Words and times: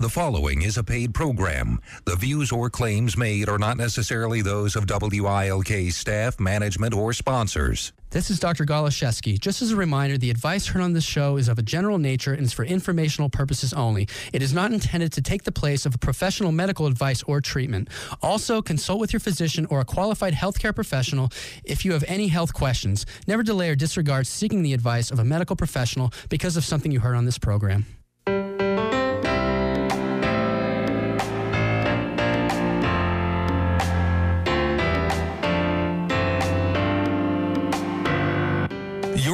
The 0.00 0.08
following 0.08 0.62
is 0.62 0.78
a 0.78 0.84
paid 0.84 1.12
program. 1.12 1.80
The 2.04 2.14
views 2.14 2.52
or 2.52 2.70
claims 2.70 3.16
made 3.16 3.48
are 3.48 3.58
not 3.58 3.76
necessarily 3.76 4.42
those 4.42 4.76
of 4.76 4.86
WILK 4.86 5.90
staff, 5.90 6.38
management, 6.38 6.94
or 6.94 7.12
sponsors. 7.12 7.92
This 8.10 8.30
is 8.30 8.38
Dr. 8.38 8.64
Goloszewski. 8.64 9.40
Just 9.40 9.60
as 9.60 9.72
a 9.72 9.76
reminder, 9.76 10.16
the 10.16 10.30
advice 10.30 10.68
heard 10.68 10.82
on 10.82 10.92
this 10.92 11.02
show 11.02 11.36
is 11.36 11.48
of 11.48 11.58
a 11.58 11.62
general 11.62 11.98
nature 11.98 12.32
and 12.32 12.44
is 12.44 12.52
for 12.52 12.64
informational 12.64 13.28
purposes 13.28 13.72
only. 13.72 14.06
It 14.32 14.40
is 14.40 14.54
not 14.54 14.70
intended 14.72 15.10
to 15.14 15.20
take 15.20 15.42
the 15.42 15.50
place 15.50 15.84
of 15.84 15.98
professional 15.98 16.52
medical 16.52 16.86
advice 16.86 17.24
or 17.24 17.40
treatment. 17.40 17.88
Also, 18.22 18.62
consult 18.62 19.00
with 19.00 19.12
your 19.12 19.18
physician 19.18 19.66
or 19.66 19.80
a 19.80 19.84
qualified 19.84 20.32
healthcare 20.32 20.72
professional 20.72 21.28
if 21.64 21.84
you 21.84 21.92
have 21.92 22.04
any 22.06 22.28
health 22.28 22.54
questions. 22.54 23.04
Never 23.26 23.42
delay 23.42 23.68
or 23.68 23.74
disregard 23.74 24.28
seeking 24.28 24.62
the 24.62 24.74
advice 24.74 25.10
of 25.10 25.18
a 25.18 25.24
medical 25.24 25.56
professional 25.56 26.12
because 26.28 26.56
of 26.56 26.64
something 26.64 26.92
you 26.92 27.00
heard 27.00 27.16
on 27.16 27.24
this 27.24 27.36
program. 27.36 27.84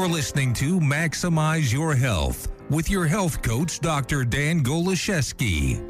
You're 0.04 0.12
listening 0.12 0.52
to 0.54 0.80
Maximize 0.80 1.70
Your 1.72 1.94
Health 1.94 2.48
with 2.68 2.90
your 2.90 3.06
health 3.06 3.40
coach, 3.40 3.80
Dr. 3.80 4.26
Dan 4.26 4.62
Goloszewski. 4.62 5.80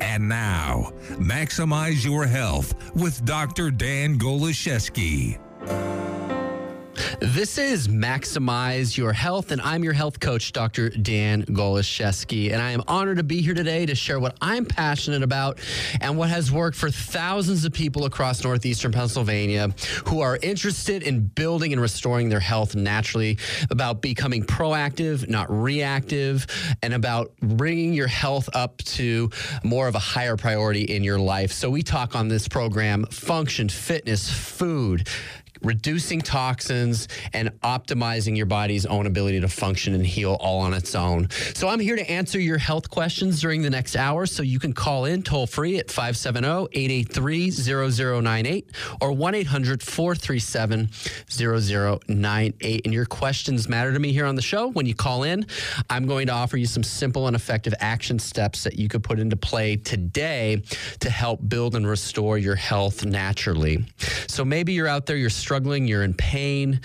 And 0.00 0.26
now, 0.26 0.90
Maximize 1.18 2.06
Your 2.06 2.24
Health 2.24 2.94
with 2.94 3.22
Dr. 3.26 3.70
Dan 3.70 4.18
Goloszewski. 4.18 5.38
This 7.20 7.56
is 7.56 7.88
Maximize 7.88 8.96
Your 8.96 9.12
Health, 9.12 9.52
and 9.52 9.60
I'm 9.62 9.84
your 9.84 9.92
health 9.92 10.20
coach, 10.20 10.52
Dr. 10.52 10.90
Dan 10.90 11.44
Goloszewski. 11.44 12.52
And 12.52 12.60
I 12.60 12.72
am 12.72 12.82
honored 12.88 13.18
to 13.18 13.22
be 13.22 13.40
here 13.40 13.54
today 13.54 13.86
to 13.86 13.94
share 13.94 14.18
what 14.18 14.36
I'm 14.40 14.64
passionate 14.64 15.22
about 15.22 15.58
and 16.00 16.18
what 16.18 16.28
has 16.30 16.50
worked 16.50 16.76
for 16.76 16.90
thousands 16.90 17.64
of 17.64 17.72
people 17.72 18.04
across 18.04 18.42
northeastern 18.44 18.92
Pennsylvania 18.92 19.68
who 20.06 20.20
are 20.20 20.38
interested 20.42 21.02
in 21.02 21.20
building 21.20 21.72
and 21.72 21.80
restoring 21.80 22.28
their 22.28 22.40
health 22.40 22.74
naturally, 22.74 23.38
about 23.70 24.02
becoming 24.02 24.42
proactive, 24.44 25.28
not 25.28 25.50
reactive, 25.50 26.46
and 26.82 26.92
about 26.92 27.32
bringing 27.40 27.92
your 27.92 28.08
health 28.08 28.48
up 28.54 28.78
to 28.78 29.30
more 29.62 29.88
of 29.88 29.94
a 29.94 30.00
higher 30.00 30.36
priority 30.36 30.82
in 30.82 31.04
your 31.04 31.18
life. 31.18 31.52
So 31.52 31.70
we 31.70 31.82
talk 31.82 32.14
on 32.14 32.28
this 32.28 32.48
program 32.48 33.04
function, 33.06 33.68
fitness, 33.68 34.30
food 34.30 35.08
reducing 35.64 36.20
toxins 36.20 37.08
and 37.32 37.50
optimizing 37.60 38.36
your 38.36 38.46
body's 38.46 38.86
own 38.86 39.06
ability 39.06 39.40
to 39.40 39.48
function 39.48 39.94
and 39.94 40.06
heal 40.06 40.36
all 40.40 40.60
on 40.60 40.74
its 40.74 40.94
own. 40.94 41.28
So 41.54 41.68
I'm 41.68 41.80
here 41.80 41.96
to 41.96 42.10
answer 42.10 42.40
your 42.40 42.58
health 42.58 42.90
questions 42.90 43.40
during 43.40 43.62
the 43.62 43.70
next 43.70 43.96
hour. 43.96 44.26
So 44.26 44.42
you 44.42 44.58
can 44.58 44.72
call 44.72 45.04
in 45.04 45.22
toll 45.22 45.46
free 45.46 45.78
at 45.78 45.90
570 45.90 46.68
883 46.72 47.50
0098 47.50 48.70
or 49.00 49.12
1 49.12 49.34
800 49.34 49.82
437 49.82 50.90
0098. 51.28 52.84
And 52.84 52.94
your 52.94 53.06
questions 53.06 53.68
matter 53.68 53.92
to 53.92 53.98
me 53.98 54.12
here 54.12 54.26
on 54.26 54.34
the 54.34 54.42
show. 54.42 54.68
When 54.68 54.86
you 54.86 54.94
call 54.94 55.22
in, 55.22 55.46
I'm 55.90 56.06
going 56.06 56.26
to 56.26 56.32
offer 56.32 56.56
you 56.56 56.66
some 56.66 56.82
simple 56.82 57.26
and 57.26 57.36
effective 57.36 57.74
action 57.80 58.18
steps 58.18 58.64
that 58.64 58.78
you 58.78 58.88
could 58.88 59.02
put 59.02 59.18
into 59.18 59.36
play 59.36 59.76
today 59.76 60.62
to 61.00 61.10
help 61.10 61.46
build 61.48 61.74
and 61.74 61.86
restore 61.86 62.38
your 62.38 62.56
health 62.56 63.04
naturally. 63.04 63.84
So 64.26 64.44
maybe 64.44 64.72
you're 64.72 64.88
out 64.88 65.06
there, 65.06 65.16
you're 65.16 65.30
struggling, 65.30 65.51
you're 65.52 66.02
in 66.02 66.14
pain, 66.14 66.80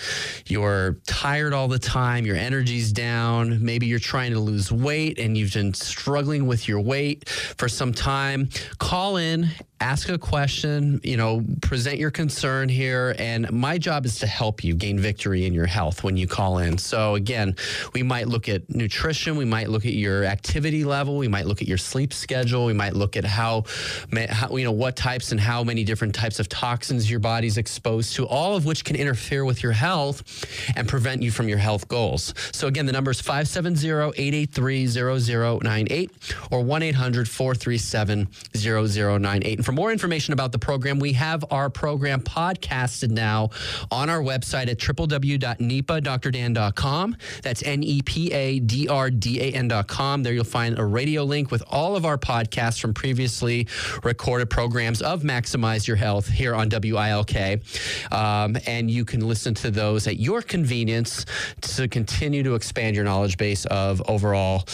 you're 0.46 0.98
tired 1.08 1.54
all 1.54 1.68
the 1.68 1.80
time, 1.80 2.26
your 2.26 2.36
energy's 2.36 2.92
down, 2.92 3.64
maybe 3.64 3.86
you're 3.86 4.00
trying 4.00 4.34
to 4.34 4.40
lose 4.40 4.72
weight 4.72 5.20
and 5.20 5.38
you've 5.38 5.54
been 5.54 5.74
struggling 5.74 6.48
with 6.48 6.68
your 6.68 6.82
weight 6.82 7.30
for 7.30 7.70
some 7.70 7.94
time, 7.94 8.50
call 8.78 9.18
in 9.18 9.50
ask 9.80 10.10
a 10.10 10.18
question, 10.18 11.00
you 11.04 11.18
know, 11.18 11.44
present 11.62 12.00
your 12.00 12.12
concern 12.12 12.68
here. 12.70 13.16
And 13.20 13.52
my 13.52 13.78
job 13.78 14.06
is 14.06 14.20
to 14.20 14.28
help 14.28 14.64
you 14.64 14.74
gain 14.74 15.00
victory 15.00 15.46
in 15.46 15.54
your 15.54 15.66
health 15.66 16.04
when 16.04 16.18
you 16.18 16.28
call 16.28 16.58
in. 16.60 16.78
So, 16.78 17.16
again, 17.16 17.56
we 17.94 18.04
might 18.04 18.28
look 18.28 18.50
at 18.50 18.70
nutrition, 18.70 19.38
we 19.38 19.46
might 19.46 19.70
look 19.70 19.86
at 19.86 19.94
your 19.94 20.24
activity 20.24 20.84
level, 20.84 21.18
we 21.18 21.28
might 21.28 21.46
look 21.46 21.62
at 21.62 21.68
your 21.68 21.78
sleep 21.78 22.14
schedule, 22.14 22.66
we 22.66 22.74
might 22.74 22.94
look 22.94 23.16
at 23.16 23.26
how, 23.26 23.66
how 24.30 24.56
you 24.56 24.64
know, 24.64 24.72
what 24.72 24.96
types 24.96 25.32
and 25.32 25.40
how 25.40 25.64
many 25.64 25.84
different 25.84 26.16
types 26.16 26.40
of 26.40 26.50
toxins 26.50 27.10
your 27.10 27.20
body's 27.20 27.58
exposed 27.58 28.16
to, 28.16 28.26
all 28.26 28.56
of 28.58 28.66
which 28.66 28.84
can 28.84 28.96
interfere 28.96 29.46
with 29.46 29.64
your 29.64 29.72
health 29.72 30.46
and 30.76 30.88
prevent 30.88 31.24
you 31.24 31.32
from 31.32 31.48
your 31.48 31.60
health 31.60 31.88
goals. 31.88 32.34
So, 32.52 32.68
again, 32.68 32.86
the 32.86 32.92
number 32.92 33.12
is 33.12 33.22
570 33.22 33.88
883 33.88 34.88
0098 34.88 36.12
or 36.52 36.62
1 36.62 36.84
800 36.84 37.30
437 37.30 38.28
0098 38.56 39.58
And 39.58 39.66
for 39.66 39.72
more 39.72 39.92
information 39.92 40.34
about 40.34 40.52
the 40.52 40.60
program, 40.60 41.00
we 41.00 41.14
have 41.14 41.46
our 41.52 41.70
program 41.70 42.22
podcasted 42.22 43.12
now 43.12 43.50
on 43.92 44.10
our 44.10 44.22
website 44.22 44.68
at 44.68 44.80
www.nepadrdan.com. 44.80 47.18
That's 47.44 47.64
N 47.64 47.84
E 47.84 48.02
P 48.02 48.34
A 48.34 48.60
D 48.60 48.88
R 48.88 49.10
D 49.10 49.42
A 49.42 49.52
N.com. 49.54 50.24
There 50.24 50.34
you'll 50.34 50.44
find 50.44 50.80
a 50.80 50.86
radio 50.86 51.24
link 51.24 51.52
with 51.52 51.64
all 51.70 51.96
of 51.96 52.06
our 52.06 52.18
podcasts 52.18 52.80
from 52.80 52.94
previously 52.94 53.68
recorded 54.04 54.50
programs 54.50 55.02
of 55.02 55.22
Maximize 55.22 55.88
Your 55.88 55.98
Health 55.98 56.28
here 56.28 56.56
on 56.56 56.70
WILK. 56.70 57.62
Uh, 58.12 58.47
Um, 58.48 58.58
and 58.66 58.90
you 58.90 59.06
can 59.06 59.28
listen 59.28 59.54
to 59.56 59.72
those 59.72 60.08
at 60.08 60.20
your 60.20 60.42
convenience 60.42 61.26
to 61.62 61.88
continue 61.88 62.44
to 62.44 62.56
expand 62.56 62.96
your 62.96 63.06
knowledge 63.06 63.38
base 63.38 63.66
of 63.66 64.02
overall 64.08 64.66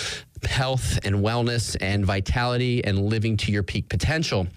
health 0.46 1.00
and 1.04 1.16
wellness 1.18 1.76
and 1.81 2.06
vitality 2.06 2.84
and 2.84 3.00
living 3.00 3.38
to 3.38 3.52
your 3.52 3.64
peak 3.64 3.90
potential. 3.90 4.48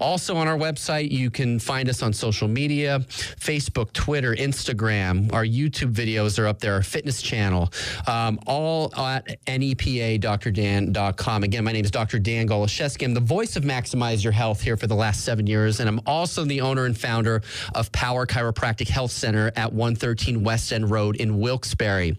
Also 0.00 0.36
on 0.36 0.48
our 0.48 0.56
website, 0.56 1.10
you 1.10 1.30
can 1.30 1.58
find 1.58 1.88
us 1.88 2.02
on 2.02 2.12
social 2.12 2.48
media 2.48 3.00
Facebook, 3.00 3.92
Twitter, 3.92 4.34
Instagram. 4.34 5.32
Our 5.32 5.44
YouTube 5.44 5.92
videos 5.92 6.38
are 6.38 6.46
up 6.46 6.60
there, 6.60 6.74
our 6.74 6.82
fitness 6.82 7.22
channel, 7.22 7.72
um, 8.06 8.38
all 8.46 8.94
at 8.96 9.44
nepadrdan.com. 9.46 11.42
Again, 11.42 11.64
my 11.64 11.72
name 11.72 11.84
is 11.84 11.90
Dr. 11.90 12.18
Dan 12.18 12.48
Goloszewski. 12.48 13.04
I'm 13.04 13.14
the 13.14 13.20
voice 13.20 13.56
of 13.56 13.64
Maximize 13.64 14.22
Your 14.22 14.32
Health 14.32 14.60
here 14.60 14.76
for 14.76 14.86
the 14.86 14.94
last 14.94 15.24
seven 15.24 15.46
years, 15.46 15.80
and 15.80 15.88
I'm 15.88 16.00
also 16.06 16.44
the 16.44 16.60
owner 16.60 16.86
and 16.86 16.96
founder 16.96 17.42
of 17.74 17.90
Power 17.92 18.26
Chiropractic 18.26 18.88
Health 18.88 19.10
Center 19.10 19.52
at 19.56 19.72
113 19.72 20.42
West 20.42 20.72
End 20.72 20.90
Road 20.90 21.16
in 21.16 21.38
Wilkes-Barre. 21.38 22.16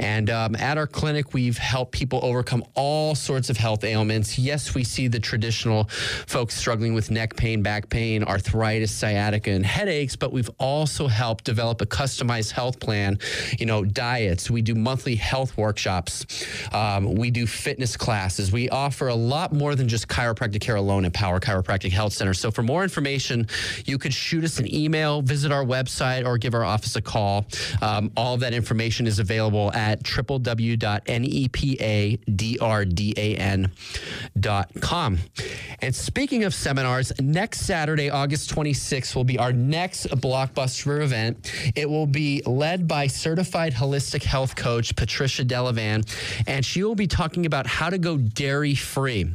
And 0.00 0.30
um, 0.30 0.56
at 0.56 0.78
our 0.78 0.86
clinic, 0.86 1.34
we've 1.34 1.58
helped 1.58 1.92
people 1.92 2.20
overcome 2.22 2.53
all 2.74 3.14
sorts 3.14 3.50
of 3.50 3.56
health 3.56 3.84
ailments. 3.84 4.38
Yes, 4.38 4.74
we 4.74 4.84
see 4.84 5.08
the 5.08 5.18
traditional 5.18 5.84
folks 6.26 6.54
struggling 6.54 6.94
with 6.94 7.10
neck 7.10 7.36
pain, 7.36 7.62
back 7.62 7.88
pain, 7.88 8.22
arthritis, 8.22 8.92
sciatica, 8.92 9.50
and 9.50 9.64
headaches, 9.64 10.16
but 10.16 10.32
we've 10.32 10.50
also 10.58 11.06
helped 11.06 11.44
develop 11.44 11.80
a 11.80 11.86
customized 11.86 12.52
health 12.52 12.80
plan, 12.80 13.18
you 13.58 13.66
know, 13.66 13.84
diets. 13.84 14.50
We 14.50 14.62
do 14.62 14.74
monthly 14.74 15.16
health 15.16 15.56
workshops. 15.56 16.26
Um, 16.72 17.14
we 17.14 17.30
do 17.30 17.46
fitness 17.46 17.96
classes. 17.96 18.52
We 18.52 18.68
offer 18.68 19.08
a 19.08 19.14
lot 19.14 19.52
more 19.52 19.74
than 19.74 19.88
just 19.88 20.08
chiropractic 20.08 20.60
care 20.60 20.76
alone 20.76 21.04
at 21.04 21.12
Power 21.12 21.40
Chiropractic 21.40 21.92
Health 21.92 22.12
Center. 22.12 22.34
So 22.34 22.50
for 22.50 22.62
more 22.62 22.82
information, 22.82 23.46
you 23.86 23.98
could 23.98 24.12
shoot 24.12 24.44
us 24.44 24.58
an 24.58 24.72
email, 24.72 25.22
visit 25.22 25.52
our 25.52 25.64
website, 25.64 26.26
or 26.26 26.38
give 26.38 26.54
our 26.54 26.64
office 26.64 26.96
a 26.96 27.02
call. 27.02 27.46
Um, 27.82 28.10
all 28.16 28.34
of 28.34 28.40
that 28.40 28.54
information 28.54 29.06
is 29.06 29.18
available 29.18 29.72
at 29.72 30.02
www.nepadrdan.com 30.02 32.43
D-R-D-A-N 32.44 33.72
dot 34.38 34.70
com. 34.80 35.18
And 35.80 35.94
speaking 35.94 36.44
of 36.44 36.52
seminars, 36.52 37.10
next 37.18 37.60
Saturday, 37.60 38.10
August 38.10 38.54
26th, 38.54 39.16
will 39.16 39.24
be 39.24 39.38
our 39.38 39.52
next 39.52 40.08
blockbuster 40.08 41.02
event. 41.02 41.50
It 41.74 41.88
will 41.88 42.06
be 42.06 42.42
led 42.44 42.86
by 42.86 43.06
certified 43.06 43.72
holistic 43.72 44.22
health 44.22 44.56
coach 44.56 44.94
Patricia 44.94 45.44
Delavan, 45.44 46.04
and 46.46 46.64
she 46.66 46.82
will 46.84 46.94
be 46.94 47.06
talking 47.06 47.46
about 47.46 47.66
how 47.66 47.88
to 47.88 47.96
go 47.96 48.18
dairy 48.18 48.74
free 48.74 49.34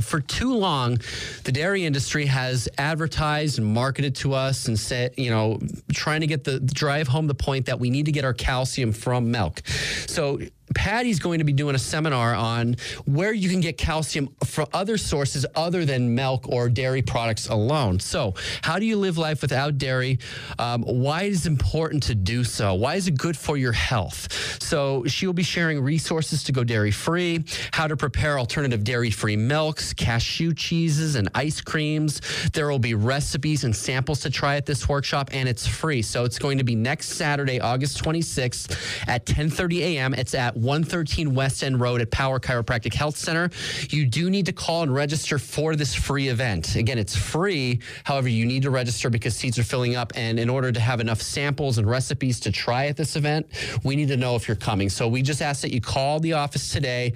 for 0.00 0.20
too 0.20 0.54
long, 0.54 0.98
the 1.44 1.52
dairy 1.52 1.84
industry 1.84 2.26
has 2.26 2.68
advertised 2.78 3.58
and 3.58 3.66
marketed 3.66 4.16
to 4.16 4.34
us 4.34 4.66
and 4.66 4.78
said, 4.78 5.14
you 5.16 5.30
know, 5.30 5.60
trying 5.92 6.20
to 6.20 6.26
get 6.26 6.44
the 6.44 6.60
drive 6.60 7.08
home 7.08 7.26
the 7.26 7.34
point 7.34 7.66
that 7.66 7.78
we 7.78 7.90
need 7.90 8.06
to 8.06 8.12
get 8.12 8.24
our 8.24 8.34
calcium 8.34 8.92
from 8.92 9.30
milk. 9.30 9.62
So 10.06 10.40
Patty's 10.74 11.18
going 11.18 11.38
to 11.38 11.44
be 11.44 11.52
doing 11.52 11.74
a 11.74 11.78
seminar 11.78 12.34
on 12.34 12.76
where 13.04 13.32
you 13.32 13.50
can 13.50 13.60
get 13.60 13.76
calcium 13.76 14.34
from 14.44 14.66
other 14.72 14.96
sources 14.96 15.44
other 15.54 15.84
than 15.84 16.14
milk 16.14 16.48
or 16.48 16.68
dairy 16.68 17.02
products 17.02 17.48
alone. 17.48 18.00
So, 18.00 18.34
how 18.62 18.78
do 18.78 18.86
you 18.86 18.96
live 18.96 19.18
life 19.18 19.42
without 19.42 19.76
dairy? 19.76 20.18
Um, 20.58 20.82
why 20.82 21.24
is 21.24 21.44
it 21.44 21.50
important 21.50 22.04
to 22.04 22.14
do 22.14 22.44
so? 22.44 22.74
Why 22.74 22.94
is 22.94 23.08
it 23.08 23.18
good 23.18 23.36
for 23.36 23.56
your 23.56 23.72
health? 23.72 24.62
So, 24.62 25.04
she 25.04 25.26
will 25.26 25.34
be 25.34 25.42
sharing 25.42 25.80
resources 25.80 26.42
to 26.44 26.52
go 26.52 26.64
dairy 26.64 26.90
free, 26.90 27.44
how 27.72 27.86
to 27.86 27.96
prepare 27.96 28.38
alternative 28.38 28.84
dairy 28.84 29.10
free 29.10 29.36
milks, 29.36 29.92
cashew 29.92 30.54
cheeses, 30.54 31.14
and 31.14 31.28
ice 31.34 31.60
creams. 31.60 32.20
There 32.52 32.68
will 32.68 32.78
be 32.78 32.94
recipes 32.94 33.64
and 33.64 33.76
samples 33.76 34.20
to 34.20 34.30
try 34.30 34.56
at 34.56 34.64
this 34.66 34.88
workshop, 34.88 35.30
and 35.32 35.48
it's 35.48 35.66
free. 35.66 36.00
So, 36.00 36.24
it's 36.24 36.38
going 36.38 36.58
to 36.58 36.64
be 36.64 36.74
next 36.74 37.10
Saturday, 37.10 37.60
August 37.60 38.02
26th 38.02 39.06
at 39.06 39.26
10:30 39.26 39.80
a.m. 39.80 40.14
It's 40.14 40.34
at 40.34 40.53
113 40.56 41.34
West 41.34 41.62
End 41.62 41.80
Road 41.80 42.00
at 42.00 42.10
Power 42.10 42.40
Chiropractic 42.40 42.94
Health 42.94 43.16
Center. 43.16 43.50
You 43.90 44.06
do 44.06 44.30
need 44.30 44.46
to 44.46 44.52
call 44.52 44.82
and 44.82 44.94
register 44.94 45.38
for 45.38 45.76
this 45.76 45.94
free 45.94 46.28
event. 46.28 46.76
Again, 46.76 46.98
it's 46.98 47.16
free. 47.16 47.80
However, 48.04 48.28
you 48.28 48.46
need 48.46 48.62
to 48.62 48.70
register 48.70 49.10
because 49.10 49.36
seats 49.36 49.58
are 49.58 49.64
filling 49.64 49.96
up. 49.96 50.12
And 50.16 50.38
in 50.38 50.48
order 50.48 50.72
to 50.72 50.80
have 50.80 51.00
enough 51.00 51.22
samples 51.22 51.78
and 51.78 51.88
recipes 51.88 52.40
to 52.40 52.52
try 52.52 52.86
at 52.86 52.96
this 52.96 53.16
event, 53.16 53.46
we 53.82 53.96
need 53.96 54.08
to 54.08 54.16
know 54.16 54.36
if 54.36 54.48
you're 54.48 54.56
coming. 54.56 54.88
So 54.88 55.08
we 55.08 55.22
just 55.22 55.42
ask 55.42 55.62
that 55.62 55.72
you 55.72 55.80
call 55.80 56.20
the 56.20 56.34
office 56.34 56.72
today. 56.72 57.14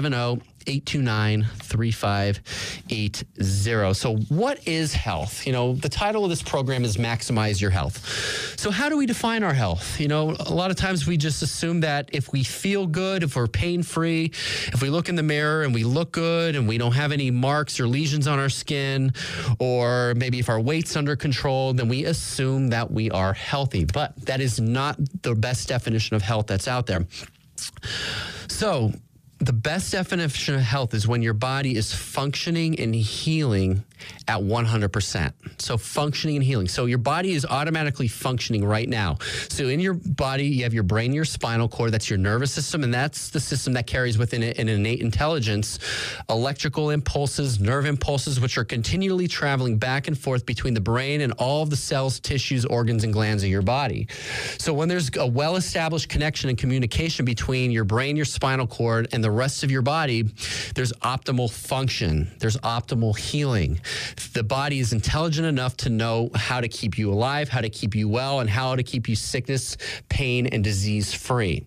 829 0.66 1.44
3580. 1.44 3.94
So, 3.94 4.16
what 4.28 4.66
is 4.66 4.94
health? 4.94 5.46
You 5.46 5.52
know, 5.52 5.74
the 5.74 5.88
title 5.88 6.24
of 6.24 6.30
this 6.30 6.42
program 6.42 6.84
is 6.84 6.96
Maximize 6.96 7.60
Your 7.60 7.70
Health. 7.70 8.58
So, 8.58 8.70
how 8.70 8.88
do 8.88 8.96
we 8.96 9.06
define 9.06 9.42
our 9.42 9.52
health? 9.52 10.00
You 10.00 10.08
know, 10.08 10.36
a 10.38 10.52
lot 10.52 10.70
of 10.70 10.76
times 10.76 11.06
we 11.06 11.16
just 11.16 11.42
assume 11.42 11.80
that 11.80 12.10
if 12.12 12.32
we 12.32 12.44
feel 12.44 12.86
good, 12.86 13.22
if 13.22 13.36
we're 13.36 13.46
pain 13.46 13.82
free, 13.82 14.26
if 14.72 14.82
we 14.82 14.90
look 14.90 15.08
in 15.08 15.16
the 15.16 15.22
mirror 15.22 15.62
and 15.62 15.74
we 15.74 15.84
look 15.84 16.12
good 16.12 16.56
and 16.56 16.68
we 16.68 16.78
don't 16.78 16.92
have 16.92 17.12
any 17.12 17.30
marks 17.30 17.80
or 17.80 17.86
lesions 17.86 18.26
on 18.26 18.38
our 18.38 18.48
skin, 18.48 19.12
or 19.58 20.14
maybe 20.16 20.38
if 20.38 20.48
our 20.48 20.60
weight's 20.60 20.96
under 20.96 21.16
control, 21.16 21.72
then 21.72 21.88
we 21.88 22.04
assume 22.04 22.68
that 22.68 22.90
we 22.90 23.10
are 23.10 23.32
healthy. 23.32 23.84
But 23.84 24.16
that 24.26 24.40
is 24.40 24.60
not 24.60 24.96
the 25.22 25.34
best 25.34 25.68
definition 25.68 26.16
of 26.16 26.22
health 26.22 26.46
that's 26.46 26.68
out 26.68 26.86
there. 26.86 27.06
So, 28.48 28.92
the 29.42 29.52
best 29.52 29.90
definition 29.90 30.54
of 30.54 30.60
health 30.60 30.94
is 30.94 31.08
when 31.08 31.20
your 31.20 31.34
body 31.34 31.76
is 31.76 31.92
functioning 31.92 32.78
and 32.78 32.94
healing 32.94 33.82
at 34.28 34.38
100%. 34.38 35.32
So 35.60 35.76
functioning 35.76 36.36
and 36.36 36.44
healing. 36.44 36.68
So 36.68 36.86
your 36.86 36.98
body 36.98 37.32
is 37.32 37.44
automatically 37.44 38.08
functioning 38.08 38.64
right 38.64 38.88
now. 38.88 39.18
So 39.48 39.66
in 39.66 39.80
your 39.80 39.94
body, 39.94 40.46
you 40.46 40.62
have 40.62 40.74
your 40.74 40.82
brain, 40.84 41.12
your 41.12 41.24
spinal 41.24 41.68
cord, 41.68 41.92
that's 41.92 42.08
your 42.08 42.18
nervous 42.18 42.52
system, 42.52 42.84
and 42.84 42.94
that's 42.94 43.30
the 43.30 43.40
system 43.40 43.72
that 43.72 43.86
carries 43.86 44.18
within 44.18 44.42
it 44.42 44.58
an 44.58 44.68
innate 44.68 45.00
intelligence, 45.00 45.78
electrical 46.28 46.90
impulses, 46.90 47.60
nerve 47.60 47.86
impulses, 47.86 48.40
which 48.40 48.58
are 48.58 48.64
continually 48.64 49.26
traveling 49.26 49.78
back 49.78 50.08
and 50.08 50.16
forth 50.18 50.46
between 50.46 50.74
the 50.74 50.80
brain 50.80 51.20
and 51.20 51.32
all 51.34 51.62
of 51.62 51.70
the 51.70 51.76
cells, 51.76 52.20
tissues, 52.20 52.64
organs, 52.64 53.02
and 53.04 53.12
glands 53.12 53.42
of 53.42 53.48
your 53.48 53.62
body. 53.62 54.06
So 54.58 54.72
when 54.72 54.88
there's 54.88 55.10
a 55.16 55.26
well-established 55.26 56.08
connection 56.08 56.48
and 56.48 56.58
communication 56.58 57.24
between 57.24 57.70
your 57.70 57.84
brain, 57.84 58.16
your 58.16 58.24
spinal 58.24 58.66
cord, 58.66 59.08
and 59.12 59.22
the 59.22 59.31
rest 59.32 59.64
of 59.64 59.70
your 59.70 59.82
body, 59.82 60.22
there's 60.74 60.92
optimal 60.94 61.50
function, 61.50 62.30
there's 62.38 62.56
optimal 62.58 63.16
healing. 63.16 63.80
The 64.32 64.42
body 64.42 64.78
is 64.78 64.92
intelligent 64.92 65.46
enough 65.46 65.76
to 65.78 65.90
know 65.90 66.30
how 66.34 66.60
to 66.60 66.68
keep 66.68 66.98
you 66.98 67.12
alive, 67.12 67.48
how 67.48 67.60
to 67.60 67.70
keep 67.70 67.94
you 67.94 68.08
well, 68.08 68.40
and 68.40 68.48
how 68.48 68.76
to 68.76 68.82
keep 68.82 69.08
you 69.08 69.16
sickness, 69.16 69.76
pain, 70.08 70.46
and 70.46 70.62
disease 70.62 71.12
free 71.12 71.66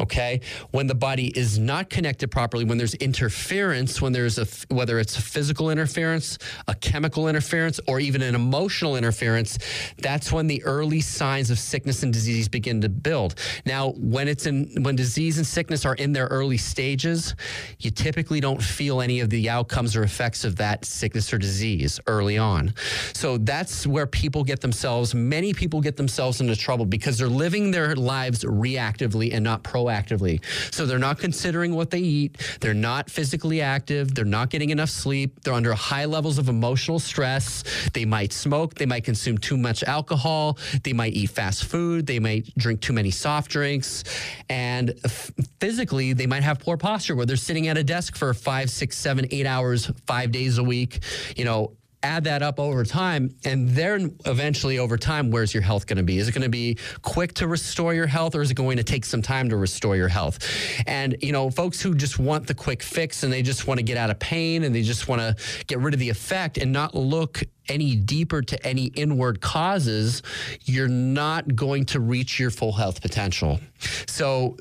okay? 0.00 0.40
When 0.70 0.86
the 0.86 0.94
body 0.94 1.28
is 1.28 1.58
not 1.58 1.90
connected 1.90 2.30
properly 2.30 2.64
when 2.64 2.78
there's 2.78 2.94
interference 2.94 4.00
when 4.00 4.12
there's 4.12 4.38
a 4.38 4.46
whether 4.72 4.98
it's 4.98 5.18
a 5.18 5.22
physical 5.22 5.70
interference 5.70 6.38
a 6.68 6.74
chemical 6.74 7.28
interference 7.28 7.80
or 7.86 8.00
even 8.00 8.22
an 8.22 8.34
emotional 8.34 8.96
interference 8.96 9.58
that's 9.98 10.32
when 10.32 10.46
the 10.46 10.62
early 10.64 11.00
signs 11.00 11.50
of 11.50 11.58
sickness 11.58 12.02
and 12.02 12.12
disease 12.12 12.48
begin 12.48 12.80
to 12.80 12.88
build. 12.88 13.34
Now 13.66 13.90
when 13.92 14.28
it's 14.28 14.46
in 14.46 14.82
when 14.82 14.96
disease 14.96 15.38
and 15.38 15.46
sickness 15.46 15.84
are 15.84 15.94
in 15.94 16.12
their 16.12 16.26
early 16.26 16.56
stages 16.56 17.34
you 17.78 17.90
typically 17.90 18.40
don't 18.40 18.62
feel 18.62 19.00
any 19.00 19.20
of 19.20 19.30
the 19.30 19.48
outcomes 19.48 19.96
or 19.96 20.02
effects 20.02 20.44
of 20.44 20.56
that 20.56 20.84
sickness 20.84 21.32
or 21.32 21.38
disease 21.38 22.00
early 22.06 22.38
on. 22.38 22.74
So 23.12 23.38
that's 23.38 23.86
where 23.86 24.06
people 24.06 24.44
get 24.44 24.60
themselves 24.60 25.14
many 25.14 25.52
people 25.52 25.80
get 25.80 25.96
themselves 25.96 26.40
into 26.40 26.56
trouble 26.56 26.86
because 26.86 27.18
they're 27.18 27.28
living 27.28 27.70
their 27.70 27.94
lives 27.94 28.44
reactively 28.44 29.32
and 29.32 29.44
not 29.44 29.62
proactively 29.62 29.89
proactively. 29.90 30.42
So 30.72 30.86
they're 30.86 30.98
not 30.98 31.18
considering 31.18 31.74
what 31.74 31.90
they 31.90 31.98
eat. 31.98 32.56
They're 32.60 32.74
not 32.74 33.10
physically 33.10 33.60
active. 33.60 34.14
They're 34.14 34.24
not 34.24 34.50
getting 34.50 34.70
enough 34.70 34.90
sleep. 34.90 35.42
They're 35.42 35.54
under 35.54 35.74
high 35.74 36.04
levels 36.04 36.38
of 36.38 36.48
emotional 36.48 36.98
stress. 36.98 37.64
They 37.92 38.04
might 38.04 38.32
smoke. 38.32 38.74
They 38.74 38.86
might 38.86 39.04
consume 39.04 39.38
too 39.38 39.56
much 39.56 39.82
alcohol. 39.84 40.58
They 40.82 40.92
might 40.92 41.14
eat 41.14 41.30
fast 41.30 41.64
food. 41.64 42.06
They 42.06 42.18
might 42.18 42.54
drink 42.56 42.80
too 42.80 42.92
many 42.92 43.10
soft 43.10 43.50
drinks. 43.50 44.04
And 44.48 44.94
f- 45.04 45.30
physically, 45.60 46.12
they 46.12 46.26
might 46.26 46.42
have 46.42 46.58
poor 46.58 46.76
posture 46.76 47.16
where 47.16 47.26
they're 47.26 47.36
sitting 47.36 47.68
at 47.68 47.76
a 47.76 47.84
desk 47.84 48.16
for 48.16 48.32
five, 48.34 48.70
six, 48.70 48.96
seven, 48.96 49.26
eight 49.30 49.46
hours, 49.46 49.90
five 50.06 50.32
days 50.32 50.58
a 50.58 50.64
week, 50.64 51.00
you 51.36 51.44
know, 51.44 51.72
add 52.02 52.24
that 52.24 52.42
up 52.42 52.58
over 52.58 52.84
time 52.84 53.34
and 53.44 53.68
then 53.68 54.16
eventually 54.24 54.78
over 54.78 54.96
time 54.96 55.30
where's 55.30 55.52
your 55.52 55.62
health 55.62 55.86
going 55.86 55.98
to 55.98 56.02
be? 56.02 56.18
Is 56.18 56.28
it 56.28 56.32
going 56.32 56.42
to 56.42 56.48
be 56.48 56.78
quick 57.02 57.34
to 57.34 57.46
restore 57.46 57.94
your 57.94 58.06
health 58.06 58.34
or 58.34 58.42
is 58.42 58.50
it 58.50 58.54
going 58.54 58.78
to 58.78 58.84
take 58.84 59.04
some 59.04 59.22
time 59.22 59.50
to 59.50 59.56
restore 59.56 59.96
your 59.96 60.08
health? 60.08 60.38
And 60.86 61.16
you 61.20 61.32
know 61.32 61.50
folks 61.50 61.80
who 61.80 61.94
just 61.94 62.18
want 62.18 62.46
the 62.46 62.54
quick 62.54 62.82
fix 62.82 63.22
and 63.22 63.32
they 63.32 63.42
just 63.42 63.66
want 63.66 63.78
to 63.78 63.84
get 63.84 63.96
out 63.96 64.10
of 64.10 64.18
pain 64.18 64.64
and 64.64 64.74
they 64.74 64.82
just 64.82 65.08
want 65.08 65.20
to 65.20 65.36
get 65.66 65.78
rid 65.78 65.94
of 65.94 66.00
the 66.00 66.08
effect 66.08 66.58
and 66.58 66.72
not 66.72 66.94
look 66.94 67.42
any 67.68 67.94
deeper 67.94 68.42
to 68.42 68.66
any 68.66 68.86
inward 68.86 69.40
causes 69.40 70.22
you're 70.64 70.88
not 70.88 71.54
going 71.54 71.84
to 71.84 72.00
reach 72.00 72.40
your 72.40 72.50
full 72.50 72.72
health 72.72 73.00
potential. 73.00 73.60
So 74.06 74.56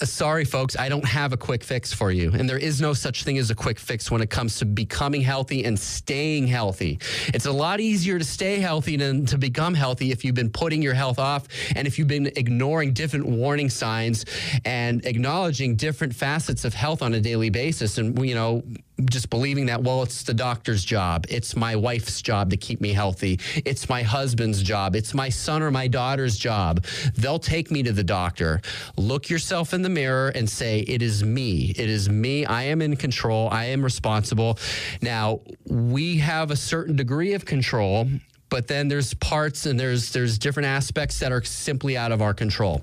Uh, 0.00 0.04
sorry, 0.06 0.44
folks, 0.44 0.76
I 0.78 0.88
don't 0.88 1.04
have 1.04 1.32
a 1.32 1.36
quick 1.36 1.62
fix 1.62 1.92
for 1.92 2.10
you. 2.10 2.32
And 2.32 2.48
there 2.48 2.58
is 2.58 2.80
no 2.80 2.92
such 2.94 3.24
thing 3.24 3.38
as 3.38 3.50
a 3.50 3.54
quick 3.54 3.78
fix 3.78 4.10
when 4.10 4.22
it 4.22 4.30
comes 4.30 4.58
to 4.58 4.64
becoming 4.64 5.20
healthy 5.20 5.64
and 5.64 5.78
staying 5.78 6.46
healthy. 6.46 6.98
It's 7.28 7.46
a 7.46 7.52
lot 7.52 7.80
easier 7.80 8.18
to 8.18 8.24
stay 8.24 8.58
healthy 8.60 8.96
than 8.96 9.26
to 9.26 9.38
become 9.38 9.74
healthy 9.74 10.10
if 10.10 10.24
you've 10.24 10.34
been 10.34 10.50
putting 10.50 10.82
your 10.82 10.94
health 10.94 11.18
off 11.18 11.46
and 11.76 11.86
if 11.86 11.98
you've 11.98 12.08
been 12.08 12.26
ignoring 12.36 12.92
different 12.92 13.26
warning 13.26 13.68
signs 13.68 14.24
and 14.64 15.04
acknowledging 15.04 15.76
different 15.76 16.14
facets 16.14 16.64
of 16.64 16.72
health 16.72 17.02
on 17.02 17.14
a 17.14 17.20
daily 17.20 17.50
basis. 17.50 17.98
And, 17.98 18.18
you 18.26 18.34
know, 18.34 18.62
just 19.06 19.30
believing 19.30 19.66
that, 19.66 19.82
well, 19.82 20.02
it's 20.02 20.22
the 20.22 20.34
doctor's 20.34 20.84
job. 20.84 21.26
It's 21.28 21.56
my 21.56 21.76
wife's 21.76 22.20
job 22.22 22.50
to 22.50 22.56
keep 22.56 22.80
me 22.80 22.92
healthy. 22.92 23.40
It's 23.64 23.88
my 23.88 24.02
husband's 24.02 24.62
job. 24.62 24.96
It's 24.96 25.14
my 25.14 25.28
son 25.28 25.62
or 25.62 25.70
my 25.70 25.88
daughter's 25.88 26.36
job. 26.36 26.84
They'll 27.14 27.38
take 27.38 27.70
me 27.70 27.82
to 27.84 27.92
the 27.92 28.04
doctor. 28.04 28.60
Look 28.96 29.30
yourself 29.30 29.72
in 29.72 29.82
the 29.82 29.88
mirror 29.88 30.28
and 30.30 30.48
say, 30.48 30.80
it 30.80 31.02
is 31.02 31.22
me. 31.24 31.72
It 31.76 31.88
is 31.88 32.08
me. 32.08 32.44
I 32.44 32.64
am 32.64 32.82
in 32.82 32.96
control. 32.96 33.48
I 33.50 33.66
am 33.66 33.82
responsible. 33.82 34.58
Now, 35.00 35.40
we 35.66 36.18
have 36.18 36.50
a 36.50 36.56
certain 36.56 36.96
degree 36.96 37.34
of 37.34 37.44
control 37.44 38.08
but 38.50 38.66
then 38.66 38.88
there's 38.88 39.14
parts 39.14 39.66
and 39.66 39.80
there's 39.80 40.12
there's 40.12 40.38
different 40.38 40.66
aspects 40.66 41.18
that 41.20 41.32
are 41.32 41.42
simply 41.42 41.96
out 41.96 42.12
of 42.12 42.20
our 42.20 42.34
control. 42.34 42.82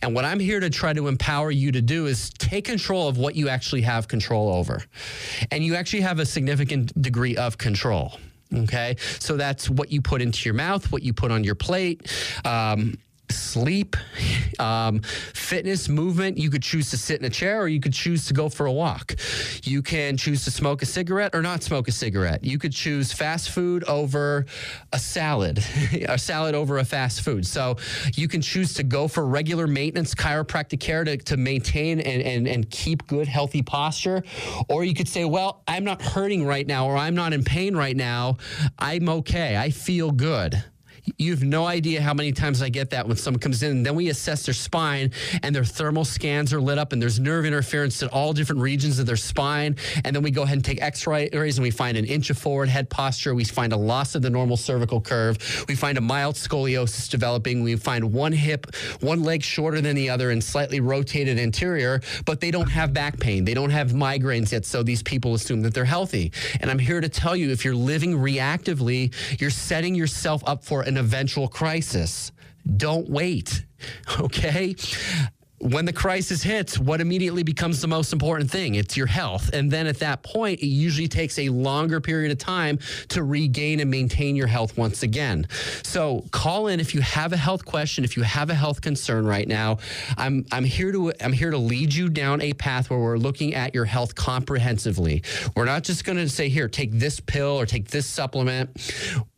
And 0.00 0.14
what 0.14 0.24
I'm 0.24 0.40
here 0.40 0.60
to 0.60 0.70
try 0.70 0.92
to 0.92 1.08
empower 1.08 1.50
you 1.50 1.72
to 1.72 1.82
do 1.82 2.06
is 2.06 2.30
take 2.30 2.64
control 2.64 3.08
of 3.08 3.18
what 3.18 3.36
you 3.36 3.48
actually 3.48 3.82
have 3.82 4.08
control 4.08 4.48
over. 4.54 4.82
And 5.50 5.64
you 5.64 5.74
actually 5.74 6.02
have 6.02 6.18
a 6.18 6.26
significant 6.26 7.00
degree 7.00 7.36
of 7.36 7.58
control. 7.58 8.18
Okay. 8.52 8.96
So 9.18 9.36
that's 9.36 9.70
what 9.70 9.92
you 9.92 10.00
put 10.00 10.22
into 10.22 10.44
your 10.44 10.54
mouth, 10.54 10.90
what 10.90 11.02
you 11.02 11.12
put 11.12 11.30
on 11.30 11.44
your 11.44 11.54
plate. 11.54 12.10
Um, 12.44 12.98
sleep, 13.30 13.96
um, 14.58 15.00
fitness, 15.00 15.88
movement. 15.88 16.38
You 16.38 16.50
could 16.50 16.62
choose 16.62 16.90
to 16.90 16.98
sit 16.98 17.20
in 17.20 17.26
a 17.26 17.30
chair 17.30 17.60
or 17.60 17.68
you 17.68 17.80
could 17.80 17.92
choose 17.92 18.26
to 18.26 18.34
go 18.34 18.48
for 18.48 18.66
a 18.66 18.72
walk. 18.72 19.14
You 19.64 19.82
can 19.82 20.16
choose 20.16 20.44
to 20.44 20.50
smoke 20.50 20.82
a 20.82 20.86
cigarette 20.86 21.34
or 21.34 21.42
not 21.42 21.62
smoke 21.62 21.88
a 21.88 21.92
cigarette. 21.92 22.44
You 22.44 22.58
could 22.58 22.72
choose 22.72 23.12
fast 23.12 23.50
food 23.50 23.84
over 23.84 24.46
a 24.92 24.98
salad, 24.98 25.64
a 26.08 26.18
salad 26.18 26.54
over 26.54 26.78
a 26.78 26.84
fast 26.84 27.22
food. 27.22 27.46
So 27.46 27.76
you 28.14 28.28
can 28.28 28.40
choose 28.40 28.74
to 28.74 28.82
go 28.82 29.08
for 29.08 29.26
regular 29.26 29.66
maintenance 29.66 30.14
chiropractic 30.14 30.80
care 30.80 31.04
to, 31.04 31.16
to 31.16 31.36
maintain 31.36 32.00
and, 32.00 32.22
and, 32.22 32.46
and 32.46 32.70
keep 32.70 33.06
good, 33.06 33.28
healthy 33.28 33.62
posture. 33.62 34.22
Or 34.68 34.84
you 34.84 34.94
could 34.94 35.08
say, 35.08 35.24
well, 35.24 35.62
I'm 35.66 35.84
not 35.84 36.02
hurting 36.02 36.44
right 36.46 36.66
now 36.66 36.86
or 36.86 36.96
I'm 36.96 37.14
not 37.14 37.32
in 37.32 37.44
pain 37.44 37.76
right 37.76 37.96
now. 37.96 38.38
I'm 38.78 39.08
okay. 39.08 39.56
I 39.56 39.70
feel 39.70 40.10
good. 40.10 40.62
You 41.16 41.32
have 41.32 41.42
no 41.42 41.66
idea 41.66 42.00
how 42.00 42.14
many 42.14 42.32
times 42.32 42.62
I 42.62 42.68
get 42.68 42.90
that 42.90 43.06
when 43.06 43.16
someone 43.16 43.40
comes 43.40 43.62
in 43.62 43.70
and 43.70 43.86
then 43.86 43.94
we 43.94 44.08
assess 44.08 44.44
their 44.44 44.54
spine 44.54 45.12
and 45.42 45.54
their 45.54 45.64
thermal 45.64 46.04
scans 46.04 46.52
are 46.52 46.60
lit 46.60 46.78
up 46.78 46.92
and 46.92 47.00
there's 47.00 47.18
nerve 47.18 47.44
interference 47.44 48.02
in 48.02 48.08
all 48.08 48.32
different 48.32 48.60
regions 48.60 48.98
of 48.98 49.06
their 49.06 49.16
spine. 49.16 49.76
And 50.04 50.14
then 50.14 50.22
we 50.22 50.30
go 50.30 50.42
ahead 50.42 50.56
and 50.56 50.64
take 50.64 50.80
x-rays 50.82 51.30
and 51.32 51.62
we 51.62 51.70
find 51.70 51.96
an 51.96 52.04
inch 52.04 52.30
of 52.30 52.38
forward 52.38 52.68
head 52.68 52.90
posture. 52.90 53.34
We 53.34 53.44
find 53.44 53.72
a 53.72 53.76
loss 53.76 54.14
of 54.14 54.22
the 54.22 54.30
normal 54.30 54.56
cervical 54.56 55.00
curve. 55.00 55.64
We 55.68 55.74
find 55.74 55.98
a 55.98 56.00
mild 56.00 56.36
scoliosis 56.36 57.08
developing. 57.08 57.62
We 57.62 57.76
find 57.76 58.12
one 58.12 58.32
hip, 58.32 58.74
one 59.00 59.22
leg 59.22 59.42
shorter 59.42 59.80
than 59.80 59.96
the 59.96 60.10
other 60.10 60.30
and 60.30 60.42
slightly 60.42 60.80
rotated 60.80 61.38
anterior, 61.38 62.00
but 62.24 62.40
they 62.40 62.50
don't 62.50 62.68
have 62.70 62.92
back 62.92 63.18
pain. 63.18 63.44
They 63.44 63.54
don't 63.54 63.70
have 63.70 63.92
migraines 63.92 64.52
yet. 64.52 64.64
So 64.64 64.82
these 64.82 65.02
people 65.02 65.34
assume 65.34 65.62
that 65.62 65.74
they're 65.74 65.84
healthy. 65.84 66.32
And 66.60 66.70
I'm 66.70 66.78
here 66.78 67.00
to 67.00 67.08
tell 67.08 67.36
you, 67.36 67.50
if 67.50 67.64
you're 67.64 67.74
living 67.74 68.14
reactively, 68.18 69.12
you're 69.40 69.50
setting 69.50 69.94
yourself 69.94 70.42
up 70.46 70.64
for 70.64 70.82
an 70.90 70.98
eventual 70.98 71.48
crisis. 71.48 72.32
Don't 72.76 73.08
wait. 73.08 73.64
Okay? 74.20 74.74
when 75.60 75.84
the 75.84 75.92
crisis 75.92 76.42
hits, 76.42 76.78
what 76.78 77.02
immediately 77.02 77.42
becomes 77.42 77.82
the 77.82 77.86
most 77.86 78.14
important 78.14 78.50
thing? 78.50 78.76
It's 78.76 78.96
your 78.96 79.06
health. 79.06 79.50
And 79.52 79.70
then 79.70 79.86
at 79.86 79.98
that 79.98 80.22
point, 80.22 80.60
it 80.60 80.66
usually 80.66 81.06
takes 81.06 81.38
a 81.38 81.50
longer 81.50 82.00
period 82.00 82.32
of 82.32 82.38
time 82.38 82.78
to 83.08 83.22
regain 83.22 83.80
and 83.80 83.90
maintain 83.90 84.36
your 84.36 84.46
health 84.46 84.78
once 84.78 85.02
again. 85.02 85.46
So 85.82 86.24
call 86.30 86.68
in 86.68 86.80
if 86.80 86.94
you 86.94 87.02
have 87.02 87.34
a 87.34 87.36
health 87.36 87.66
question, 87.66 88.04
if 88.04 88.16
you 88.16 88.22
have 88.22 88.48
a 88.48 88.54
health 88.54 88.80
concern 88.80 89.26
right 89.26 89.46
now. 89.46 89.78
I'm 90.16 90.46
I'm 90.50 90.64
here 90.64 90.92
to 90.92 91.12
I'm 91.20 91.32
here 91.32 91.50
to 91.50 91.58
lead 91.58 91.94
you 91.94 92.08
down 92.08 92.40
a 92.40 92.54
path 92.54 92.88
where 92.88 92.98
we're 92.98 93.18
looking 93.18 93.54
at 93.54 93.74
your 93.74 93.84
health 93.84 94.14
comprehensively. 94.14 95.22
We're 95.54 95.66
not 95.66 95.82
just 95.82 96.04
going 96.04 96.18
to 96.18 96.28
say 96.28 96.48
here, 96.48 96.68
take 96.68 96.92
this 96.92 97.20
pill 97.20 97.60
or 97.60 97.66
take 97.66 97.88
this 97.88 98.06
supplement 98.06 98.70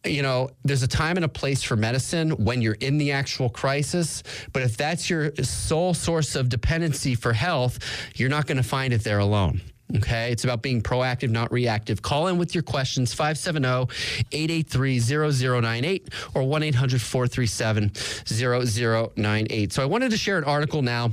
you 0.04 0.22
know, 0.22 0.50
there's 0.64 0.82
a 0.82 0.88
time 0.88 1.16
and 1.16 1.24
a 1.24 1.28
place 1.28 1.62
for 1.62 1.76
medicine 1.76 2.30
when 2.32 2.60
you're 2.60 2.74
in 2.74 2.98
the 2.98 3.12
actual 3.12 3.48
crisis. 3.48 4.22
But 4.52 4.62
if 4.62 4.76
that's 4.76 5.08
your 5.08 5.32
sole 5.36 5.94
source 5.94 6.34
of 6.34 6.48
dependency 6.48 7.14
for 7.14 7.32
health, 7.32 7.78
you're 8.16 8.28
not 8.28 8.46
going 8.46 8.56
to 8.56 8.62
find 8.62 8.92
it 8.92 9.04
there 9.04 9.20
alone. 9.20 9.60
Okay. 9.96 10.32
It's 10.32 10.44
about 10.44 10.62
being 10.62 10.80
proactive, 10.82 11.30
not 11.30 11.52
reactive. 11.52 12.00
Call 12.00 12.28
in 12.28 12.38
with 12.38 12.54
your 12.54 12.62
questions 12.62 13.12
570 13.12 13.92
883 14.32 14.98
0098 14.98 16.08
or 16.34 16.44
1 16.44 16.62
800 16.62 17.00
437 17.02 17.92
0098. 17.94 19.72
So 19.72 19.82
I 19.82 19.86
wanted 19.86 20.10
to 20.10 20.16
share 20.16 20.38
an 20.38 20.44
article 20.44 20.80
now 20.82 21.12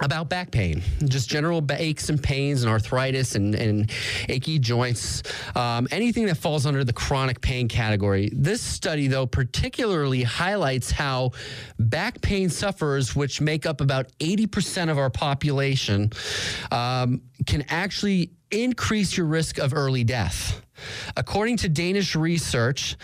about 0.00 0.28
back 0.28 0.50
pain, 0.52 0.82
just 1.06 1.28
general 1.28 1.64
aches 1.70 2.08
and 2.08 2.22
pains 2.22 2.62
and 2.62 2.70
arthritis 2.70 3.34
and, 3.34 3.54
and 3.54 3.90
achy 4.28 4.58
joints, 4.58 5.22
um, 5.56 5.88
anything 5.90 6.26
that 6.26 6.36
falls 6.36 6.66
under 6.66 6.84
the 6.84 6.92
chronic 6.92 7.40
pain 7.40 7.66
category. 7.66 8.30
This 8.32 8.60
study, 8.60 9.08
though, 9.08 9.26
particularly 9.26 10.22
highlights 10.22 10.90
how 10.92 11.32
back 11.80 12.20
pain 12.20 12.48
sufferers, 12.48 13.16
which 13.16 13.40
make 13.40 13.66
up 13.66 13.80
about 13.80 14.06
80% 14.20 14.88
of 14.88 14.98
our 14.98 15.10
population, 15.10 16.12
um, 16.70 17.20
can 17.46 17.64
actually 17.68 18.30
increase 18.50 19.16
your 19.16 19.26
risk 19.26 19.58
of 19.58 19.74
early 19.74 20.04
death. 20.04 20.62
According 21.16 21.56
to 21.58 21.68
Danish 21.68 22.14
research, 22.14 22.96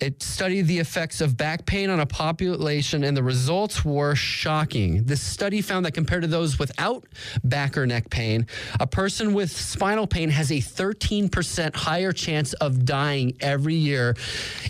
it 0.00 0.22
studied 0.22 0.62
the 0.62 0.78
effects 0.78 1.20
of 1.20 1.36
back 1.36 1.66
pain 1.66 1.90
on 1.90 2.00
a 2.00 2.06
population, 2.06 3.02
and 3.02 3.16
the 3.16 3.22
results 3.22 3.84
were 3.84 4.14
shocking. 4.14 5.04
This 5.04 5.20
study 5.20 5.60
found 5.60 5.86
that 5.86 5.92
compared 5.92 6.22
to 6.22 6.28
those 6.28 6.58
without 6.58 7.04
back 7.42 7.76
or 7.76 7.86
neck 7.86 8.08
pain, 8.08 8.46
a 8.78 8.86
person 8.86 9.34
with 9.34 9.50
spinal 9.50 10.06
pain 10.06 10.30
has 10.30 10.52
a 10.52 10.58
13% 10.58 11.74
higher 11.74 12.12
chance 12.12 12.52
of 12.54 12.84
dying 12.84 13.36
every 13.40 13.74
year, 13.74 14.16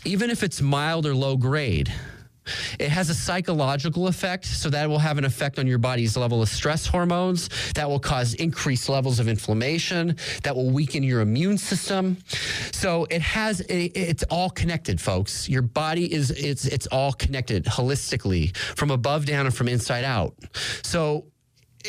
even 0.04 0.30
if 0.30 0.42
it's 0.42 0.62
mild 0.62 1.04
or 1.04 1.14
low 1.14 1.36
grade. 1.36 1.92
It 2.78 2.90
has 2.90 3.10
a 3.10 3.14
psychological 3.14 4.06
effect, 4.08 4.44
so 4.44 4.70
that 4.70 4.88
will 4.88 4.98
have 4.98 5.18
an 5.18 5.24
effect 5.24 5.58
on 5.58 5.66
your 5.66 5.78
body's 5.78 6.16
level 6.16 6.42
of 6.42 6.48
stress 6.48 6.86
hormones. 6.86 7.48
That 7.74 7.88
will 7.88 8.00
cause 8.00 8.34
increased 8.34 8.88
levels 8.88 9.18
of 9.20 9.28
inflammation. 9.28 10.16
That 10.42 10.54
will 10.54 10.70
weaken 10.70 11.02
your 11.02 11.20
immune 11.20 11.58
system. 11.58 12.16
So 12.72 13.06
it 13.10 13.22
has 13.22 13.60
a, 13.68 13.84
it's 13.86 14.24
all 14.24 14.50
connected, 14.50 15.00
folks. 15.00 15.48
Your 15.48 15.62
body 15.62 16.12
is 16.12 16.30
it's 16.30 16.66
it's 16.66 16.86
all 16.88 17.12
connected 17.12 17.64
holistically 17.64 18.56
from 18.56 18.90
above 18.90 19.26
down 19.26 19.46
and 19.46 19.54
from 19.54 19.68
inside 19.68 20.04
out. 20.04 20.34
So 20.82 21.26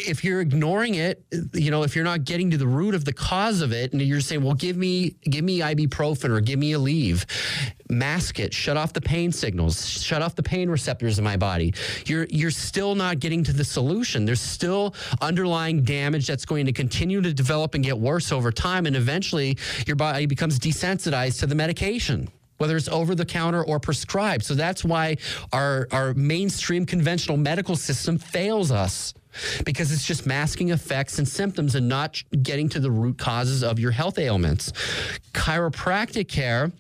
if 0.08 0.24
you're 0.24 0.42
ignoring 0.42 0.96
it, 0.96 1.24
you 1.54 1.72
know, 1.72 1.84
if 1.84 1.96
you're 1.96 2.06
not 2.06 2.24
getting 2.24 2.52
to 2.52 2.58
the 2.58 2.68
root 2.68 2.96
of 2.96 3.06
the 3.06 3.14
cause 3.14 3.62
of 3.62 3.72
it, 3.72 3.94
and 3.94 4.02
you're 4.02 4.22
saying, 4.22 4.44
"Well, 4.44 4.56
give 4.56 4.78
me, 4.78 5.16
give 5.24 5.44
me 5.44 5.60
ibuprofen 5.60 6.30
or 6.30 6.42
give 6.42 6.60
me 6.60 6.72
Aleve, 6.72 7.26
mask 7.90 8.40
it, 8.40 8.54
shut 8.54 8.78
off 8.78 8.94
the 8.94 9.02
pain 9.02 9.32
signals, 9.32 9.88
shut 9.88 10.22
off 10.22 10.36
the 10.36 10.44
pain 10.44 10.70
receptors 10.70 11.18
in 11.18 11.24
my 11.24 11.38
body. 11.38 11.74
You're 12.06 12.28
you're 12.30 12.52
still 12.52 12.96
not 12.96 13.20
getting 13.20 13.44
to 13.46 13.54
the 13.54 13.66
solution. 13.66 14.26
There's 14.26 14.42
still 14.42 14.96
underlying 15.22 15.84
damage 15.84 16.28
that's 16.28 16.46
going 16.46 16.66
to 16.66 16.74
continue 16.74 17.22
to 17.22 17.34
develop 17.34 17.74
and 17.76 17.84
get 17.84 17.98
worse 17.98 18.32
over 18.32 18.52
time, 18.52 18.86
and 18.86 18.96
eventually 18.96 19.58
your 19.86 19.96
body 19.96 20.26
becomes 20.26 20.60
desensitized 20.60 21.40
to 21.40 21.48
the 21.48 21.56
medication 21.56 22.30
whether 22.60 22.78
it's 22.78 22.90
over 22.90 23.16
the 23.16 23.26
counter 23.26 23.64
or 23.64 23.80
prescribed. 23.80 24.44
So 24.46 24.54
that's 24.54 24.84
why 24.84 25.18
our, 25.52 25.88
our 25.92 26.14
mainstream 26.14 26.86
conventional 26.86 27.38
medical 27.38 27.76
system 27.76 28.18
fails 28.18 28.72
us 28.72 29.14
because 29.64 29.92
it's 29.92 30.06
just 30.06 30.26
masking 30.26 30.70
effects 30.70 31.20
and 31.20 31.28
symptoms 31.28 31.76
and 31.76 31.88
not 31.88 32.22
getting 32.42 32.68
to 32.70 32.80
the 32.80 32.92
root 32.92 33.18
causes 33.18 33.64
of 33.64 33.80
your 33.80 33.92
health 33.92 34.20
ailments. 34.20 34.72
Chiropractic 35.34 36.28
care 36.28 36.72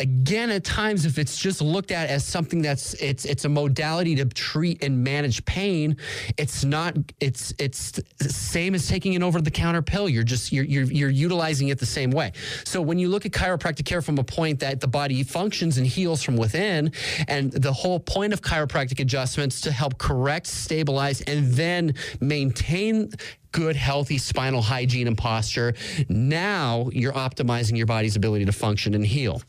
again 0.00 0.50
at 0.50 0.64
times 0.64 1.04
if 1.04 1.18
it's 1.18 1.36
just 1.36 1.60
looked 1.60 1.90
at 1.90 2.08
as 2.08 2.24
something 2.24 2.62
that's 2.62 2.94
it's 2.94 3.24
it's 3.24 3.44
a 3.44 3.48
modality 3.48 4.14
to 4.16 4.24
treat 4.24 4.82
and 4.82 5.04
manage 5.04 5.44
pain 5.44 5.96
it's 6.36 6.64
not 6.64 6.96
it's 7.20 7.52
it's 7.58 8.00
same 8.20 8.74
as 8.74 8.88
taking 8.88 9.14
an 9.16 9.22
over 9.22 9.40
the 9.40 9.50
counter 9.50 9.82
pill. 9.82 10.08
You're 10.08 10.24
just 10.24 10.52
you're, 10.52 10.64
you're 10.64 10.84
you're 10.84 11.10
utilizing 11.10 11.68
it 11.68 11.78
the 11.78 11.86
same 11.86 12.10
way. 12.10 12.32
So 12.64 12.80
when 12.80 12.98
you 12.98 13.08
look 13.08 13.26
at 13.26 13.32
chiropractic 13.32 13.84
care 13.84 14.02
from 14.02 14.18
a 14.18 14.24
point 14.24 14.60
that 14.60 14.80
the 14.80 14.88
body 14.88 15.22
functions 15.22 15.78
and 15.78 15.86
heals 15.86 16.22
from 16.22 16.36
within 16.36 16.92
and 17.28 17.52
the 17.52 17.72
whole 17.72 18.00
point 18.00 18.32
of 18.32 18.42
chiropractic 18.42 19.00
adjustments 19.00 19.60
to 19.62 19.72
help 19.72 19.98
correct 19.98 20.46
stabilize 20.46 21.20
and 21.22 21.52
then 21.52 21.94
maintain 22.20 23.10
good, 23.52 23.76
healthy 23.76 24.18
spinal 24.18 24.62
hygiene 24.62 25.06
and 25.06 25.16
posture. 25.16 25.74
Now 26.08 26.88
you're 26.92 27.12
optimizing 27.12 27.76
your 27.76 27.86
body's 27.86 28.16
ability 28.16 28.44
to 28.44 28.52
function 28.52 28.94
and 28.94 29.04
heal. 29.04 29.42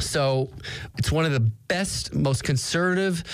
So 0.00 0.50
it's 0.98 1.10
one 1.10 1.24
of 1.24 1.32
the 1.32 1.40
best, 1.40 2.14
most 2.14 2.44
conservative 2.44 3.24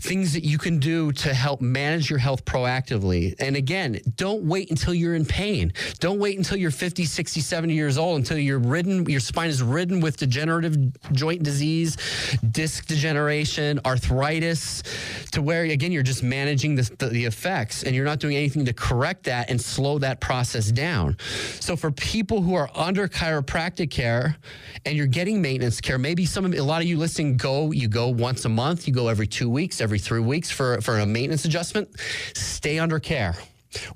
things 0.00 0.32
that 0.32 0.44
you 0.44 0.58
can 0.58 0.78
do 0.78 1.10
to 1.10 1.34
help 1.34 1.60
manage 1.60 2.08
your 2.08 2.18
health 2.18 2.44
proactively. 2.44 3.34
And 3.40 3.56
again, 3.56 4.00
don't 4.16 4.44
wait 4.44 4.70
until 4.70 4.94
you're 4.94 5.14
in 5.14 5.24
pain. 5.24 5.72
Don't 5.98 6.18
wait 6.20 6.38
until 6.38 6.56
you're 6.56 6.70
50, 6.70 7.04
60, 7.04 7.40
70 7.40 7.74
years 7.74 7.98
old 7.98 8.18
until 8.18 8.38
you're 8.38 8.60
ridden, 8.60 9.06
your 9.06 9.20
spine 9.20 9.48
is 9.48 9.62
ridden 9.62 10.00
with 10.00 10.16
degenerative 10.16 10.76
joint 11.12 11.42
disease, 11.42 11.96
disc 12.50 12.86
degeneration, 12.86 13.80
arthritis, 13.84 14.82
to 15.32 15.42
where, 15.42 15.64
again, 15.64 15.90
you're 15.90 16.02
just 16.02 16.22
managing 16.22 16.76
the, 16.76 16.90
the, 16.98 17.06
the 17.06 17.24
effects 17.24 17.82
and 17.82 17.94
you're 17.94 18.04
not 18.04 18.20
doing 18.20 18.36
anything 18.36 18.64
to 18.64 18.72
correct 18.72 19.24
that 19.24 19.50
and 19.50 19.60
slow 19.60 19.98
that 19.98 20.20
process 20.20 20.70
down. 20.70 21.16
So 21.60 21.76
for 21.76 21.90
people 21.90 22.40
who 22.40 22.54
are 22.54 22.70
under 22.74 23.08
chiropractic 23.08 23.90
care 23.90 24.36
and 24.86 24.96
you're 24.96 25.06
getting 25.06 25.42
maintenance 25.42 25.80
care, 25.80 25.98
maybe 25.98 26.24
some 26.24 26.44
of 26.44 26.54
a 26.54 26.62
lot 26.62 26.82
of 26.82 26.88
you 26.88 26.98
listening 26.98 27.36
go, 27.36 27.72
you 27.72 27.88
go 27.88 28.08
once 28.08 28.44
a 28.44 28.48
month, 28.48 28.86
you 28.86 28.94
go 28.94 29.08
every 29.08 29.26
two 29.26 29.48
weeks, 29.48 29.80
every 29.80 29.87
three 29.96 30.20
weeks 30.20 30.50
for, 30.50 30.82
for 30.82 30.98
a 30.98 31.06
maintenance 31.06 31.46
adjustment, 31.46 31.88
stay 32.34 32.78
under 32.78 32.98
care. 32.98 33.34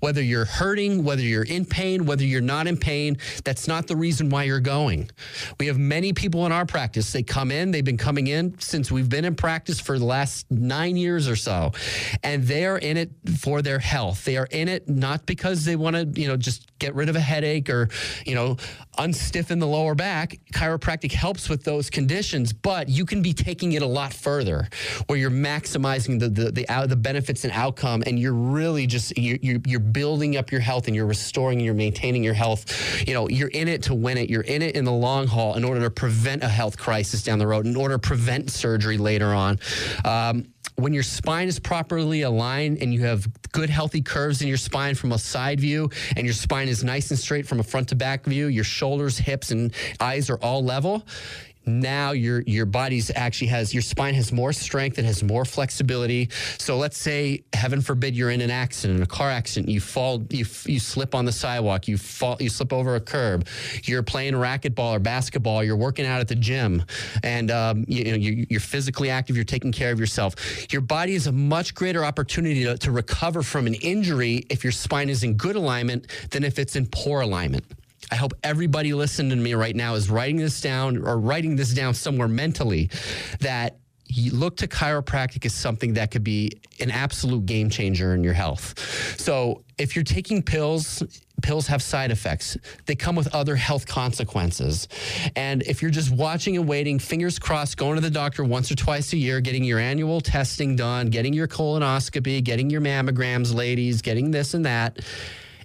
Whether 0.01 0.23
you're 0.23 0.45
hurting, 0.45 1.05
whether 1.05 1.23
you're 1.23 1.45
in 1.45 1.65
pain, 1.65 2.07
whether 2.07 2.25
you're 2.25 2.41
not 2.41 2.67
in 2.67 2.77
pain, 2.77 3.19
that's 3.45 3.67
not 3.69 3.87
the 3.87 3.97
reason 3.97 4.29
why 4.29 4.45
you're 4.45 4.61
going. 4.61 5.11
We 5.59 5.67
have 5.67 5.79
many 5.79 6.13
people 6.13 6.47
in 6.47 6.53
our 6.53 6.67
practice. 6.67 7.13
They 7.13 7.23
come 7.23 7.51
in, 7.51 7.71
they've 7.71 7.85
been 7.85 7.97
coming 7.97 8.27
in 8.27 8.59
since 8.59 8.91
we've 8.91 9.09
been 9.09 9.25
in 9.25 9.35
practice 9.35 9.81
for 9.81 9.99
the 9.99 10.05
last 10.05 10.51
nine 10.51 10.97
years 10.97 11.29
or 11.29 11.37
so, 11.37 11.73
and 12.23 12.45
they 12.45 12.67
are 12.67 12.79
in 12.79 12.97
it 12.97 13.11
for 13.39 13.63
their 13.63 13.79
health. 13.79 14.25
They 14.25 14.37
are 14.37 14.49
in 14.51 14.69
it 14.69 14.89
not 14.89 15.27
because 15.27 15.65
they 15.65 15.77
want 15.77 15.97
to, 15.97 16.21
you 16.21 16.29
know, 16.29 16.37
just 16.37 16.67
get 16.79 16.95
rid 16.95 17.09
of 17.09 17.17
a 17.17 17.21
headache 17.21 17.71
or, 17.71 17.89
you 18.27 18.35
know, 18.35 18.57
unstiffen 18.99 19.61
the 19.61 19.67
lower 19.67 19.95
back. 19.95 20.39
Chiropractic 20.53 21.13
helps 21.13 21.49
with 21.49 21.65
those 21.65 21.89
conditions, 21.89 22.53
but 22.53 22.89
you 22.89 23.05
can 23.05 23.23
be 23.23 23.33
taking 23.33 23.73
it 23.73 23.83
a 23.83 23.87
lot 23.87 24.13
further 24.13 24.69
where 25.07 25.19
you're 25.19 25.31
maximizing 25.31 26.19
the 26.19 26.29
the 26.29 26.51
the, 26.51 26.69
uh, 26.69 26.87
the 26.87 26.97
benefits 26.97 27.45
and 27.45 27.53
outcome, 27.53 28.03
and 28.07 28.19
you're 28.19 28.33
really 28.33 28.87
just 28.87 29.17
you 29.17 29.39
you 29.41 29.62
you're 29.67 29.81
building 29.81 30.37
up 30.37 30.51
your 30.51 30.61
health 30.61 30.87
and 30.87 30.97
you're 30.97 31.07
restoring 31.07 31.59
and 31.59 31.65
you're 31.65 31.75
maintaining 31.75 32.23
your 32.23 32.35
health. 32.35 33.07
You 33.07 33.15
know, 33.15 33.29
you're 33.29 33.49
in 33.49 33.69
it 33.69 33.85
to 33.85 33.95
win 33.95 34.19
it. 34.19 34.31
You're 34.31 34.43
in 34.43 34.63
it 34.63 34.75
in 34.77 34.85
the 34.85 34.93
long 34.93 35.27
haul 35.27 35.55
in 35.55 35.65
order 35.65 35.81
to 35.81 35.91
prevent 35.91 36.43
a 36.43 36.49
health 36.49 36.79
crisis 36.79 37.23
down 37.23 37.39
the 37.39 37.47
road, 37.47 37.67
in 37.67 37.77
order 37.77 37.95
to 37.95 37.99
prevent 37.99 38.51
surgery 38.51 38.99
later 38.99 39.35
on. 39.35 39.59
Um, 40.05 40.47
when 40.77 40.93
your 40.93 41.03
spine 41.03 41.49
is 41.49 41.59
properly 41.59 42.23
aligned 42.23 42.79
and 42.79 42.95
you 42.95 43.05
have 43.05 43.29
good 43.53 43.69
healthy 43.69 44.01
curves 44.01 44.41
in 44.41 44.49
your 44.49 44.57
spine 44.57 44.95
from 44.95 45.13
a 45.13 45.19
side 45.19 45.61
view 45.61 45.91
and 46.17 46.25
your 46.25 46.35
spine 46.35 46.69
is 46.69 46.83
nice 46.83 47.11
and 47.11 47.19
straight 47.19 47.47
from 47.47 47.61
a 47.61 47.63
front 47.63 47.89
to 47.89 47.95
back 47.95 48.25
view 48.25 48.47
your 48.47 48.65
shoulders 48.65 49.19
hips 49.19 49.51
and 49.51 49.75
eyes 50.01 50.31
are 50.31 50.39
all 50.39 50.65
level 50.65 51.05
now 51.67 52.13
your 52.13 52.43
your 52.43 52.67
body's 52.67 53.11
actually 53.15 53.49
has 53.49 53.73
your 53.73 53.83
spine 53.83 54.15
has 54.15 54.33
more 54.33 54.53
strength 54.53 54.99
and 54.99 55.07
has 55.07 55.23
more 55.23 55.45
flexibility. 55.45 56.29
So 56.59 56.77
let's 56.77 56.99
say 56.99 57.45
heaven 57.53 57.81
forbid 57.81 58.17
you're 58.17 58.31
in 58.31 58.41
an 58.41 58.51
accident 58.51 59.03
a 59.03 59.07
car 59.07 59.31
accident 59.31 59.69
you 59.69 59.81
fall 59.81 60.23
you 60.31 60.45
you 60.67 60.81
slip 60.81 61.15
on 61.15 61.25
the 61.25 61.33
sidewalk 61.33 61.87
you 61.89 61.97
fall 61.97 62.37
you 62.41 62.49
slip 62.49 62.73
over 62.73 62.97
a 62.97 63.01
curb 63.01 63.47
you're 63.85 64.03
playing 64.03 64.35
racquetball 64.35 64.93
or 64.93 64.99
basketball 64.99 65.63
you're 65.63 65.77
working 65.77 66.07
out 66.07 66.21
at 66.21 66.29
the 66.29 66.35
gym 66.35 66.83
and 67.23 67.51
um, 67.51 67.85
you, 67.87 68.05
you, 68.05 68.11
know 68.11 68.17
you, 68.17 68.47
you're 68.51 68.61
physically 68.61 69.11
active 69.11 69.37
you're 69.37 69.45
taking 69.45 69.73
care 69.73 69.93
of 69.93 70.01
yourself. 70.01 70.35
Your 70.73 70.83
body 70.83 71.13
has 71.13 71.27
a 71.27 71.33
much 71.33 71.75
greater 71.75 72.05
opportunity 72.05 72.65
to, 72.65 72.77
to 72.79 72.91
recover 72.91 73.43
from 73.43 73.67
an 73.67 73.75
injury 73.75 74.45
if 74.51 74.65
your 74.65 74.73
spine 74.73 75.09
is 75.09 75.23
in 75.23 75.35
good 75.35 75.57
alignment 75.57 76.07
than 76.31 76.45
if 76.45 76.59
it's 76.59 76.77
in 76.77 76.87
poor 76.87 77.21
alignment 77.21 77.65
I 78.13 78.15
hope 78.15 78.35
everybody 78.45 78.93
listening 78.93 79.31
to 79.31 79.37
me 79.37 79.55
right 79.55 79.75
now 79.75 79.95
is 79.95 80.11
writing 80.11 80.37
this 80.37 80.61
down 80.61 80.99
or 80.99 81.19
writing 81.19 81.57
this 81.57 81.73
down 81.73 81.95
somewhere 81.95 82.29
mentally 82.29 82.91
that 83.41 83.79
you 84.07 84.33
look 84.33 84.59
to 84.59 84.69
chiropractic 84.69 85.47
as 85.47 85.55
something 85.55 85.95
that 85.95 86.11
could 86.11 86.23
be 86.23 86.51
an 86.79 86.91
absolute 86.91 87.47
game 87.47 87.71
changer 87.71 88.15
in 88.15 88.23
your 88.23 88.35
health. 88.35 89.19
So, 89.19 89.65
if 89.79 89.97
you're 89.97 90.05
taking 90.05 90.43
pills, 90.43 91.03
pills 91.41 91.67
have 91.69 91.83
side 91.83 92.11
effects. 92.11 92.59
They 92.85 92.95
come 92.95 93.17
with 93.17 93.35
other 93.35 93.57
health 93.57 93.87
consequences. 93.87 94.89
And 95.35 95.63
if 95.63 95.81
you're 95.81 95.91
just 95.91 96.11
watching 96.11 96.59
and 96.59 96.69
waiting, 96.69 96.99
fingers 96.99 97.39
crossed, 97.39 97.79
going 97.79 97.95
to 97.95 98.03
the 98.03 98.11
doctor 98.11 98.45
once 98.45 98.71
or 98.71 98.75
twice 98.75 99.15
a 99.15 99.17
year, 99.17 99.41
getting 99.41 99.65
your 99.65 99.79
annual 99.79 100.21
testing 100.21 100.77
done, 100.77 101.07
getting 101.07 101.33
your 101.33 101.49
colonoscopy, 101.49 102.45
getting 102.45 102.69
your 102.69 102.83
mammograms, 102.83 103.55
ladies, 103.55 104.03
getting 104.03 104.31
this 104.31 104.53
and 104.53 104.67
that, 104.67 104.99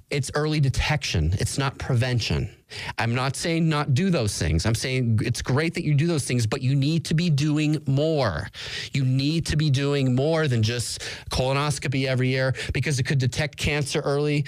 it's 0.09 0.31
early 0.35 0.59
detection, 0.59 1.33
it's 1.39 1.57
not 1.57 1.77
prevention. 1.77 2.49
I'm 2.97 3.15
not 3.15 3.35
saying 3.35 3.69
not 3.69 3.93
do 3.93 4.09
those 4.09 4.37
things. 4.37 4.65
I'm 4.65 4.75
saying 4.75 5.19
it's 5.23 5.41
great 5.41 5.73
that 5.75 5.85
you 5.85 5.93
do 5.93 6.05
those 6.05 6.25
things, 6.25 6.45
but 6.45 6.61
you 6.61 6.75
need 6.75 7.05
to 7.05 7.13
be 7.13 7.29
doing 7.29 7.81
more. 7.87 8.49
You 8.93 9.05
need 9.05 9.45
to 9.47 9.57
be 9.57 9.69
doing 9.69 10.15
more 10.15 10.47
than 10.47 10.63
just 10.63 11.01
colonoscopy 11.29 12.07
every 12.07 12.27
year 12.27 12.53
because 12.73 12.99
it 12.99 13.03
could 13.03 13.19
detect 13.19 13.57
cancer 13.57 14.01
early. 14.01 14.45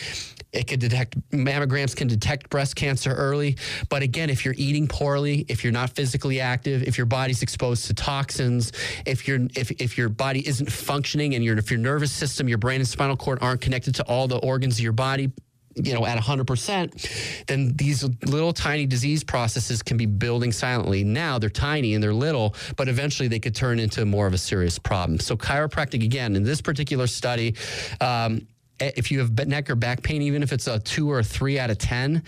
It 0.51 0.68
could 0.68 0.80
detect 0.80 1.18
mammograms 1.30 1.96
can 1.96 2.08
detect 2.08 2.50
breast 2.50 2.75
cancer 2.75 3.13
early. 3.13 3.56
But 3.88 4.01
again, 4.01 4.30
if 4.30 4.44
you're 4.44 4.56
eating 4.58 4.88
poorly, 4.88 5.46
if 5.48 5.63
you're 5.63 5.74
not 5.74 5.92
physically 5.92 6.42
active, 6.42 6.84
if 6.84 6.98
your 6.98 7.06
body's 7.06 7.42
exposed 7.42 7.86
to 7.88 7.94
toxins, 7.94 8.72
if 9.06 9.28
your 9.28 9.39
if, 9.56 9.72
if 9.72 9.98
your 9.98 10.10
body 10.10 10.46
isn't 10.46 10.72
functioning 10.72 11.36
and 11.36 11.46
if 11.60 11.72
your 11.72 11.80
nervous 11.80 12.12
system, 12.12 12.50
your 12.50 12.58
brain 12.58 12.82
and 12.82 12.88
spinal 12.88 13.16
cord 13.16 13.38
aren't 13.42 13.62
connected 13.62 13.96
to 13.96 14.04
all 14.04 14.28
the 14.28 14.38
organs 14.38 14.75
of 14.75 14.84
your 14.84 14.92
body 14.92 15.32
you 15.76 15.94
know, 15.94 16.06
at 16.06 16.18
100%, 16.18 17.46
then 17.46 17.74
these 17.76 18.04
little 18.26 18.54
tiny 18.54 18.86
disease 18.86 19.24
processes 19.24 19.82
can 19.82 19.98
be 19.98 20.06
building 20.06 20.52
silently. 20.52 21.04
Now 21.04 21.40
they're 21.40 21.50
tiny 21.50 21.94
and 21.94 22.04
they're 22.04 22.14
little, 22.14 22.56
but 22.76 22.88
eventually 22.88 23.28
they 23.28 23.39
could 23.39 23.56
turn 23.56 23.80
into 23.80 24.06
more 24.06 24.28
of 24.28 24.34
a 24.34 24.38
serious 24.38 24.80
problem. 24.80 25.20
So, 25.20 25.38
chiropractic, 25.38 26.04
again, 26.04 26.36
in 26.36 26.43
this 26.43 26.62
particular 26.62 27.08
study, 27.08 27.56
um, 28.02 28.48
Eh, 28.80 28.92
if 28.96 29.12
you 29.12 29.20
have 29.20 29.48
neck 29.48 29.70
or 29.70 29.76
back 29.76 30.04
pain, 30.04 30.22
even 30.22 30.44
if 30.44 30.54
it's 30.54 30.68
a 30.68 30.80
two 30.80 31.12
or 31.12 31.20
a 31.20 31.24
three 31.24 31.60
out 31.60 31.70
of 31.70 31.78
10, 31.78 32.24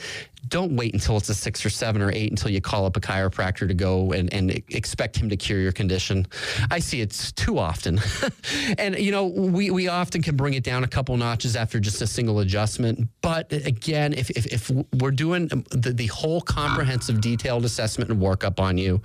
don't 0.47 0.75
wait 0.75 0.93
until 0.93 1.17
it's 1.17 1.29
a 1.29 1.35
six 1.35 1.65
or 1.65 1.69
seven 1.69 2.01
or 2.01 2.11
eight 2.11 2.31
until 2.31 2.49
you 2.49 2.59
call 2.59 2.85
up 2.85 2.97
a 2.97 2.99
chiropractor 2.99 3.67
to 3.67 3.73
go 3.73 4.11
and, 4.11 4.33
and 4.33 4.51
expect 4.69 5.15
him 5.15 5.29
to 5.29 5.37
cure 5.37 5.59
your 5.59 5.71
condition. 5.71 6.25
I 6.69 6.79
see 6.79 7.01
it's 7.01 7.31
too 7.31 7.59
often. 7.59 7.99
and, 8.77 8.97
you 8.97 9.11
know, 9.11 9.27
we, 9.27 9.69
we 9.69 9.87
often 9.87 10.21
can 10.21 10.35
bring 10.35 10.55
it 10.55 10.63
down 10.63 10.83
a 10.83 10.87
couple 10.87 11.15
notches 11.17 11.55
after 11.55 11.79
just 11.79 12.01
a 12.01 12.07
single 12.07 12.39
adjustment. 12.39 13.07
But 13.21 13.53
eh, 13.53 13.61
again, 13.65 14.13
if, 14.13 14.29
if, 14.31 14.47
if 14.47 14.71
we're 14.99 15.11
doing 15.11 15.47
um, 15.51 15.63
the, 15.71 15.93
the 15.93 16.07
whole 16.07 16.41
comprehensive 16.41 17.21
detailed 17.21 17.65
assessment 17.65 18.09
and 18.09 18.19
workup 18.19 18.59
on 18.59 18.77
you, 18.77 19.01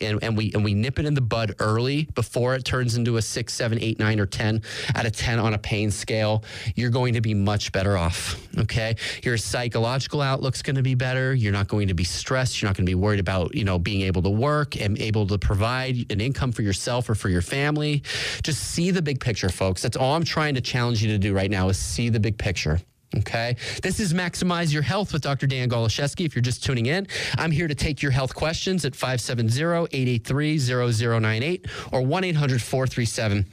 and, 0.00 0.22
and, 0.22 0.36
we 0.36 0.52
and 0.52 0.64
we 0.64 0.74
nip 0.74 0.98
it 0.98 1.06
in 1.06 1.14
the 1.14 1.20
bud 1.20 1.54
early 1.58 2.04
before 2.14 2.54
it 2.54 2.64
turns 2.64 2.96
into 2.96 3.16
a 3.16 3.22
six, 3.22 3.54
seven, 3.54 3.78
eight, 3.80 3.98
nine, 3.98 4.20
or 4.20 4.26
ten 4.26 4.62
out 4.94 5.06
of 5.06 5.12
ten 5.12 5.38
on 5.38 5.54
a 5.54 5.58
pain 5.58 5.90
scale, 5.90 6.44
you're 6.74 6.90
going 6.90 7.14
to 7.14 7.20
be 7.20 7.34
much 7.34 7.72
better 7.72 7.96
off. 7.96 8.38
Okay, 8.58 8.96
your 9.22 9.36
psychological 9.36 10.20
outlook's 10.20 10.62
going 10.62 10.76
to 10.76 10.82
be 10.82 10.94
better. 10.94 11.34
You're 11.34 11.52
not 11.52 11.68
going 11.68 11.88
to 11.88 11.94
be 11.94 12.04
stressed. 12.04 12.60
You're 12.60 12.68
not 12.68 12.76
going 12.76 12.86
to 12.86 12.90
be 12.90 12.94
worried 12.94 13.20
about 13.20 13.54
you 13.54 13.64
know 13.64 13.78
being 13.78 14.02
able 14.02 14.22
to 14.22 14.30
work 14.30 14.80
and 14.80 14.98
able 15.00 15.26
to 15.28 15.38
provide 15.38 16.10
an 16.10 16.20
income 16.20 16.52
for 16.52 16.62
yourself 16.62 17.08
or 17.08 17.14
for 17.14 17.28
your 17.28 17.42
family. 17.42 18.02
Just 18.42 18.62
see 18.62 18.90
the 18.90 19.02
big 19.02 19.20
picture, 19.20 19.48
folks. 19.48 19.82
That's 19.82 19.96
all 19.96 20.14
I'm 20.14 20.24
trying 20.24 20.54
to 20.54 20.60
challenge 20.60 21.02
you 21.02 21.08
to 21.08 21.18
do 21.18 21.34
right 21.34 21.50
now 21.50 21.68
is 21.68 21.78
see 21.78 22.08
the 22.08 22.20
big 22.20 22.38
picture. 22.38 22.80
Okay. 23.18 23.56
This 23.82 24.00
is 24.00 24.14
Maximize 24.14 24.72
Your 24.72 24.82
Health 24.82 25.12
with 25.12 25.22
Dr. 25.22 25.46
Dan 25.46 25.68
Goloszewski. 25.68 26.24
If 26.24 26.34
you're 26.34 26.42
just 26.42 26.64
tuning 26.64 26.86
in, 26.86 27.06
I'm 27.36 27.50
here 27.50 27.68
to 27.68 27.74
take 27.74 28.00
your 28.00 28.10
health 28.10 28.34
questions 28.34 28.84
at 28.86 28.94
570 28.94 29.88
883 29.92 30.58
0098 30.58 31.66
or 31.92 32.02
1 32.02 32.24
800 32.24 32.62
437 32.62 33.46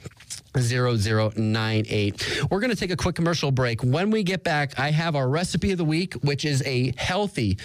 0098. 0.58 2.44
We're 2.50 2.60
going 2.60 2.70
to 2.70 2.76
take 2.76 2.90
a 2.90 2.96
quick 2.96 3.14
commercial 3.14 3.50
break. 3.50 3.82
When 3.82 4.10
we 4.10 4.22
get 4.22 4.44
back, 4.44 4.78
I 4.78 4.90
have 4.90 5.16
our 5.16 5.28
recipe 5.28 5.72
of 5.72 5.78
the 5.78 5.84
week, 5.84 6.14
which 6.14 6.44
is 6.44 6.62
a 6.66 6.92
healthy 6.96 7.58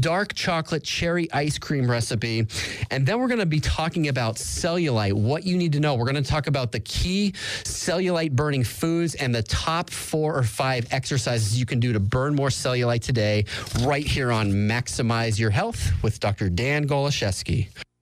dark 0.00 0.34
chocolate 0.34 0.84
cherry 0.84 1.30
ice 1.32 1.58
cream 1.58 1.90
recipe. 1.90 2.46
And 2.90 3.06
then 3.06 3.18
we're 3.18 3.28
going 3.28 3.40
to 3.40 3.46
be 3.46 3.60
talking 3.60 4.08
about 4.08 4.36
cellulite, 4.36 5.12
what 5.12 5.44
you 5.44 5.56
need 5.56 5.72
to 5.72 5.80
know. 5.80 5.94
We're 5.94 6.10
going 6.10 6.22
to 6.22 6.30
talk 6.30 6.46
about 6.46 6.72
the 6.72 6.80
key 6.80 7.32
cellulite 7.64 8.32
burning 8.32 8.64
foods 8.64 9.14
and 9.16 9.34
the 9.34 9.42
top 9.42 9.90
four 9.90 10.36
or 10.36 10.42
five 10.42 10.86
exercises 10.90 11.58
you 11.58 11.66
can 11.66 11.80
do 11.80 11.92
to 11.92 12.00
burn 12.00 12.34
more 12.34 12.48
cellulite 12.48 13.02
today, 13.02 13.44
right 13.82 14.06
here 14.06 14.32
on 14.32 14.52
Maximize 14.52 15.38
Your 15.38 15.50
Health 15.50 15.90
with 16.02 16.20
Dr. 16.20 16.48
Dan 16.50 16.86
Goloszewski. 16.86 17.68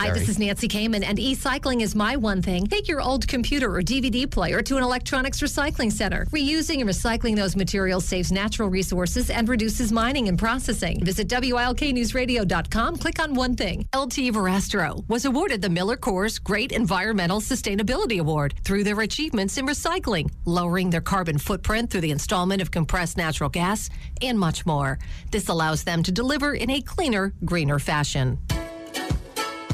Hi, 0.00 0.10
this 0.10 0.28
is 0.28 0.38
Nancy 0.38 0.66
Kamen, 0.66 1.04
and 1.04 1.18
e-cycling 1.18 1.80
is 1.80 1.94
my 1.94 2.16
one 2.16 2.42
thing. 2.42 2.66
Take 2.66 2.88
your 2.88 3.00
old 3.00 3.28
computer 3.28 3.74
or 3.74 3.80
DVD 3.80 4.28
player 4.28 4.60
to 4.62 4.76
an 4.76 4.82
electronics 4.82 5.40
recycling 5.40 5.92
center. 5.92 6.26
Reusing 6.26 6.80
and 6.80 6.88
recycling 6.88 7.36
those 7.36 7.54
materials 7.54 8.04
saves 8.04 8.32
natural 8.32 8.68
resources 8.68 9.30
and 9.30 9.48
reduces 9.48 9.92
mining 9.92 10.28
and 10.28 10.38
processing. 10.38 11.04
Visit 11.04 11.28
WILKNewsRadio.com, 11.28 12.96
click 12.96 13.20
on 13.20 13.34
one 13.34 13.54
thing. 13.54 13.86
LT 13.94 14.32
Verrastro 14.32 15.08
was 15.08 15.24
awarded 15.24 15.62
the 15.62 15.70
Miller 15.70 15.96
Coors 15.96 16.42
Great 16.42 16.72
Environmental 16.72 17.40
Sustainability 17.40 18.18
Award 18.18 18.54
through 18.64 18.84
their 18.84 19.00
achievements 19.00 19.58
in 19.58 19.66
recycling, 19.66 20.28
lowering 20.44 20.90
their 20.90 21.00
carbon 21.00 21.38
footprint 21.38 21.90
through 21.90 22.00
the 22.00 22.10
installment 22.10 22.60
of 22.60 22.70
compressed 22.70 23.16
natural 23.16 23.50
gas, 23.50 23.90
and 24.20 24.38
much 24.38 24.66
more. 24.66 24.98
This 25.30 25.48
allows 25.48 25.84
them 25.84 26.02
to 26.02 26.10
deliver 26.10 26.54
in 26.54 26.70
a 26.70 26.80
cleaner, 26.80 27.32
greener 27.44 27.78
fashion. 27.78 28.38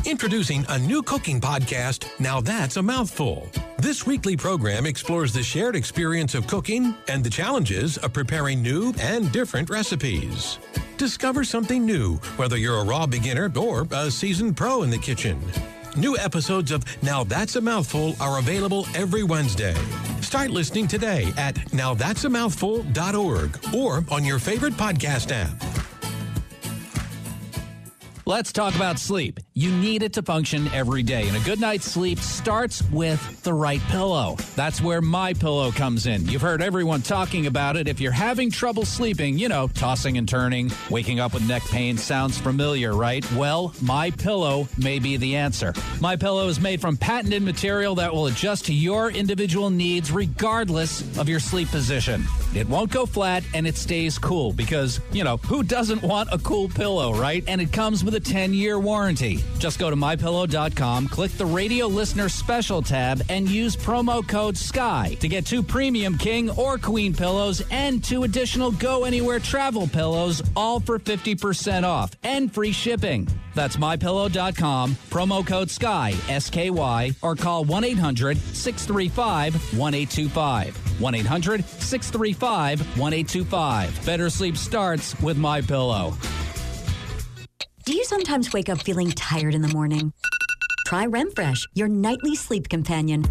Introducing 0.06 0.64
a 0.70 0.78
new 0.78 1.02
cooking 1.02 1.42
podcast, 1.42 2.08
Now 2.18 2.40
That's 2.40 2.78
a 2.78 2.82
Mouthful. 2.82 3.46
This 3.78 4.06
weekly 4.06 4.34
program 4.34 4.86
explores 4.86 5.30
the 5.32 5.42
shared 5.42 5.76
experience 5.76 6.34
of 6.34 6.46
cooking 6.46 6.94
and 7.08 7.22
the 7.22 7.28
challenges 7.28 7.98
of 7.98 8.14
preparing 8.14 8.62
new 8.62 8.94
and 8.98 9.30
different 9.30 9.68
recipes. 9.68 10.58
Discover 10.96 11.44
something 11.44 11.84
new, 11.84 12.16
whether 12.36 12.56
you're 12.56 12.78
a 12.78 12.84
raw 12.84 13.06
beginner 13.06 13.52
or 13.58 13.86
a 13.92 14.10
seasoned 14.10 14.56
pro 14.56 14.84
in 14.84 14.90
the 14.90 14.98
kitchen. 14.98 15.38
New 15.96 16.16
episodes 16.16 16.72
of 16.72 16.82
Now 17.02 17.22
That's 17.22 17.56
a 17.56 17.60
Mouthful 17.60 18.14
are 18.20 18.38
available 18.38 18.86
every 18.94 19.22
Wednesday. 19.22 19.74
Start 20.22 20.50
listening 20.50 20.88
today 20.88 21.30
at 21.36 21.56
nowthat'samouthful.org 21.72 23.74
or 23.74 24.04
on 24.10 24.24
your 24.24 24.38
favorite 24.38 24.74
podcast 24.74 25.30
app. 25.30 25.62
Let's 28.26 28.52
talk 28.52 28.76
about 28.76 28.98
sleep. 29.00 29.40
You 29.60 29.70
need 29.76 30.02
it 30.02 30.14
to 30.14 30.22
function 30.22 30.68
every 30.68 31.02
day, 31.02 31.28
and 31.28 31.36
a 31.36 31.40
good 31.40 31.60
night's 31.60 31.84
sleep 31.84 32.18
starts 32.18 32.82
with 32.90 33.42
the 33.42 33.52
right 33.52 33.82
pillow. 33.88 34.38
That's 34.56 34.80
where 34.80 35.02
my 35.02 35.34
pillow 35.34 35.70
comes 35.70 36.06
in. 36.06 36.26
You've 36.26 36.40
heard 36.40 36.62
everyone 36.62 37.02
talking 37.02 37.44
about 37.44 37.76
it. 37.76 37.86
If 37.86 38.00
you're 38.00 38.10
having 38.10 38.50
trouble 38.50 38.86
sleeping, 38.86 39.36
you 39.38 39.50
know, 39.50 39.68
tossing 39.68 40.16
and 40.16 40.26
turning, 40.26 40.70
waking 40.88 41.20
up 41.20 41.34
with 41.34 41.46
neck 41.46 41.62
pain 41.64 41.98
sounds 41.98 42.38
familiar, 42.38 42.94
right? 42.94 43.22
Well, 43.32 43.74
my 43.82 44.12
pillow 44.12 44.66
may 44.78 44.98
be 44.98 45.18
the 45.18 45.36
answer. 45.36 45.74
My 46.00 46.16
pillow 46.16 46.48
is 46.48 46.58
made 46.58 46.80
from 46.80 46.96
patented 46.96 47.42
material 47.42 47.94
that 47.96 48.14
will 48.14 48.28
adjust 48.28 48.64
to 48.64 48.72
your 48.72 49.10
individual 49.10 49.68
needs 49.68 50.10
regardless 50.10 51.02
of 51.18 51.28
your 51.28 51.38
sleep 51.38 51.68
position. 51.68 52.24
It 52.54 52.66
won't 52.66 52.92
go 52.92 53.04
flat 53.04 53.44
and 53.52 53.66
it 53.66 53.76
stays 53.76 54.18
cool 54.18 54.54
because, 54.54 55.02
you 55.12 55.22
know, 55.22 55.36
who 55.36 55.62
doesn't 55.62 56.02
want 56.02 56.30
a 56.32 56.38
cool 56.38 56.70
pillow, 56.70 57.12
right? 57.12 57.44
And 57.46 57.60
it 57.60 57.74
comes 57.74 58.02
with 58.02 58.14
a 58.14 58.20
10 58.20 58.54
year 58.54 58.78
warranty. 58.78 59.44
Just 59.58 59.78
go 59.78 59.90
to 59.90 59.96
mypillow.com, 59.96 61.08
click 61.08 61.32
the 61.32 61.44
radio 61.44 61.86
listener 61.86 62.28
special 62.28 62.80
tab, 62.80 63.22
and 63.28 63.48
use 63.48 63.76
promo 63.76 64.26
code 64.26 64.56
SKY 64.56 65.16
to 65.20 65.28
get 65.28 65.44
two 65.44 65.62
premium 65.62 66.16
king 66.16 66.50
or 66.50 66.78
queen 66.78 67.14
pillows 67.14 67.62
and 67.70 68.02
two 68.02 68.24
additional 68.24 68.70
go 68.72 69.04
anywhere 69.04 69.38
travel 69.38 69.86
pillows, 69.86 70.42
all 70.56 70.80
for 70.80 70.98
50% 70.98 71.84
off 71.84 72.12
and 72.22 72.52
free 72.52 72.72
shipping. 72.72 73.28
That's 73.54 73.76
mypillow.com, 73.76 74.96
promo 75.10 75.46
code 75.46 75.70
SKY, 75.70 76.14
S 76.28 76.48
K 76.50 76.70
Y, 76.70 77.10
or 77.22 77.34
call 77.34 77.64
1 77.64 77.84
800 77.84 78.38
635 78.38 79.54
1825. 79.78 81.00
1 81.00 81.14
800 81.14 81.64
635 81.64 82.80
1825. 82.98 84.06
Better 84.06 84.30
sleep 84.30 84.56
starts 84.56 85.18
with 85.20 85.36
My 85.36 85.60
Pillow. 85.60 86.14
Do 87.90 87.96
you 87.96 88.04
sometimes 88.04 88.52
wake 88.52 88.68
up 88.68 88.80
feeling 88.80 89.10
tired 89.10 89.52
in 89.52 89.62
the 89.62 89.74
morning? 89.74 90.12
Try 90.86 91.06
RemFresh, 91.06 91.66
your 91.74 91.88
nightly 91.88 92.36
sleep 92.36 92.68
companion. 92.68 93.24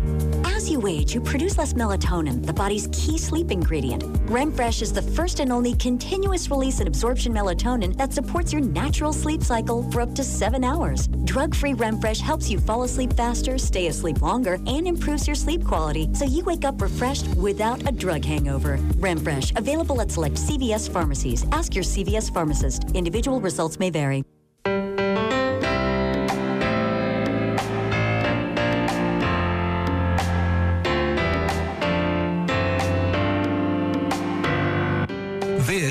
As 0.45 0.69
you 0.69 0.85
age, 0.85 1.15
you 1.15 1.21
produce 1.21 1.57
less 1.57 1.71
melatonin, 1.71 2.45
the 2.45 2.51
body's 2.51 2.89
key 2.91 3.17
sleep 3.17 3.51
ingredient. 3.51 4.03
RemFresh 4.25 4.81
is 4.81 4.91
the 4.91 5.01
first 5.01 5.39
and 5.39 5.53
only 5.53 5.75
continuous 5.75 6.51
release 6.51 6.79
and 6.79 6.89
absorption 6.89 7.33
melatonin 7.33 7.95
that 7.95 8.11
supports 8.11 8.51
your 8.51 8.61
natural 8.61 9.13
sleep 9.13 9.43
cycle 9.43 9.89
for 9.93 10.01
up 10.01 10.13
to 10.15 10.25
seven 10.25 10.65
hours. 10.65 11.07
Drug 11.23 11.55
free 11.55 11.73
RemFresh 11.73 12.19
helps 12.19 12.49
you 12.49 12.59
fall 12.59 12.83
asleep 12.83 13.13
faster, 13.13 13.57
stay 13.57 13.87
asleep 13.87 14.21
longer, 14.21 14.55
and 14.67 14.89
improves 14.89 15.25
your 15.25 15.37
sleep 15.37 15.63
quality 15.63 16.09
so 16.13 16.25
you 16.25 16.43
wake 16.43 16.65
up 16.65 16.81
refreshed 16.81 17.33
without 17.35 17.87
a 17.87 17.93
drug 17.93 18.25
hangover. 18.25 18.77
RemFresh, 18.99 19.57
available 19.57 20.01
at 20.01 20.11
select 20.11 20.35
CVS 20.35 20.91
pharmacies. 20.91 21.45
Ask 21.53 21.75
your 21.75 21.85
CVS 21.85 22.33
pharmacist. 22.33 22.91
Individual 22.93 23.39
results 23.39 23.79
may 23.79 23.89
vary. 23.89 24.21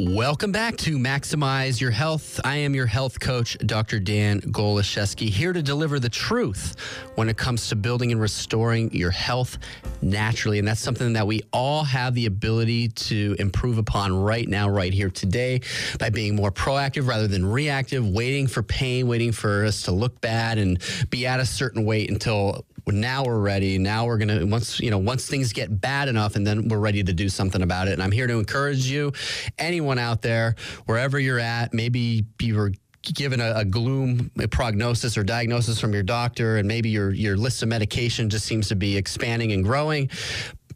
Welcome 0.00 0.52
back 0.52 0.76
to 0.76 0.96
Maximize 0.96 1.80
Your 1.80 1.90
Health. 1.90 2.40
I 2.44 2.58
am 2.58 2.72
your 2.72 2.86
health 2.86 3.18
coach, 3.18 3.58
Dr. 3.66 3.98
Dan 3.98 4.40
Goloszewski, 4.40 5.28
here 5.28 5.52
to 5.52 5.60
deliver 5.60 5.98
the 5.98 6.08
truth 6.08 6.76
when 7.16 7.28
it 7.28 7.36
comes 7.36 7.68
to 7.70 7.74
building 7.74 8.12
and 8.12 8.20
restoring 8.20 8.94
your 8.94 9.10
health 9.10 9.58
naturally. 10.00 10.60
And 10.60 10.68
that's 10.68 10.80
something 10.80 11.14
that 11.14 11.26
we 11.26 11.42
all 11.52 11.82
have 11.82 12.14
the 12.14 12.26
ability 12.26 12.90
to 12.90 13.34
improve 13.40 13.76
upon 13.76 14.16
right 14.16 14.48
now, 14.48 14.68
right 14.68 14.94
here 14.94 15.10
today, 15.10 15.62
by 15.98 16.10
being 16.10 16.36
more 16.36 16.52
proactive 16.52 17.08
rather 17.08 17.26
than 17.26 17.44
reactive, 17.44 18.08
waiting 18.08 18.46
for 18.46 18.62
pain, 18.62 19.08
waiting 19.08 19.32
for 19.32 19.64
us 19.64 19.82
to 19.82 19.90
look 19.90 20.20
bad 20.20 20.58
and 20.58 20.80
be 21.10 21.26
at 21.26 21.40
a 21.40 21.44
certain 21.44 21.84
weight 21.84 22.08
until 22.08 22.64
now 22.94 23.24
we're 23.24 23.40
ready. 23.40 23.78
Now 23.78 24.06
we're 24.06 24.18
gonna 24.18 24.46
once 24.46 24.80
you 24.80 24.90
know 24.90 24.98
once 24.98 25.26
things 25.26 25.52
get 25.52 25.80
bad 25.80 26.08
enough, 26.08 26.36
and 26.36 26.46
then 26.46 26.68
we're 26.68 26.78
ready 26.78 27.02
to 27.02 27.12
do 27.12 27.28
something 27.28 27.62
about 27.62 27.88
it. 27.88 27.92
And 27.92 28.02
I'm 28.02 28.12
here 28.12 28.26
to 28.26 28.38
encourage 28.38 28.86
you, 28.86 29.12
anyone 29.58 29.98
out 29.98 30.22
there, 30.22 30.56
wherever 30.86 31.18
you're 31.18 31.38
at, 31.38 31.72
maybe 31.72 32.24
you 32.40 32.56
were 32.56 32.72
given 33.14 33.40
a, 33.40 33.52
a, 33.56 33.64
gloom 33.64 34.30
a 34.38 34.48
prognosis 34.48 35.16
or 35.16 35.22
diagnosis 35.22 35.80
from 35.80 35.92
your 35.92 36.02
doctor 36.02 36.56
and 36.56 36.66
maybe 36.66 36.88
your 36.88 37.12
your 37.12 37.36
list 37.36 37.62
of 37.62 37.68
medication 37.68 38.28
just 38.28 38.44
seems 38.44 38.68
to 38.68 38.76
be 38.76 38.96
expanding 38.96 39.52
and 39.52 39.64
growing 39.64 40.10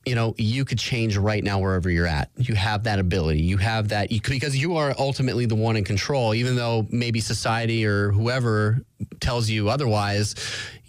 you 0.07 0.15
know 0.15 0.35
you 0.39 0.65
could 0.65 0.79
change 0.79 1.17
right 1.17 1.45
now 1.45 1.59
wherever 1.59 1.91
you're 1.91 2.07
at 2.07 2.31
you 2.37 2.55
have 2.55 2.85
that 2.85 2.99
ability 2.99 3.41
you 3.41 3.57
have 3.57 3.89
that 3.89 4.11
you, 4.11 4.21
because 4.21 4.57
you 4.57 4.77
are 4.77 4.95
ultimately 4.99 5.47
the 5.47 5.55
one 5.55 5.77
in 5.77 5.85
control 5.85 6.35
even 6.35 6.57
though 6.57 6.87
maybe 6.91 7.21
society 7.21 7.85
or 7.85 8.11
whoever 8.13 8.85
tells 9.21 9.49
you 9.49 9.69
otherwise 9.69 10.35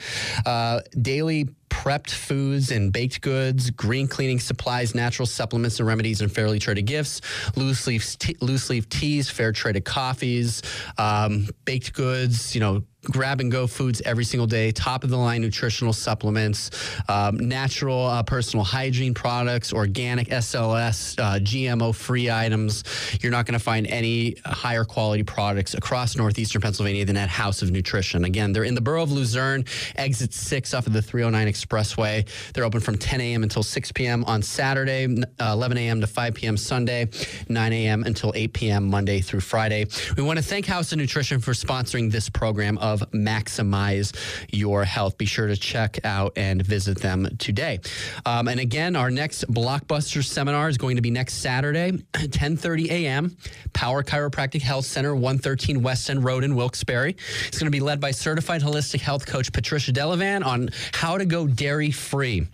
uh, 0.46 0.80
daily 1.00 1.48
prepped 1.74 2.12
foods 2.12 2.70
and 2.70 2.92
baked 2.92 3.20
goods, 3.20 3.68
green 3.70 4.06
cleaning 4.06 4.38
supplies, 4.38 4.94
natural 4.94 5.26
supplements 5.26 5.80
and 5.80 5.88
remedies, 5.88 6.20
and 6.20 6.32
fairly 6.32 6.58
traded 6.60 6.86
gifts, 6.86 7.20
loose 7.56 7.86
leaf, 7.88 8.16
loose 8.40 8.70
leaf 8.70 8.88
teas, 8.88 9.28
fair 9.28 9.50
traded 9.50 9.84
coffees, 9.84 10.62
um, 10.98 11.48
baked 11.64 11.92
goods, 11.92 12.54
you 12.54 12.60
know, 12.60 12.82
grab 13.10 13.40
and 13.40 13.50
go 13.50 13.66
foods 13.66 14.00
every 14.04 14.24
single 14.24 14.46
day, 14.46 14.70
top 14.72 15.04
of 15.04 15.10
the 15.10 15.16
line 15.16 15.40
nutritional 15.40 15.92
supplements, 15.92 16.70
um, 17.08 17.36
natural 17.48 18.06
uh, 18.06 18.22
personal 18.22 18.64
hygiene 18.64 19.14
products, 19.14 19.72
organic 19.72 20.28
SLS, 20.28 21.18
uh, 21.18 21.38
GMO 21.38 21.94
free 21.94 22.30
items. 22.30 22.84
You're 23.20 23.32
not 23.32 23.46
going 23.46 23.58
to 23.58 23.64
find 23.64 23.86
any 23.86 24.36
higher 24.44 24.84
quality 24.84 25.22
products 25.22 25.74
across 25.74 26.16
northeastern 26.16 26.60
Pennsylvania 26.60 27.04
than 27.04 27.16
at 27.16 27.28
House 27.28 27.62
of 27.62 27.70
Nutrition. 27.70 28.24
Again, 28.24 28.52
they're 28.52 28.64
in 28.64 28.74
the 28.74 28.80
borough 28.80 29.02
of 29.02 29.12
Luzerne, 29.12 29.64
exit 29.96 30.32
6 30.32 30.74
off 30.74 30.86
of 30.86 30.92
the 30.92 31.02
309 31.02 31.48
Expressway. 31.64 32.26
They're 32.52 32.64
open 32.64 32.80
from 32.80 32.98
10 32.98 33.20
a.m. 33.20 33.42
until 33.42 33.62
6 33.62 33.92
p.m. 33.92 34.24
on 34.24 34.42
Saturday, 34.42 35.06
uh, 35.40 35.52
11 35.52 35.78
a.m. 35.78 36.00
to 36.00 36.06
5 36.06 36.34
p.m. 36.34 36.56
Sunday, 36.56 37.08
9 37.48 37.72
a.m. 37.72 38.04
until 38.04 38.32
8 38.34 38.52
p.m. 38.52 38.88
Monday 38.88 39.20
through 39.20 39.40
Friday. 39.40 39.86
We 40.16 40.22
want 40.22 40.38
to 40.38 40.44
thank 40.44 40.66
House 40.66 40.92
of 40.92 40.98
Nutrition 40.98 41.40
for 41.40 41.52
sponsoring 41.52 42.10
this 42.10 42.28
program 42.28 42.78
of 42.78 43.00
maximize 43.12 44.14
your 44.52 44.84
health. 44.84 45.18
Be 45.18 45.26
sure 45.26 45.46
to 45.46 45.56
check 45.56 45.98
out 46.04 46.32
and 46.36 46.62
visit 46.62 47.00
them 47.00 47.28
today. 47.38 47.80
Um, 48.26 48.48
and 48.48 48.60
again, 48.60 48.96
our 48.96 49.10
next 49.10 49.46
blockbuster 49.52 50.24
seminar 50.24 50.68
is 50.68 50.78
going 50.78 50.96
to 50.96 51.02
be 51.02 51.10
next 51.10 51.34
Saturday, 51.34 51.92
10:30 52.12 52.90
a.m. 52.90 53.36
Power 53.72 54.02
Chiropractic 54.02 54.62
Health 54.62 54.86
Center, 54.86 55.14
113 55.14 55.82
West 55.82 56.08
End 56.10 56.24
Road 56.24 56.44
in 56.44 56.54
Wilkes-Barre. 56.54 57.14
It's 57.46 57.58
going 57.58 57.66
to 57.66 57.70
be 57.70 57.80
led 57.80 58.00
by 58.00 58.10
certified 58.10 58.62
holistic 58.62 59.00
health 59.00 59.26
coach 59.26 59.52
Patricia 59.52 59.92
Delavan 59.92 60.44
on 60.44 60.68
how 60.92 61.18
to 61.18 61.24
go 61.24 61.46
dairy 61.54 61.90
free. 61.90 62.46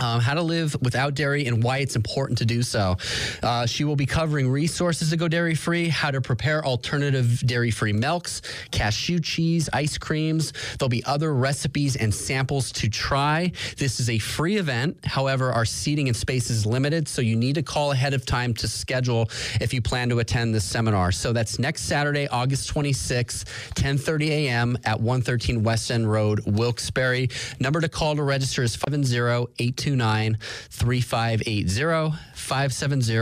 Um, 0.00 0.20
how 0.20 0.32
to 0.32 0.40
live 0.40 0.74
without 0.80 1.14
dairy 1.14 1.44
and 1.46 1.62
why 1.62 1.78
it's 1.78 1.96
important 1.96 2.38
to 2.38 2.46
do 2.46 2.62
so. 2.62 2.96
Uh, 3.42 3.66
she 3.66 3.84
will 3.84 3.94
be 3.94 4.06
covering 4.06 4.48
resources 4.48 5.10
to 5.10 5.18
go 5.18 5.28
dairy 5.28 5.54
free, 5.54 5.88
how 5.88 6.10
to 6.10 6.22
prepare 6.22 6.64
alternative 6.64 7.42
dairy 7.44 7.70
free 7.70 7.92
milks, 7.92 8.40
cashew 8.70 9.20
cheese, 9.20 9.68
ice 9.74 9.98
creams. 9.98 10.54
There'll 10.78 10.88
be 10.88 11.04
other 11.04 11.34
recipes 11.34 11.96
and 11.96 12.14
samples 12.14 12.72
to 12.72 12.88
try. 12.88 13.52
This 13.76 14.00
is 14.00 14.08
a 14.08 14.18
free 14.18 14.56
event. 14.56 15.04
However, 15.04 15.52
our 15.52 15.66
seating 15.66 16.08
and 16.08 16.16
space 16.16 16.48
is 16.48 16.64
limited, 16.64 17.06
so 17.06 17.20
you 17.20 17.36
need 17.36 17.56
to 17.56 17.62
call 17.62 17.92
ahead 17.92 18.14
of 18.14 18.24
time 18.24 18.54
to 18.54 18.68
schedule 18.68 19.28
if 19.60 19.74
you 19.74 19.82
plan 19.82 20.08
to 20.08 20.20
attend 20.20 20.54
this 20.54 20.64
seminar. 20.64 21.12
So 21.12 21.34
that's 21.34 21.58
next 21.58 21.82
Saturday, 21.82 22.26
August 22.28 22.66
26, 22.70 23.44
10:30 23.74 24.28
a.m. 24.30 24.78
at 24.86 24.98
113 24.98 25.62
West 25.62 25.90
End 25.90 26.10
Road, 26.10 26.40
Wilkes-Barre. 26.46 27.28
Number 27.60 27.82
to 27.82 27.90
call 27.90 28.16
to 28.16 28.22
register 28.22 28.62
is 28.62 28.74
508 28.74 29.81
829 29.82 30.38
3580. 30.70 32.16
570 32.34 33.12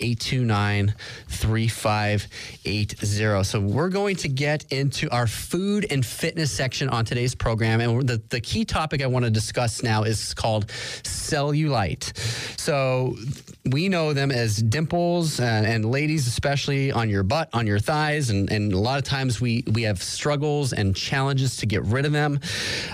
829 0.00 0.94
3580. 1.28 3.44
So, 3.44 3.60
we're 3.60 3.88
going 3.88 4.16
to 4.16 4.28
get 4.28 4.64
into 4.70 5.10
our 5.10 5.26
food 5.26 5.86
and 5.90 6.04
fitness 6.04 6.52
section 6.52 6.88
on 6.88 7.04
today's 7.04 7.34
program. 7.34 7.80
And 7.80 8.08
the, 8.08 8.22
the 8.28 8.40
key 8.40 8.64
topic 8.64 9.02
I 9.02 9.06
want 9.06 9.24
to 9.24 9.30
discuss 9.30 9.82
now 9.82 10.02
is 10.02 10.34
called 10.34 10.66
cellulite. 10.66 12.16
So, 12.58 13.16
we 13.66 13.88
know 13.88 14.12
them 14.12 14.30
as 14.30 14.56
dimples 14.56 15.40
and, 15.40 15.66
and 15.66 15.84
ladies, 15.84 16.26
especially 16.26 16.92
on 16.92 17.10
your 17.10 17.22
butt, 17.22 17.48
on 17.52 17.66
your 17.66 17.78
thighs. 17.78 18.30
And, 18.30 18.50
and 18.50 18.72
a 18.72 18.78
lot 18.78 18.98
of 18.98 19.04
times 19.04 19.40
we, 19.40 19.64
we 19.72 19.82
have 19.82 20.02
struggles 20.02 20.72
and 20.72 20.94
challenges 20.94 21.56
to 21.58 21.66
get 21.66 21.82
rid 21.82 22.04
of 22.04 22.12
them. 22.12 22.40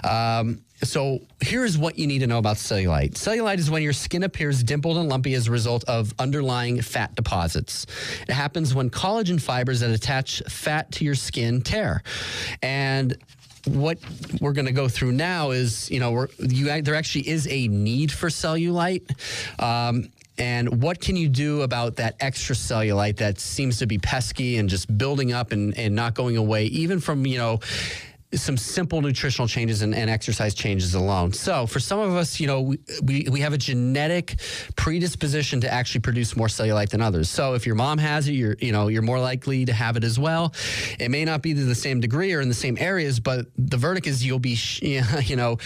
Um, 0.04 0.62
so 0.82 1.20
here's 1.40 1.78
what 1.78 1.96
you 1.96 2.08
need 2.08 2.20
to 2.20 2.26
know 2.26 2.38
about 2.38 2.56
cellulite. 2.56 3.12
Cellulite 3.12 3.58
is 3.58 3.70
when 3.70 3.82
your 3.82 3.92
skin 3.92 4.24
appears 4.24 4.64
dimpled 4.64 4.96
and 4.98 5.08
lumpy 5.08 5.34
as 5.34 5.46
a 5.46 5.50
result 5.50 5.84
of 5.84 6.12
underlying 6.18 6.80
fat 6.80 7.14
deposits. 7.14 7.86
It 8.22 8.32
happens 8.32 8.74
when 8.74 8.90
collagen 8.90 9.40
fibers 9.40 9.80
that 9.80 9.90
attach 9.90 10.42
fat 10.48 10.90
to 10.92 11.04
your 11.04 11.14
skin 11.14 11.62
tear. 11.62 12.02
And 12.62 13.16
what 13.68 13.98
we're 14.40 14.54
going 14.54 14.66
to 14.66 14.72
go 14.72 14.88
through 14.88 15.12
now 15.12 15.52
is, 15.52 15.88
you 15.88 16.00
know, 16.00 16.26
you, 16.40 16.82
there 16.82 16.96
actually 16.96 17.28
is 17.28 17.46
a 17.48 17.68
need 17.68 18.10
for 18.10 18.28
cellulite. 18.28 19.08
Um, 19.62 20.08
and 20.38 20.82
what 20.82 21.00
can 21.00 21.16
you 21.16 21.28
do 21.28 21.62
about 21.62 21.96
that 21.96 22.16
extra 22.20 22.54
cellulite 22.54 23.18
that 23.18 23.38
seems 23.38 23.78
to 23.78 23.86
be 23.86 23.98
pesky 23.98 24.56
and 24.56 24.68
just 24.68 24.96
building 24.96 25.32
up 25.32 25.52
and, 25.52 25.76
and 25.76 25.94
not 25.94 26.14
going 26.14 26.36
away, 26.36 26.64
even 26.66 27.00
from, 27.00 27.26
you 27.26 27.38
know, 27.38 27.60
some 28.34 28.56
simple 28.56 29.00
nutritional 29.02 29.46
changes 29.46 29.82
and, 29.82 29.94
and, 29.94 30.12
exercise 30.12 30.54
changes 30.54 30.94
alone. 30.94 31.32
So 31.32 31.66
for 31.66 31.80
some 31.80 31.98
of 31.98 32.14
us, 32.16 32.38
you 32.40 32.46
know, 32.46 32.74
we, 33.02 33.28
we, 33.30 33.40
have 33.40 33.52
a 33.52 33.58
genetic 33.58 34.36
predisposition 34.76 35.60
to 35.62 35.72
actually 35.72 36.00
produce 36.02 36.36
more 36.36 36.48
cellulite 36.48 36.90
than 36.90 37.00
others. 37.00 37.28
So 37.30 37.54
if 37.54 37.66
your 37.66 37.74
mom 37.74 37.98
has 37.98 38.28
it, 38.28 38.32
you're, 38.32 38.56
you 38.60 38.72
know, 38.72 38.88
you're 38.88 39.02
more 39.02 39.20
likely 39.20 39.64
to 39.64 39.72
have 39.72 39.96
it 39.96 40.04
as 40.04 40.18
well. 40.18 40.54
It 40.98 41.10
may 41.10 41.24
not 41.24 41.42
be 41.42 41.54
to 41.54 41.64
the 41.64 41.74
same 41.74 42.00
degree 42.00 42.32
or 42.32 42.40
in 42.40 42.48
the 42.48 42.54
same 42.54 42.76
areas, 42.78 43.20
but 43.20 43.46
the 43.56 43.76
verdict 43.76 44.06
is 44.06 44.24
you'll 44.24 44.38
be, 44.38 44.58
you 44.82 45.36
know, 45.36 45.58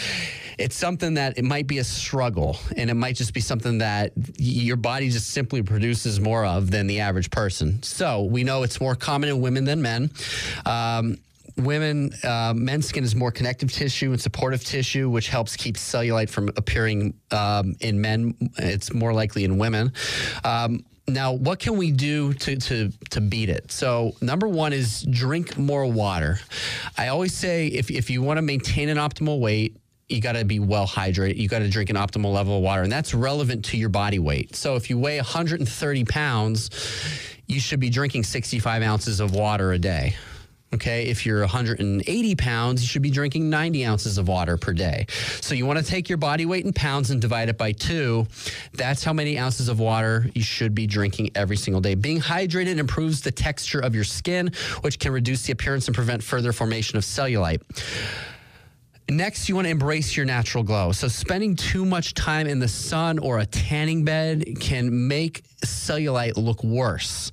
it's 0.58 0.76
something 0.76 1.14
that 1.14 1.38
it 1.38 1.44
might 1.44 1.66
be 1.66 1.78
a 1.78 1.84
struggle 1.84 2.56
and 2.76 2.88
it 2.88 2.94
might 2.94 3.16
just 3.16 3.34
be 3.34 3.40
something 3.40 3.78
that 3.78 4.12
your 4.38 4.76
body 4.76 5.10
just 5.10 5.30
simply 5.30 5.62
produces 5.62 6.18
more 6.18 6.46
of 6.46 6.70
than 6.70 6.86
the 6.86 7.00
average 7.00 7.30
person. 7.30 7.82
So 7.82 8.22
we 8.22 8.44
know 8.44 8.62
it's 8.62 8.80
more 8.80 8.94
common 8.94 9.28
in 9.28 9.40
women 9.40 9.64
than 9.64 9.82
men. 9.82 10.10
Um, 10.64 11.18
women, 11.56 12.12
uh, 12.22 12.52
men's 12.54 12.86
skin 12.86 13.04
is 13.04 13.14
more 13.14 13.30
connective 13.30 13.72
tissue 13.72 14.12
and 14.12 14.20
supportive 14.20 14.62
tissue, 14.64 15.08
which 15.08 15.28
helps 15.28 15.56
keep 15.56 15.76
cellulite 15.76 16.28
from 16.28 16.48
appearing 16.56 17.14
um, 17.30 17.76
in 17.80 18.00
men. 18.00 18.34
It's 18.58 18.92
more 18.92 19.12
likely 19.12 19.44
in 19.44 19.58
women. 19.58 19.92
Um, 20.44 20.84
now, 21.08 21.32
what 21.32 21.60
can 21.60 21.76
we 21.76 21.92
do 21.92 22.34
to, 22.34 22.56
to, 22.56 22.90
to 23.10 23.20
beat 23.20 23.48
it? 23.48 23.70
So, 23.70 24.16
number 24.20 24.48
one 24.48 24.72
is 24.72 25.02
drink 25.02 25.56
more 25.56 25.86
water. 25.86 26.40
I 26.98 27.08
always 27.08 27.32
say 27.32 27.68
if, 27.68 27.90
if 27.90 28.10
you 28.10 28.22
want 28.22 28.38
to 28.38 28.42
maintain 28.42 28.88
an 28.88 28.96
optimal 28.96 29.38
weight, 29.38 29.76
you 30.08 30.20
got 30.20 30.32
to 30.32 30.44
be 30.44 30.58
well 30.58 30.86
hydrated. 30.86 31.36
You 31.36 31.48
got 31.48 31.60
to 31.60 31.70
drink 31.70 31.90
an 31.90 31.96
optimal 31.96 32.32
level 32.32 32.56
of 32.56 32.62
water, 32.62 32.82
and 32.82 32.90
that's 32.90 33.14
relevant 33.14 33.66
to 33.66 33.76
your 33.76 33.88
body 33.88 34.18
weight. 34.18 34.56
So, 34.56 34.74
if 34.74 34.90
you 34.90 34.98
weigh 34.98 35.18
130 35.18 36.04
pounds, 36.06 36.70
you 37.46 37.60
should 37.60 37.78
be 37.78 37.88
drinking 37.88 38.24
65 38.24 38.82
ounces 38.82 39.20
of 39.20 39.32
water 39.32 39.72
a 39.72 39.78
day. 39.78 40.16
Okay, 40.74 41.06
if 41.06 41.24
you're 41.24 41.40
180 41.40 42.34
pounds, 42.34 42.82
you 42.82 42.88
should 42.88 43.02
be 43.02 43.10
drinking 43.10 43.48
90 43.48 43.86
ounces 43.86 44.18
of 44.18 44.26
water 44.26 44.56
per 44.56 44.72
day. 44.72 45.06
So 45.40 45.54
you 45.54 45.64
want 45.64 45.78
to 45.78 45.84
take 45.84 46.08
your 46.08 46.18
body 46.18 46.44
weight 46.44 46.64
in 46.64 46.72
pounds 46.72 47.10
and 47.10 47.20
divide 47.20 47.48
it 47.48 47.56
by 47.56 47.72
two. 47.72 48.26
That's 48.72 49.04
how 49.04 49.12
many 49.12 49.38
ounces 49.38 49.68
of 49.68 49.78
water 49.78 50.28
you 50.34 50.42
should 50.42 50.74
be 50.74 50.86
drinking 50.86 51.30
every 51.36 51.56
single 51.56 51.80
day. 51.80 51.94
Being 51.94 52.20
hydrated 52.20 52.78
improves 52.78 53.20
the 53.20 53.30
texture 53.30 53.78
of 53.78 53.94
your 53.94 54.04
skin, 54.04 54.50
which 54.80 54.98
can 54.98 55.12
reduce 55.12 55.44
the 55.44 55.52
appearance 55.52 55.86
and 55.86 55.94
prevent 55.94 56.22
further 56.22 56.52
formation 56.52 56.98
of 56.98 57.04
cellulite. 57.04 57.62
Next, 59.08 59.48
you 59.48 59.54
want 59.54 59.66
to 59.66 59.70
embrace 59.70 60.16
your 60.16 60.26
natural 60.26 60.64
glow. 60.64 60.90
So, 60.90 61.06
spending 61.06 61.54
too 61.54 61.84
much 61.84 62.14
time 62.14 62.48
in 62.48 62.58
the 62.58 62.66
sun 62.66 63.20
or 63.20 63.38
a 63.38 63.46
tanning 63.46 64.04
bed 64.04 64.44
can 64.58 65.06
make 65.06 65.44
cellulite 65.64 66.36
look 66.36 66.64
worse. 66.64 67.30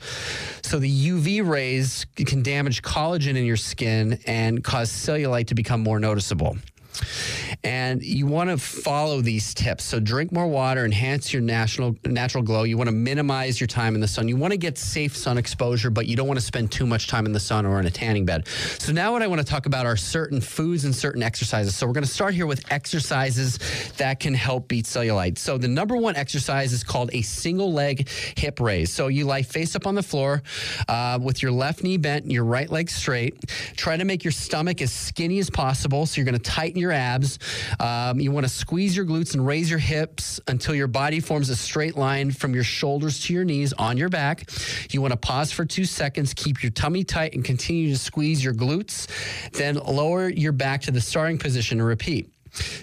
So, 0.61 0.77
the 0.77 1.09
UV 1.09 1.47
rays 1.47 2.05
can 2.15 2.43
damage 2.43 2.83
collagen 2.83 3.35
in 3.35 3.45
your 3.45 3.57
skin 3.57 4.19
and 4.27 4.63
cause 4.63 4.91
cellulite 4.91 5.47
to 5.47 5.55
become 5.55 5.81
more 5.81 5.99
noticeable. 5.99 6.57
And 7.63 8.03
you 8.03 8.27
want 8.27 8.49
to 8.49 8.57
follow 8.57 9.21
these 9.21 9.53
tips. 9.53 9.83
So 9.83 9.99
drink 9.99 10.31
more 10.31 10.47
water, 10.47 10.85
enhance 10.85 11.31
your 11.31 11.41
natural 11.41 11.95
natural 12.05 12.43
glow. 12.43 12.63
You 12.63 12.77
want 12.77 12.89
to 12.89 12.95
minimize 12.95 13.59
your 13.59 13.67
time 13.67 13.95
in 13.95 14.01
the 14.01 14.07
sun. 14.07 14.27
You 14.27 14.37
want 14.37 14.51
to 14.51 14.57
get 14.57 14.77
safe 14.77 15.15
sun 15.15 15.37
exposure, 15.37 15.89
but 15.89 16.07
you 16.07 16.15
don't 16.15 16.27
want 16.27 16.39
to 16.39 16.45
spend 16.45 16.71
too 16.71 16.85
much 16.85 17.07
time 17.07 17.25
in 17.25 17.31
the 17.31 17.39
sun 17.39 17.65
or 17.65 17.79
in 17.79 17.85
a 17.85 17.91
tanning 17.91 18.25
bed. 18.25 18.47
So 18.79 18.91
now 18.91 19.11
what 19.11 19.21
I 19.21 19.27
want 19.27 19.39
to 19.39 19.47
talk 19.47 19.65
about 19.65 19.85
are 19.85 19.97
certain 19.97 20.41
foods 20.41 20.85
and 20.85 20.95
certain 20.95 21.23
exercises. 21.23 21.75
So 21.75 21.87
we're 21.87 21.93
going 21.93 22.05
to 22.05 22.09
start 22.09 22.33
here 22.33 22.45
with 22.45 22.63
exercises 22.71 23.59
that 23.97 24.19
can 24.19 24.33
help 24.33 24.67
beat 24.67 24.85
cellulite. 24.85 25.37
So 25.37 25.57
the 25.57 25.67
number 25.67 25.95
one 25.95 26.15
exercise 26.15 26.73
is 26.73 26.83
called 26.83 27.09
a 27.13 27.21
single 27.21 27.71
leg 27.71 28.09
hip 28.37 28.59
raise. 28.59 28.91
So 28.91 29.07
you 29.07 29.25
lie 29.25 29.41
face 29.41 29.75
up 29.75 29.87
on 29.87 29.95
the 29.95 30.03
floor 30.03 30.43
uh, 30.87 31.19
with 31.21 31.41
your 31.41 31.51
left 31.51 31.83
knee 31.83 31.97
bent, 31.97 32.23
and 32.23 32.31
your 32.31 32.45
right 32.45 32.69
leg 32.69 32.89
straight. 32.89 33.47
Try 33.75 33.97
to 33.97 34.05
make 34.05 34.23
your 34.23 34.31
stomach 34.31 34.81
as 34.81 34.91
skinny 34.91 35.39
as 35.39 35.49
possible. 35.49 36.05
So 36.05 36.19
you're 36.19 36.25
going 36.25 36.39
to 36.39 36.51
tighten 36.51 36.79
your 36.83 36.91
abs. 36.91 37.39
Um, 37.79 38.19
you 38.19 38.31
want 38.31 38.45
to 38.45 38.51
squeeze 38.51 38.95
your 38.95 39.05
glutes 39.05 39.33
and 39.33 39.45
raise 39.45 39.69
your 39.69 39.79
hips 39.79 40.39
until 40.47 40.75
your 40.75 40.87
body 40.87 41.19
forms 41.19 41.49
a 41.49 41.55
straight 41.55 41.97
line 41.97 42.31
from 42.31 42.53
your 42.53 42.63
shoulders 42.63 43.21
to 43.21 43.33
your 43.33 43.45
knees 43.45 43.73
on 43.73 43.97
your 43.97 44.09
back. 44.09 44.49
You 44.91 45.01
want 45.01 45.13
to 45.13 45.17
pause 45.17 45.51
for 45.51 45.65
two 45.65 45.85
seconds, 45.85 46.33
keep 46.33 46.61
your 46.61 46.71
tummy 46.71 47.03
tight, 47.03 47.33
and 47.33 47.43
continue 47.43 47.89
to 47.89 47.97
squeeze 47.97 48.43
your 48.43 48.53
glutes. 48.53 49.07
Then 49.51 49.75
lower 49.75 50.29
your 50.29 50.51
back 50.51 50.81
to 50.81 50.91
the 50.91 51.01
starting 51.01 51.37
position 51.37 51.79
and 51.79 51.87
repeat. 51.87 52.32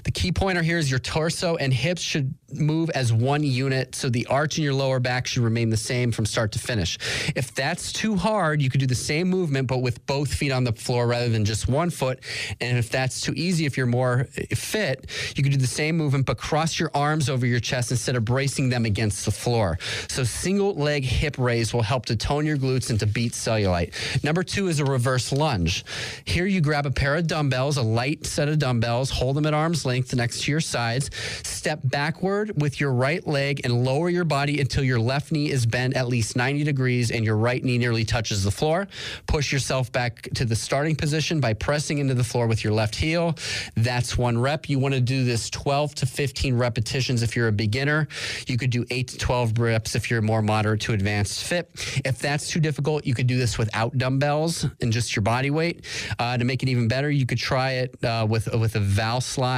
The 0.04 0.10
key 0.10 0.32
pointer 0.32 0.62
here 0.62 0.78
is 0.78 0.90
your 0.90 1.00
torso 1.00 1.56
and 1.56 1.72
hips 1.72 2.02
should 2.02 2.34
move 2.52 2.90
as 2.90 3.12
one 3.12 3.42
unit, 3.42 3.94
so 3.94 4.08
the 4.08 4.26
arch 4.26 4.58
in 4.58 4.64
your 4.64 4.74
lower 4.74 4.98
back 4.98 5.26
should 5.26 5.42
remain 5.42 5.70
the 5.70 5.76
same 5.76 6.10
from 6.12 6.26
start 6.26 6.52
to 6.52 6.58
finish. 6.58 6.98
If 7.36 7.54
that's 7.54 7.92
too 7.92 8.16
hard, 8.16 8.60
you 8.60 8.70
could 8.70 8.80
do 8.80 8.86
the 8.86 8.94
same 8.94 9.28
movement, 9.28 9.68
but 9.68 9.78
with 9.78 10.04
both 10.06 10.32
feet 10.32 10.50
on 10.50 10.64
the 10.64 10.72
floor 10.72 11.06
rather 11.06 11.28
than 11.28 11.44
just 11.44 11.68
one 11.68 11.90
foot. 11.90 12.20
And 12.60 12.78
if 12.78 12.90
that's 12.90 13.20
too 13.20 13.32
easy, 13.36 13.66
if 13.66 13.76
you're 13.76 13.86
more 13.86 14.26
eh, 14.36 14.54
fit, 14.54 15.06
you 15.36 15.42
could 15.42 15.52
do 15.52 15.58
the 15.58 15.66
same 15.66 15.96
movement, 15.96 16.26
but 16.26 16.38
cross 16.38 16.78
your 16.78 16.90
arms 16.94 17.28
over 17.28 17.46
your 17.46 17.60
chest 17.60 17.90
instead 17.90 18.16
of 18.16 18.24
bracing 18.24 18.68
them 18.68 18.84
against 18.84 19.24
the 19.24 19.30
floor. 19.30 19.78
So 20.08 20.24
single 20.24 20.74
leg 20.74 21.04
hip 21.04 21.38
raise 21.38 21.72
will 21.72 21.82
help 21.82 22.06
to 22.06 22.16
tone 22.16 22.46
your 22.46 22.56
glutes 22.56 22.90
and 22.90 22.98
to 23.00 23.06
beat 23.06 23.32
cellulite. 23.32 24.24
Number 24.24 24.42
two 24.42 24.68
is 24.68 24.80
a 24.80 24.84
reverse 24.84 25.32
lunge. 25.32 25.84
Here 26.24 26.46
you 26.46 26.60
grab 26.60 26.86
a 26.86 26.90
pair 26.90 27.16
of 27.16 27.26
dumbbells, 27.26 27.76
a 27.76 27.82
light 27.82 28.26
set 28.26 28.48
of 28.48 28.58
dumbbells, 28.58 29.10
hold 29.10 29.36
them 29.36 29.46
at 29.46 29.54
arm's 29.60 29.84
length 29.84 30.14
next 30.14 30.42
to 30.42 30.50
your 30.50 30.60
sides, 30.60 31.10
step 31.44 31.80
backward 31.84 32.60
with 32.60 32.80
your 32.80 32.92
right 32.92 33.26
leg 33.26 33.60
and 33.64 33.84
lower 33.84 34.08
your 34.08 34.24
body 34.24 34.60
until 34.60 34.82
your 34.82 34.98
left 34.98 35.30
knee 35.32 35.50
is 35.50 35.66
bent 35.66 35.94
at 35.94 36.08
least 36.08 36.36
90 36.36 36.64
degrees 36.64 37.10
and 37.10 37.24
your 37.24 37.36
right 37.36 37.62
knee 37.62 37.78
nearly 37.78 38.04
touches 38.04 38.42
the 38.42 38.50
floor. 38.50 38.88
Push 39.26 39.52
yourself 39.52 39.92
back 39.92 40.22
to 40.34 40.44
the 40.44 40.56
starting 40.56 40.96
position 40.96 41.40
by 41.40 41.52
pressing 41.52 41.98
into 41.98 42.14
the 42.14 42.24
floor 42.24 42.46
with 42.46 42.64
your 42.64 42.72
left 42.72 42.96
heel. 42.96 43.36
That's 43.76 44.16
one 44.16 44.38
rep. 44.38 44.68
You 44.68 44.78
want 44.78 44.94
to 44.94 45.00
do 45.00 45.24
this 45.24 45.50
12 45.50 45.94
to 45.96 46.06
15 46.06 46.56
repetitions 46.56 47.22
if 47.22 47.36
you're 47.36 47.48
a 47.48 47.52
beginner. 47.52 48.08
You 48.46 48.56
could 48.56 48.70
do 48.70 48.84
8 48.90 49.08
to 49.08 49.18
12 49.18 49.58
reps 49.58 49.94
if 49.94 50.10
you're 50.10 50.22
more 50.22 50.42
moderate 50.42 50.80
to 50.82 50.92
advanced 50.92 51.44
fit. 51.44 51.70
If 52.04 52.18
that's 52.18 52.48
too 52.48 52.60
difficult, 52.60 53.06
you 53.06 53.14
could 53.14 53.26
do 53.26 53.36
this 53.36 53.58
without 53.58 53.96
dumbbells 53.98 54.66
and 54.80 54.92
just 54.92 55.14
your 55.14 55.22
body 55.22 55.50
weight. 55.50 55.84
Uh, 56.18 56.38
to 56.38 56.44
make 56.44 56.62
it 56.62 56.68
even 56.68 56.88
better, 56.88 57.10
you 57.10 57.26
could 57.26 57.38
try 57.38 57.72
it 57.72 58.04
uh, 58.04 58.26
with 58.28 58.46
with 58.54 58.76
a 58.76 58.80
Valslide. 58.80 59.49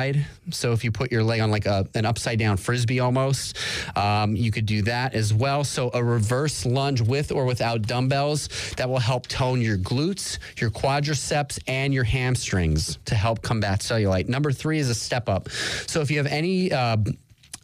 So 0.50 0.72
if 0.72 0.85
you 0.85 0.90
put 0.90 1.12
your 1.12 1.22
leg 1.22 1.40
on 1.40 1.50
like 1.50 1.66
a, 1.66 1.87
an 1.94 2.05
upside 2.05 2.38
down 2.38 2.57
frisbee 2.57 3.00
almost, 3.00 3.57
um, 3.96 4.35
you 4.35 4.50
could 4.50 4.66
do 4.66 4.83
that 4.83 5.14
as 5.14 5.33
well. 5.33 5.64
So 5.64 5.90
a 5.94 6.02
reverse 6.02 6.64
lunge 6.66 7.00
with 7.00 7.33
or 7.33 7.44
without 7.44 7.83
dumbbells 7.83 8.48
that 8.76 8.88
will 8.88 8.98
help 8.98 9.26
tone 9.26 9.61
your 9.61 9.78
glutes, 9.78 10.38
your 10.61 10.70
quadriceps, 10.70 11.59
and 11.66 11.92
your 11.94 12.05
hamstrings 12.05 12.98
to 13.05 13.14
help 13.14 13.42
combat 13.42 13.81
cellulite. 13.81 14.28
Number 14.28 14.52
three 14.52 14.78
is 14.78 14.88
a 14.88 14.94
step 14.94 15.28
up. 15.28 15.48
So 15.87 16.00
if 16.00 16.11
you 16.11 16.18
have 16.18 16.26
any 16.26 16.72
uh, 16.72 16.96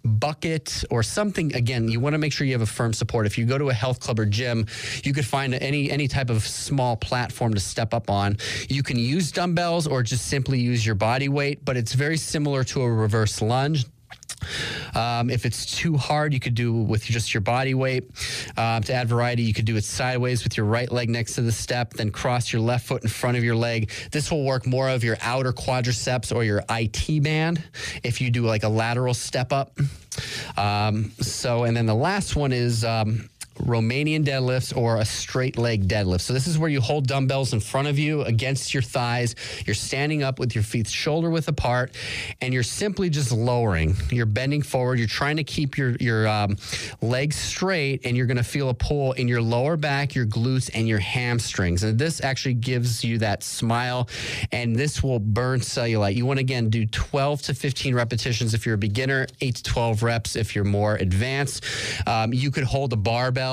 bucket 0.08 0.84
or 0.90 1.02
something. 1.02 1.54
Again 1.54 1.88
you 1.88 2.00
want 2.00 2.14
to 2.14 2.18
make 2.18 2.32
sure 2.32 2.46
you 2.46 2.54
have 2.54 2.62
a 2.62 2.66
firm 2.66 2.92
support. 2.92 3.26
If 3.26 3.38
you 3.38 3.46
go 3.46 3.58
to 3.58 3.68
a 3.68 3.74
health 3.74 4.00
club 4.00 4.18
or 4.18 4.26
gym 4.26 4.66
you 5.04 5.12
could 5.12 5.26
find 5.26 5.54
any 5.54 5.90
any 5.90 6.08
type 6.08 6.30
of 6.30 6.46
small 6.46 6.96
platform 6.96 7.54
to 7.54 7.60
step 7.60 7.94
up 7.94 8.10
on. 8.10 8.36
You 8.68 8.82
can 8.82 8.98
use 8.98 9.30
dumbbells 9.30 9.86
or 9.86 10.02
just 10.02 10.26
simply 10.26 10.58
use 10.58 10.84
your 10.84 10.94
body 10.94 11.28
weight 11.28 11.64
but 11.64 11.76
it's 11.76 11.92
very 11.92 12.16
similar 12.16 12.64
to 12.64 12.82
a 12.82 12.92
reverse 12.92 13.40
lunge 13.42 13.84
um, 14.94 15.30
if 15.30 15.44
it's 15.44 15.66
too 15.66 15.96
hard, 15.96 16.32
you 16.32 16.40
could 16.40 16.54
do 16.54 16.72
with 16.72 17.02
just 17.02 17.34
your 17.34 17.40
body 17.40 17.74
weight. 17.74 18.04
Um, 18.56 18.82
to 18.84 18.94
add 18.94 19.08
variety, 19.08 19.42
you 19.42 19.54
could 19.54 19.64
do 19.64 19.76
it 19.76 19.84
sideways 19.84 20.44
with 20.44 20.56
your 20.56 20.66
right 20.66 20.90
leg 20.90 21.10
next 21.10 21.34
to 21.34 21.42
the 21.42 21.52
step, 21.52 21.94
then 21.94 22.10
cross 22.10 22.52
your 22.52 22.62
left 22.62 22.86
foot 22.86 23.02
in 23.02 23.08
front 23.08 23.36
of 23.36 23.44
your 23.44 23.56
leg. 23.56 23.90
This 24.10 24.30
will 24.30 24.44
work 24.44 24.66
more 24.66 24.88
of 24.88 25.04
your 25.04 25.16
outer 25.22 25.52
quadriceps 25.52 26.34
or 26.34 26.44
your 26.44 26.62
IT 26.70 27.22
band 27.22 27.62
if 28.02 28.20
you 28.20 28.30
do 28.30 28.42
like 28.42 28.62
a 28.62 28.68
lateral 28.68 29.14
step 29.14 29.52
up. 29.52 29.78
Um, 30.56 31.12
so, 31.20 31.64
and 31.64 31.76
then 31.76 31.86
the 31.86 31.94
last 31.94 32.36
one 32.36 32.52
is 32.52 32.84
um, 32.84 33.28
Romanian 33.58 34.24
deadlifts 34.24 34.76
or 34.76 34.96
a 34.96 35.04
straight 35.04 35.58
leg 35.58 35.88
deadlift. 35.88 36.20
So 36.20 36.32
this 36.32 36.46
is 36.46 36.58
where 36.58 36.70
you 36.70 36.80
hold 36.80 37.06
dumbbells 37.06 37.52
in 37.52 37.60
front 37.60 37.88
of 37.88 37.98
you 37.98 38.22
against 38.22 38.74
your 38.74 38.82
thighs. 38.82 39.34
You're 39.66 39.74
standing 39.74 40.22
up 40.22 40.38
with 40.38 40.54
your 40.54 40.64
feet 40.64 40.88
shoulder 40.88 41.30
width 41.30 41.48
apart, 41.48 41.94
and 42.40 42.54
you're 42.54 42.62
simply 42.62 43.10
just 43.10 43.32
lowering. 43.32 43.96
You're 44.10 44.26
bending 44.26 44.62
forward. 44.62 44.98
You're 44.98 45.08
trying 45.08 45.36
to 45.36 45.44
keep 45.44 45.76
your 45.76 45.96
your 46.00 46.28
um, 46.28 46.56
legs 47.00 47.36
straight, 47.36 48.04
and 48.04 48.16
you're 48.16 48.26
going 48.26 48.36
to 48.36 48.42
feel 48.42 48.68
a 48.68 48.74
pull 48.74 49.12
in 49.12 49.28
your 49.28 49.42
lower 49.42 49.76
back, 49.76 50.14
your 50.14 50.26
glutes, 50.26 50.70
and 50.74 50.86
your 50.86 51.00
hamstrings. 51.00 51.82
And 51.82 51.98
this 51.98 52.22
actually 52.22 52.54
gives 52.54 53.04
you 53.04 53.18
that 53.18 53.42
smile, 53.42 54.08
and 54.52 54.76
this 54.76 55.02
will 55.02 55.18
burn 55.18 55.60
cellulite. 55.60 56.14
You 56.14 56.26
want 56.26 56.38
to 56.38 56.42
again 56.42 56.70
do 56.70 56.86
12 56.86 57.42
to 57.42 57.54
15 57.54 57.94
repetitions 57.94 58.54
if 58.54 58.64
you're 58.64 58.76
a 58.76 58.78
beginner, 58.78 59.26
8 59.40 59.56
to 59.56 59.62
12 59.62 60.02
reps 60.02 60.36
if 60.36 60.54
you're 60.54 60.64
more 60.64 60.96
advanced. 60.96 61.64
Um, 62.06 62.32
you 62.32 62.50
could 62.50 62.64
hold 62.64 62.92
a 62.92 62.96
barbell 62.96 63.47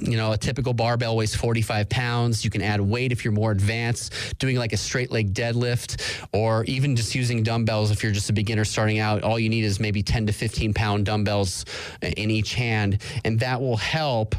you 0.00 0.16
know, 0.16 0.32
a 0.32 0.38
typical 0.38 0.72
barbell 0.72 1.16
weighs 1.16 1.34
45 1.34 1.88
pounds. 1.88 2.44
You 2.44 2.50
can 2.50 2.62
add 2.62 2.80
weight 2.80 3.12
if 3.12 3.24
you're 3.24 3.32
more 3.32 3.50
advanced, 3.50 4.38
doing 4.38 4.56
like 4.56 4.72
a 4.72 4.76
straight 4.76 5.10
leg 5.10 5.34
deadlift, 5.34 6.26
or 6.32 6.64
even 6.64 6.94
just 6.94 7.14
using 7.14 7.42
dumbbells 7.42 7.90
if 7.90 8.02
you're 8.02 8.12
just 8.12 8.30
a 8.30 8.32
beginner 8.32 8.64
starting 8.64 9.00
out. 9.00 9.22
All 9.22 9.38
you 9.38 9.48
need 9.48 9.64
is 9.64 9.80
maybe 9.80 10.02
10 10.02 10.26
to 10.26 10.32
15 10.32 10.72
pound 10.74 11.06
dumbbells 11.06 11.64
in 12.02 12.30
each 12.30 12.54
hand, 12.54 13.02
and 13.24 13.40
that 13.40 13.60
will 13.60 13.76
help 13.76 14.36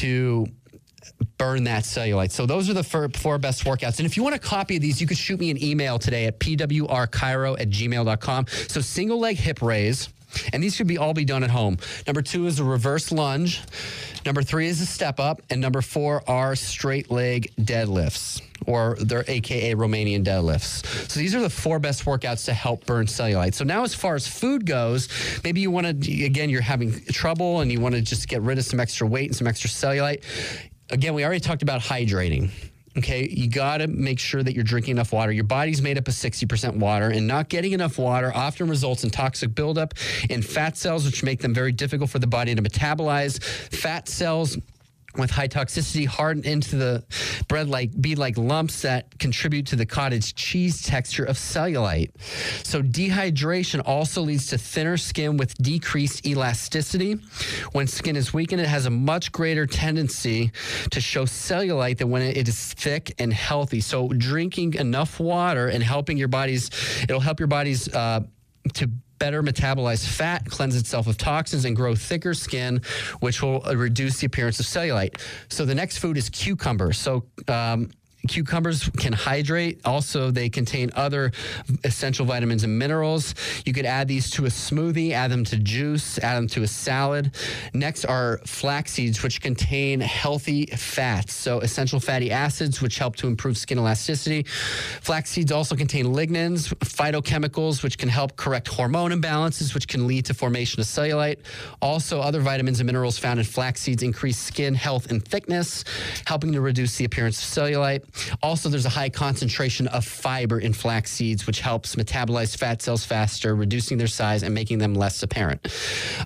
to 0.00 0.46
burn 1.36 1.64
that 1.64 1.84
cellulite. 1.84 2.30
So 2.30 2.46
those 2.46 2.68
are 2.68 2.74
the 2.74 2.84
four 2.84 3.38
best 3.38 3.64
workouts. 3.64 3.98
And 3.98 4.06
if 4.06 4.16
you 4.16 4.22
want 4.22 4.34
a 4.34 4.40
copy 4.40 4.76
of 4.76 4.82
these, 4.82 5.00
you 5.00 5.06
could 5.06 5.16
shoot 5.16 5.38
me 5.38 5.50
an 5.50 5.62
email 5.62 5.98
today 5.98 6.26
at 6.26 6.38
pwrchiro 6.40 7.60
at 7.60 7.70
gmail.com. 7.70 8.46
So 8.68 8.80
single 8.80 9.18
leg 9.18 9.36
hip 9.36 9.62
raise. 9.62 10.08
And 10.52 10.62
these 10.62 10.76
could 10.76 10.86
be 10.86 10.98
all 10.98 11.14
be 11.14 11.24
done 11.24 11.42
at 11.42 11.50
home. 11.50 11.78
Number 12.06 12.20
two 12.20 12.46
is 12.46 12.60
a 12.60 12.64
reverse 12.64 13.10
lunge. 13.10 13.62
Number 14.24 14.42
three 14.42 14.68
is 14.68 14.80
a 14.80 14.86
step 14.86 15.20
up. 15.20 15.42
And 15.50 15.60
number 15.60 15.82
four 15.82 16.22
are 16.28 16.54
straight 16.56 17.10
leg 17.10 17.52
deadlifts 17.58 18.42
or 18.66 18.96
they're 19.00 19.24
AKA 19.26 19.74
Romanian 19.74 20.24
deadlifts. 20.24 20.86
So 21.10 21.18
these 21.18 21.34
are 21.34 21.40
the 21.40 21.50
four 21.50 21.78
best 21.78 22.04
workouts 22.04 22.44
to 22.46 22.52
help 22.52 22.84
burn 22.84 23.06
cellulite. 23.06 23.54
So 23.54 23.64
now 23.64 23.82
as 23.82 23.94
far 23.94 24.14
as 24.14 24.28
food 24.28 24.66
goes, 24.66 25.08
maybe 25.42 25.60
you 25.60 25.70
want 25.70 26.02
to, 26.02 26.24
again, 26.24 26.50
you're 26.50 26.60
having 26.60 27.00
trouble 27.06 27.60
and 27.60 27.72
you 27.72 27.80
want 27.80 27.94
to 27.94 28.02
just 28.02 28.28
get 28.28 28.42
rid 28.42 28.58
of 28.58 28.64
some 28.64 28.78
extra 28.78 29.06
weight 29.06 29.28
and 29.28 29.36
some 29.36 29.46
extra 29.46 29.70
cellulite. 29.70 30.22
Again, 30.90 31.14
we 31.14 31.24
already 31.24 31.40
talked 31.40 31.62
about 31.62 31.80
hydrating. 31.80 32.50
Okay, 32.98 33.28
you 33.30 33.48
got 33.48 33.78
to 33.78 33.86
make 33.86 34.18
sure 34.18 34.42
that 34.42 34.54
you're 34.54 34.64
drinking 34.64 34.90
enough 34.92 35.12
water. 35.12 35.30
Your 35.30 35.44
body's 35.44 35.80
made 35.80 35.98
up 35.98 36.08
of 36.08 36.14
60% 36.14 36.78
water, 36.78 37.10
and 37.10 37.28
not 37.28 37.48
getting 37.48 37.70
enough 37.70 37.96
water 37.96 38.32
often 38.34 38.68
results 38.68 39.04
in 39.04 39.10
toxic 39.10 39.54
buildup 39.54 39.94
in 40.28 40.42
fat 40.42 40.76
cells, 40.76 41.04
which 41.04 41.22
make 41.22 41.40
them 41.40 41.54
very 41.54 41.70
difficult 41.70 42.10
for 42.10 42.18
the 42.18 42.26
body 42.26 42.56
to 42.56 42.60
metabolize. 42.60 43.40
Fat 43.72 44.08
cells 44.08 44.58
with 45.18 45.30
high 45.30 45.48
toxicity 45.48 46.06
harden 46.06 46.44
into 46.44 46.76
the 46.76 47.04
bread 47.48 47.68
like 47.68 47.90
be 48.00 48.14
like 48.14 48.38
lumps 48.38 48.82
that 48.82 49.18
contribute 49.18 49.66
to 49.66 49.76
the 49.76 49.86
cottage 49.86 50.34
cheese 50.34 50.82
texture 50.82 51.24
of 51.24 51.36
cellulite. 51.36 52.10
So 52.64 52.82
dehydration 52.82 53.82
also 53.84 54.22
leads 54.22 54.46
to 54.48 54.58
thinner 54.58 54.96
skin 54.96 55.36
with 55.36 55.54
decreased 55.56 56.26
elasticity. 56.26 57.14
When 57.72 57.86
skin 57.86 58.16
is 58.16 58.32
weakened, 58.32 58.60
it 58.60 58.68
has 58.68 58.86
a 58.86 58.90
much 58.90 59.32
greater 59.32 59.66
tendency 59.66 60.52
to 60.90 61.00
show 61.00 61.24
cellulite 61.24 61.98
than 61.98 62.10
when 62.10 62.22
it 62.22 62.48
is 62.48 62.74
thick 62.74 63.14
and 63.18 63.32
healthy. 63.32 63.80
So 63.80 64.08
drinking 64.08 64.74
enough 64.74 65.20
water 65.20 65.68
and 65.68 65.82
helping 65.82 66.16
your 66.16 66.28
body's 66.28 66.70
it'll 67.02 67.20
help 67.20 67.40
your 67.40 67.48
body's 67.48 67.92
uh, 67.92 68.20
to 68.74 68.90
better 69.18 69.42
metabolize 69.42 70.06
fat, 70.06 70.44
cleanse 70.46 70.76
itself 70.76 71.06
of 71.06 71.16
toxins, 71.16 71.64
and 71.64 71.74
grow 71.74 71.94
thicker 71.94 72.34
skin, 72.34 72.80
which 73.20 73.42
will 73.42 73.60
reduce 73.60 74.18
the 74.18 74.26
appearance 74.26 74.60
of 74.60 74.66
cellulite. 74.66 75.20
So 75.48 75.64
the 75.64 75.74
next 75.74 75.98
food 75.98 76.16
is 76.16 76.28
cucumber. 76.30 76.92
So 76.92 77.24
um, 77.48 77.90
cucumbers 78.26 78.88
can 78.96 79.12
hydrate. 79.12 79.80
Also, 79.84 80.30
they 80.30 80.48
contain 80.48 80.90
other 80.94 81.30
essential 81.84 82.26
vitamins 82.26 82.64
and 82.64 82.78
minerals. 82.78 83.34
You 83.64 83.72
could 83.72 83.86
add 83.86 84.08
these 84.08 84.30
to 84.30 84.46
a 84.46 84.48
smoothie, 84.48 85.12
add 85.12 85.30
them 85.30 85.44
to 85.44 85.56
juice, 85.56 86.18
add 86.18 86.36
them 86.36 86.48
to 86.48 86.62
a 86.62 86.66
salad. 86.66 87.34
Next 87.74 88.04
are 88.04 88.38
flax 88.44 88.92
seeds, 88.92 89.22
which 89.22 89.40
contain 89.40 90.00
healthy 90.00 90.66
fats. 90.66 91.34
So, 91.34 91.60
essential 91.60 92.00
fatty 92.00 92.32
acids, 92.32 92.82
which 92.82 92.98
help 92.98 93.16
to 93.16 93.28
improve 93.28 93.56
skin 93.56 93.78
elasticity. 93.78 94.44
Flax 95.00 95.30
seeds 95.30 95.52
also 95.52 95.76
contain 95.76 96.06
lignans, 96.06 96.74
phytochemicals, 96.80 97.82
which 97.82 97.98
can 97.98 98.08
help 98.08 98.36
correct 98.36 98.68
hormone 98.68 99.12
imbalances, 99.12 99.74
which 99.74 99.86
can 99.86 100.06
lead 100.06 100.24
to 100.26 100.34
formation 100.34 100.80
of 100.80 100.86
cellulite. 100.86 101.38
Also, 101.80 102.20
other 102.20 102.40
vitamins 102.40 102.80
and 102.80 102.86
minerals 102.86 103.18
found 103.18 103.38
in 103.38 103.44
flax 103.44 103.80
seeds 103.80 104.02
increase 104.02 104.38
skin 104.38 104.74
health 104.74 105.10
and 105.10 105.24
thickness, 105.24 105.84
helping 106.26 106.52
to 106.52 106.60
reduce 106.60 106.96
the 106.96 107.04
appearance 107.04 107.38
of 107.42 107.62
cellulite. 107.62 108.02
Also, 108.42 108.68
there's 108.68 108.86
a 108.86 108.90
high 108.90 109.08
concentration 109.08 109.86
of 109.88 110.04
fiber 110.04 110.58
in 110.58 110.72
flax 110.72 111.10
seeds, 111.10 111.46
which 111.46 111.60
helps 111.60 111.96
metabolize 111.96 112.56
fat 112.56 112.82
cells 112.82 113.04
faster, 113.04 113.54
reducing 113.54 113.98
their 113.98 114.06
size 114.06 114.42
and 114.42 114.54
making 114.54 114.78
them 114.78 114.94
less 114.94 115.22
apparent. 115.22 115.66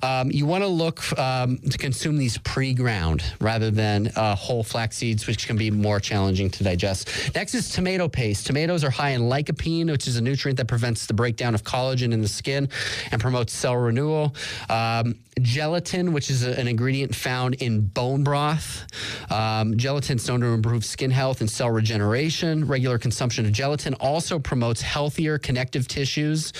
Um, 0.03 0.31
you 0.31 0.47
want 0.47 0.63
to 0.63 0.69
look 0.69 1.19
um, 1.19 1.59
to 1.59 1.79
consume 1.79 2.17
these 2.17 2.39
pre 2.39 2.75
ground 2.75 3.23
rather 3.41 3.71
than 3.71 4.09
uh, 4.17 4.35
whole 4.35 4.63
flax 4.63 4.97
seeds, 4.97 5.27
which 5.27 5.47
can 5.47 5.57
be 5.57 5.71
more 5.71 6.01
challenging 6.01 6.51
to 6.51 6.65
digest. 6.65 7.35
Next 7.35 7.55
is 7.55 7.69
tomato 7.71 8.09
paste. 8.09 8.47
Tomatoes 8.47 8.85
are 8.85 8.91
high 8.91 9.11
in 9.11 9.23
lycopene, 9.23 9.91
which 9.91 10.07
is 10.07 10.17
a 10.17 10.21
nutrient 10.23 10.59
that 10.59 10.69
prevents 10.69 11.07
the 11.07 11.15
breakdown 11.15 11.55
of 11.55 11.63
collagen 11.63 12.13
in 12.13 12.21
the 12.21 12.29
skin 12.29 12.69
and 13.11 13.21
promotes 13.21 13.53
cell 13.53 13.77
renewal. 13.77 14.35
Um, 14.69 15.17
gelatin, 15.41 16.13
which 16.13 16.31
is 16.31 16.45
a, 16.45 16.59
an 16.59 16.69
ingredient 16.69 17.15
found 17.15 17.55
in 17.55 17.81
bone 17.81 18.23
broth. 18.23 18.87
Um, 19.31 19.77
gelatin 19.77 20.17
is 20.17 20.29
known 20.29 20.41
to 20.41 20.47
improve 20.49 20.85
skin 20.85 21.11
health 21.11 21.41
and 21.41 21.51
cell 21.51 21.71
regeneration. 21.73 22.67
Regular 22.67 22.99
consumption 22.99 23.47
of 23.47 23.53
gelatin 23.53 23.95
also 23.95 24.39
promotes 24.39 24.81
healthier 24.81 25.39
connective 25.39 25.89
tissues, 25.89 26.53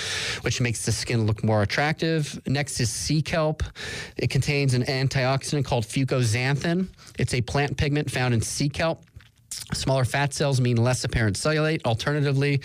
which 0.43 0.61
makes 0.61 0.85
the 0.85 0.93
skin 0.93 1.27
look 1.27 1.45
more 1.45 1.63
attractive. 1.63 2.41
Next 2.47 2.81
is 2.81 2.91
sea 2.91 3.23
kelp. 3.23 3.63
It 4.17 4.31
contains 4.31 4.75
an 4.75 4.83
antioxidant 4.85 5.65
called 5.65 5.85
fucoxanthin. 5.85 6.89
It's 7.19 7.35
a 7.35 7.41
plant 7.41 7.77
pigment 7.77 8.11
found 8.11 8.35
in 8.35 8.41
sea 8.41 8.69
kelp. 8.69 9.05
Smaller 9.73 10.05
fat 10.05 10.35
cells 10.35 10.61
mean 10.61 10.77
less 10.77 11.05
apparent 11.05 11.37
cellulite. 11.37 11.85
Alternatively, 11.85 12.61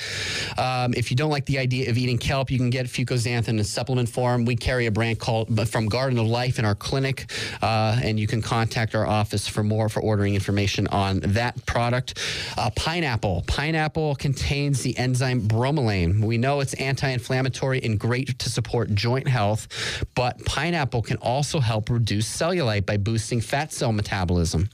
um, 0.58 0.94
if 0.96 1.10
you 1.10 1.18
don't 1.18 1.32
like 1.32 1.46
the 1.46 1.58
idea 1.58 1.90
of 1.90 1.98
eating 1.98 2.18
kelp, 2.18 2.52
you 2.52 2.58
can 2.58 2.70
get 2.70 2.86
fucoxanthin 2.86 3.58
in 3.58 3.64
supplement 3.64 4.10
form. 4.10 4.46
We 4.46 4.56
carry 4.56 4.86
a 4.86 4.92
brand 4.92 5.20
called 5.20 5.70
from 5.70 5.88
Garden 5.88 6.20
of 6.20 6.28
Life 6.28 6.60
in 6.60 6.66
our 6.66 6.76
clinic, 6.76 7.32
uh, 7.62 8.00
and 8.04 8.20
you 8.20 8.28
can 8.28 8.42
contact 8.42 8.96
our 8.96 9.06
office 9.06 9.48
for 9.48 9.64
more 9.64 9.90
for 9.90 10.02
ordering 10.02 10.36
information 10.36 10.88
on 10.88 11.20
that 11.22 11.66
product. 11.66 12.20
Uh, 12.58 12.70
pineapple. 12.76 13.44
Pineapple 13.48 14.16
contains 14.16 14.82
the 14.82 14.98
enzyme 14.98 15.48
bromelain. 15.48 16.24
We 16.24 16.38
know 16.38 16.60
it's 16.60 16.74
anti-inflammatory 16.76 17.82
and 17.84 18.00
great 18.00 18.40
to 18.40 18.50
support 18.50 18.94
joint 18.94 19.28
health, 19.28 19.68
but 20.16 20.44
pineapple 20.46 21.02
can 21.02 21.18
also 21.18 21.60
help 21.60 21.90
reduce 21.90 22.28
cellulite 22.30 22.86
by 22.86 22.98
boosting 22.98 23.42
fat 23.42 23.72
cell 23.72 23.92
metabolism. 23.92 24.70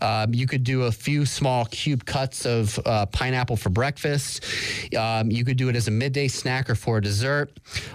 Um, 0.00 0.34
you 0.34 0.46
could 0.46 0.64
do 0.64 0.82
a 0.82 0.92
few 0.92 1.26
small 1.26 1.55
cube 1.64 2.04
cuts 2.04 2.46
of 2.46 2.78
uh, 2.84 3.06
pineapple 3.06 3.56
for 3.56 3.70
breakfast. 3.70 4.44
Um, 4.96 5.30
you 5.30 5.44
could 5.44 5.56
do 5.56 5.68
it 5.68 5.76
as 5.76 5.88
a 5.88 5.90
midday 5.90 6.28
snack 6.28 6.68
or 6.68 6.74
for 6.74 6.98
a 6.98 7.02
dessert. 7.02 7.50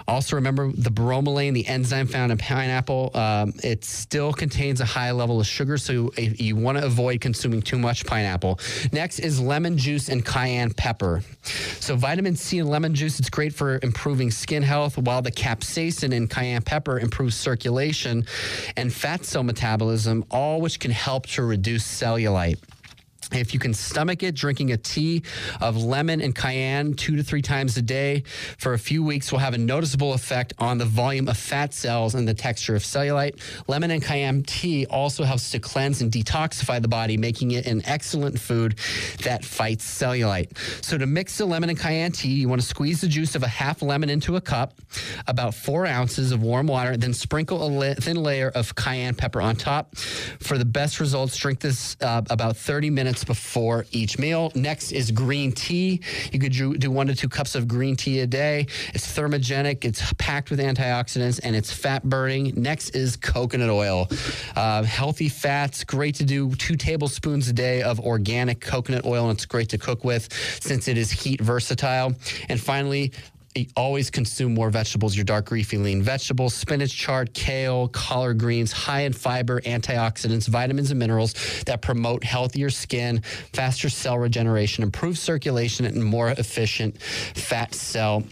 Also, 0.08 0.36
remember 0.36 0.72
the 0.72 0.90
bromelain, 0.90 1.54
the 1.54 1.66
enzyme 1.66 2.06
found 2.06 2.32
in 2.32 2.38
pineapple, 2.38 3.10
um, 3.14 3.52
it 3.62 3.84
still 3.84 4.32
contains 4.32 4.80
a 4.80 4.84
high 4.84 5.10
level 5.10 5.40
of 5.40 5.46
sugar, 5.46 5.78
so 5.78 6.10
you 6.16 6.56
want 6.56 6.78
to 6.78 6.84
avoid 6.84 7.20
consuming 7.20 7.62
too 7.62 7.78
much 7.78 8.04
pineapple. 8.04 8.58
Next 8.92 9.18
is 9.18 9.40
lemon 9.40 9.78
juice 9.78 10.08
and 10.08 10.24
cayenne 10.24 10.72
pepper. 10.72 11.22
So, 11.80 11.96
vitamin 11.96 12.36
C 12.36 12.58
in 12.58 12.66
lemon 12.66 12.94
juice, 12.94 13.18
it's 13.18 13.30
great 13.30 13.54
for 13.54 13.78
improving 13.82 14.30
skin 14.30 14.62
health, 14.62 14.98
while 14.98 15.22
the 15.22 15.32
capsaicin 15.32 16.12
in 16.12 16.28
cayenne 16.28 16.62
pepper 16.62 16.98
improves 16.98 17.36
circulation 17.36 18.26
and 18.76 18.92
fat 18.92 19.24
cell 19.24 19.42
metabolism, 19.42 20.24
all 20.30 20.60
which 20.60 20.80
can 20.80 20.90
help 20.90 21.26
to 21.26 21.42
reduce 21.42 21.84
cellulite. 21.86 22.58
If 23.34 23.54
you 23.54 23.60
can 23.60 23.74
stomach 23.74 24.22
it, 24.22 24.34
drinking 24.34 24.72
a 24.72 24.76
tea 24.76 25.22
of 25.60 25.76
lemon 25.76 26.20
and 26.20 26.34
cayenne 26.34 26.94
two 26.94 27.16
to 27.16 27.22
three 27.22 27.42
times 27.42 27.76
a 27.76 27.82
day 27.82 28.24
for 28.58 28.74
a 28.74 28.78
few 28.78 29.02
weeks 29.02 29.32
will 29.32 29.38
have 29.38 29.54
a 29.54 29.58
noticeable 29.58 30.12
effect 30.12 30.52
on 30.58 30.78
the 30.78 30.84
volume 30.84 31.28
of 31.28 31.36
fat 31.36 31.72
cells 31.74 32.14
and 32.14 32.26
the 32.28 32.34
texture 32.34 32.74
of 32.74 32.82
cellulite. 32.82 33.40
Lemon 33.68 33.90
and 33.90 34.02
cayenne 34.02 34.42
tea 34.42 34.86
also 34.86 35.24
helps 35.24 35.50
to 35.50 35.58
cleanse 35.58 36.02
and 36.02 36.12
detoxify 36.12 36.80
the 36.80 36.88
body, 36.88 37.16
making 37.16 37.52
it 37.52 37.66
an 37.66 37.82
excellent 37.84 38.38
food 38.38 38.78
that 39.22 39.44
fights 39.44 39.84
cellulite. 39.84 40.56
So, 40.84 40.98
to 40.98 41.06
mix 41.06 41.38
the 41.38 41.46
lemon 41.46 41.70
and 41.70 41.78
cayenne 41.78 42.12
tea, 42.12 42.34
you 42.34 42.48
want 42.48 42.60
to 42.60 42.66
squeeze 42.66 43.00
the 43.00 43.08
juice 43.08 43.34
of 43.34 43.42
a 43.42 43.48
half 43.48 43.82
lemon 43.82 44.10
into 44.10 44.36
a 44.36 44.40
cup, 44.40 44.74
about 45.26 45.54
four 45.54 45.86
ounces 45.86 46.32
of 46.32 46.42
warm 46.42 46.66
water, 46.66 46.96
then 46.96 47.14
sprinkle 47.14 47.82
a 47.82 47.94
thin 47.94 48.22
layer 48.22 48.50
of 48.50 48.74
cayenne 48.74 49.14
pepper 49.14 49.40
on 49.40 49.56
top. 49.56 49.96
For 49.96 50.58
the 50.58 50.64
best 50.64 51.00
results, 51.00 51.36
drink 51.36 51.60
this 51.60 51.96
uh, 52.00 52.22
about 52.30 52.56
30 52.56 52.90
minutes 52.90 53.21
before 53.24 53.86
each 53.92 54.18
meal. 54.18 54.52
Next 54.54 54.92
is 54.92 55.10
green 55.10 55.52
tea. 55.52 56.00
You 56.32 56.38
could 56.38 56.52
do 56.52 56.90
one 56.90 57.06
to 57.06 57.14
two 57.14 57.28
cups 57.28 57.54
of 57.54 57.68
green 57.68 57.96
tea 57.96 58.20
a 58.20 58.26
day. 58.26 58.66
It's 58.94 59.06
thermogenic, 59.16 59.84
it's 59.84 60.12
packed 60.18 60.50
with 60.50 60.60
antioxidants, 60.60 61.40
and 61.42 61.54
it's 61.56 61.72
fat 61.72 62.04
burning. 62.04 62.52
Next 62.56 62.90
is 62.90 63.16
coconut 63.16 63.70
oil. 63.70 64.08
Uh, 64.56 64.82
healthy 64.82 65.28
fats, 65.28 65.84
great 65.84 66.14
to 66.16 66.24
do 66.24 66.54
two 66.56 66.76
tablespoons 66.76 67.48
a 67.48 67.52
day 67.52 67.82
of 67.82 68.00
organic 68.00 68.60
coconut 68.60 69.04
oil, 69.04 69.28
and 69.28 69.36
it's 69.36 69.46
great 69.46 69.68
to 69.70 69.78
cook 69.78 70.04
with 70.04 70.32
since 70.60 70.88
it 70.88 70.98
is 70.98 71.10
heat 71.10 71.40
versatile. 71.40 72.14
And 72.48 72.60
finally, 72.60 73.12
always 73.76 74.10
consume 74.10 74.54
more 74.54 74.70
vegetables, 74.70 75.14
your 75.14 75.24
dark 75.24 75.50
leafy 75.50 75.76
lean 75.76 76.02
vegetables, 76.02 76.54
spinach, 76.54 76.96
chard, 76.96 77.32
kale, 77.34 77.88
collard 77.88 78.38
greens, 78.38 78.72
high 78.72 79.00
in 79.00 79.12
fiber, 79.12 79.60
antioxidants, 79.62 80.48
vitamins, 80.48 80.90
and 80.90 80.98
minerals 80.98 81.34
that 81.66 81.82
promote 81.82 82.24
healthier 82.24 82.70
skin, 82.70 83.20
faster 83.52 83.88
cell 83.88 84.18
regeneration, 84.18 84.82
improved 84.82 85.18
circulation, 85.18 85.86
and 85.86 86.02
more 86.02 86.30
efficient 86.30 87.00
fat 87.00 87.74
cell 87.74 88.22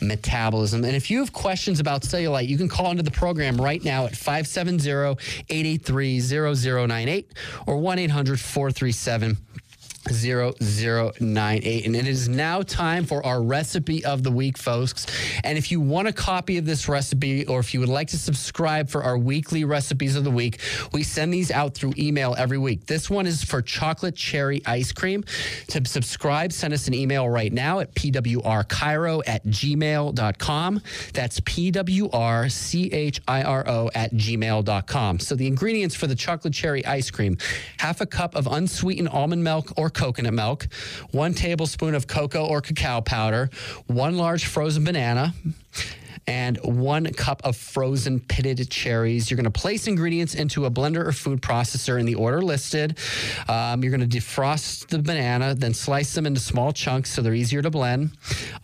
metabolism. 0.00 0.84
And 0.84 0.94
if 0.94 1.10
you 1.10 1.20
have 1.20 1.32
questions 1.32 1.80
about 1.80 2.02
cellulite, 2.02 2.48
you 2.48 2.58
can 2.58 2.68
call 2.68 2.90
into 2.90 3.02
the 3.02 3.10
program 3.10 3.60
right 3.60 3.82
now 3.82 4.04
at 4.04 4.16
570 4.16 4.90
883 5.48 6.20
0098 6.20 7.32
or 7.66 7.78
1 7.78 7.98
800 7.98 8.40
437 8.40 9.36
0098. 10.08 11.86
And 11.86 11.96
it 11.96 12.06
is 12.06 12.28
now 12.28 12.62
time 12.62 13.04
for 13.04 13.24
our 13.24 13.42
recipe 13.42 14.04
of 14.04 14.22
the 14.22 14.30
week, 14.30 14.58
folks. 14.58 15.06
And 15.44 15.58
if 15.58 15.70
you 15.70 15.80
want 15.80 16.08
a 16.08 16.12
copy 16.12 16.58
of 16.58 16.66
this 16.66 16.88
recipe 16.88 17.46
or 17.46 17.60
if 17.60 17.74
you 17.74 17.80
would 17.80 17.88
like 17.88 18.08
to 18.08 18.18
subscribe 18.18 18.88
for 18.88 19.02
our 19.02 19.18
weekly 19.18 19.64
recipes 19.64 20.16
of 20.16 20.24
the 20.24 20.30
week, 20.30 20.60
we 20.92 21.02
send 21.02 21.32
these 21.32 21.50
out 21.50 21.74
through 21.74 21.94
email 21.98 22.34
every 22.38 22.58
week. 22.58 22.86
This 22.86 23.10
one 23.10 23.26
is 23.26 23.42
for 23.44 23.62
chocolate 23.62 24.16
cherry 24.16 24.62
ice 24.66 24.92
cream. 24.92 25.24
To 25.68 25.84
subscribe, 25.84 26.52
send 26.52 26.72
us 26.74 26.88
an 26.88 26.94
email 26.94 27.28
right 27.28 27.52
now 27.52 27.80
at 27.80 27.94
pwrchiro 27.94 29.22
at 29.26 29.44
gmail.com. 29.46 30.82
That's 31.12 31.40
pwrchiro 31.40 32.46
at 33.94 34.12
gmail.com. 34.12 35.18
So 35.18 35.34
the 35.34 35.46
ingredients 35.46 35.94
for 35.94 36.06
the 36.06 36.14
chocolate 36.14 36.54
cherry 36.54 36.84
ice 36.86 37.10
cream 37.10 37.36
half 37.78 38.00
a 38.00 38.06
cup 38.06 38.34
of 38.34 38.46
unsweetened 38.46 39.08
almond 39.08 39.42
milk 39.44 39.72
or 39.76 39.90
coconut 39.96 40.34
milk, 40.34 40.68
one 41.10 41.34
tablespoon 41.34 41.94
of 41.94 42.06
cocoa 42.06 42.46
or 42.46 42.60
cacao 42.60 43.00
powder, 43.00 43.50
one 43.86 44.16
large 44.16 44.46
frozen 44.46 44.84
banana 44.84 45.34
and 46.26 46.58
one 46.62 47.12
cup 47.12 47.40
of 47.44 47.56
frozen 47.56 48.20
pitted 48.20 48.68
cherries. 48.70 49.30
You're 49.30 49.36
going 49.36 49.44
to 49.44 49.50
place 49.50 49.86
ingredients 49.86 50.34
into 50.34 50.64
a 50.66 50.70
blender 50.70 51.06
or 51.06 51.12
food 51.12 51.40
processor 51.40 51.98
in 52.00 52.06
the 52.06 52.14
order 52.14 52.42
listed. 52.42 52.98
Um, 53.48 53.82
you're 53.82 53.96
going 53.96 54.08
to 54.08 54.18
defrost 54.18 54.88
the 54.88 54.98
banana, 54.98 55.54
then 55.54 55.74
slice 55.74 56.14
them 56.14 56.26
into 56.26 56.40
small 56.40 56.72
chunks 56.72 57.10
so 57.12 57.22
they're 57.22 57.34
easier 57.34 57.62
to 57.62 57.70
blend. 57.70 58.10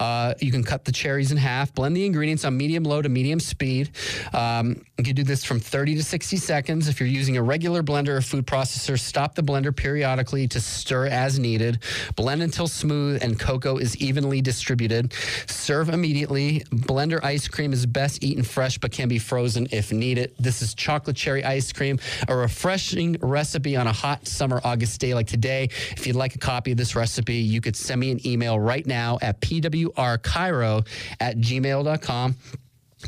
Uh, 0.01 0.35
you 0.41 0.51
can 0.51 0.65
cut 0.65 0.85
the 0.85 0.93
cherries 0.93 1.31
in 1.31 1.37
half. 1.37 1.75
Blend 1.75 1.97
the 1.97 2.05
ingredients 2.05 2.45
on 2.45 2.57
medium 2.57 2.85
low 2.85 3.01
to 3.01 3.09
medium 3.09 3.41
speed. 3.41 3.91
Um, 4.33 4.85
you 4.99 5.05
can 5.05 5.15
do 5.15 5.23
this 5.23 5.45
from 5.45 5.61
30 5.61 5.97
to 5.97 6.03
60 6.03 6.37
seconds. 6.37 6.89
If 6.89 7.01
you're 7.01 7.09
using 7.09 7.37
a 7.37 7.43
regular 7.43 7.83
blender 7.83 8.09
or 8.09 8.23
food 8.23 8.47
processor, 8.47 8.99
stop 8.99 9.35
the 9.35 9.43
blender 9.43 9.75
periodically 9.75 10.49
to 10.49 10.61
stir 10.61 11.07
as 11.07 11.39
needed. 11.39 11.83
Blend 12.17 12.43
until 12.43 12.67
smooth 12.67 13.23
and 13.23 13.39
cocoa 13.39 13.79
is 13.79 13.97
evenly 13.99 14.41
distributed. 14.41 15.13
Serve 15.47 15.89
immediately. 15.89 16.61
Blender 16.71 17.23
ice 17.23 17.49
cream 17.53 17.73
is 17.73 17.87
best 17.87 18.25
eaten 18.25 18.43
fresh 18.43 18.79
but 18.79 18.91
can 18.91 19.09
be 19.09 19.19
frozen 19.19 19.69
if 19.71 19.93
needed. 19.93 20.35
This 20.39 20.63
is 20.63 20.75
chocolate 20.75 21.17
cherry 21.17 21.45
ice 21.45 21.73
cream, 21.73 21.99
a 22.27 22.35
refreshing 22.35 23.17
recipe 23.21 23.77
on 23.77 23.87
a 23.87 23.93
hot 23.93 24.27
summer 24.27 24.61
August 24.65 25.01
day 25.01 25.15
like 25.15 25.27
today. 25.27 25.69
If 25.93 26.07
you'd 26.07 26.17
like 26.17 26.35
a 26.35 26.39
copy 26.39 26.73
of 26.73 26.79
this 26.79 26.97
recipe, 26.97 27.37
you 27.37 27.61
could 27.61 27.77
send 27.77 28.01
me 28.01 28.11
an 28.11 28.27
email 28.27 28.59
right 28.59 28.87
now 28.87 29.19
at 29.23 29.41
pwrchiro 29.41 30.87
at 31.21 31.37
gmail.com. 31.37 32.37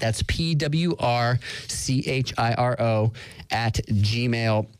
That's 0.00 0.22
P 0.24 0.54
W 0.54 0.96
R 0.98 1.38
C 1.68 2.02
H 2.06 2.34
I 2.36 2.54
R 2.54 2.80
O 2.80 3.12
at 3.50 3.74
gmail.com. 3.74 4.73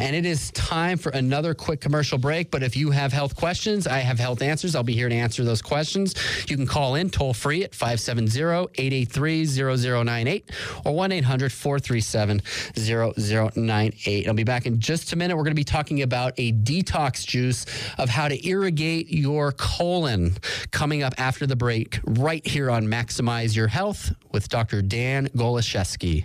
And 0.00 0.16
it 0.16 0.24
is 0.24 0.50
time 0.52 0.98
for 0.98 1.10
another 1.10 1.54
quick 1.54 1.80
commercial 1.80 2.18
break. 2.18 2.50
But 2.50 2.62
if 2.62 2.76
you 2.76 2.90
have 2.90 3.12
health 3.12 3.36
questions, 3.36 3.86
I 3.86 3.98
have 3.98 4.18
health 4.18 4.42
answers. 4.42 4.74
I'll 4.74 4.82
be 4.82 4.94
here 4.94 5.08
to 5.08 5.14
answer 5.14 5.44
those 5.44 5.60
questions. 5.60 6.14
You 6.48 6.56
can 6.56 6.66
call 6.66 6.94
in 6.94 7.10
toll 7.10 7.34
free 7.34 7.62
at 7.64 7.74
570 7.74 8.70
883 8.74 9.44
0098 9.46 10.50
or 10.84 10.94
1 10.94 11.12
800 11.12 11.52
437 11.52 12.42
0098. 12.76 14.28
I'll 14.28 14.34
be 14.34 14.44
back 14.44 14.66
in 14.66 14.80
just 14.80 15.12
a 15.12 15.16
minute. 15.16 15.36
We're 15.36 15.44
going 15.44 15.52
to 15.52 15.60
be 15.60 15.64
talking 15.64 16.02
about 16.02 16.32
a 16.38 16.52
detox 16.52 17.26
juice 17.26 17.66
of 17.98 18.08
how 18.08 18.28
to 18.28 18.48
irrigate 18.48 19.10
your 19.10 19.52
colon 19.52 20.36
coming 20.70 21.02
up 21.02 21.14
after 21.18 21.46
the 21.46 21.56
break, 21.56 22.00
right 22.04 22.46
here 22.46 22.70
on 22.70 22.86
Maximize 22.86 23.54
Your 23.54 23.68
Health 23.68 24.12
with 24.32 24.48
Dr. 24.48 24.82
Dan 24.82 25.28
Goloszewski. 25.28 26.24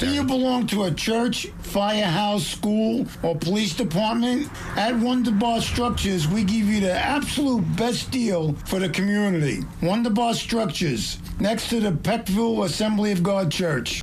Do 0.01 0.09
you 0.09 0.23
belong 0.23 0.65
to 0.67 0.85
a 0.85 0.91
church, 0.91 1.45
firehouse, 1.59 2.43
school, 2.43 3.05
or 3.21 3.35
police 3.35 3.75
department? 3.75 4.49
At 4.75 4.97
Wonderbar 4.97 5.61
Structures, 5.61 6.27
we 6.27 6.43
give 6.43 6.65
you 6.65 6.79
the 6.79 6.91
absolute 6.91 7.63
best 7.77 8.09
deal 8.09 8.53
for 8.65 8.79
the 8.79 8.89
community. 8.89 9.59
Wonderbar 9.83 10.33
Structures, 10.33 11.19
next 11.39 11.69
to 11.69 11.79
the 11.79 11.91
Peckville 11.91 12.65
Assembly 12.65 13.11
of 13.11 13.21
God 13.21 13.51
Church. 13.51 14.01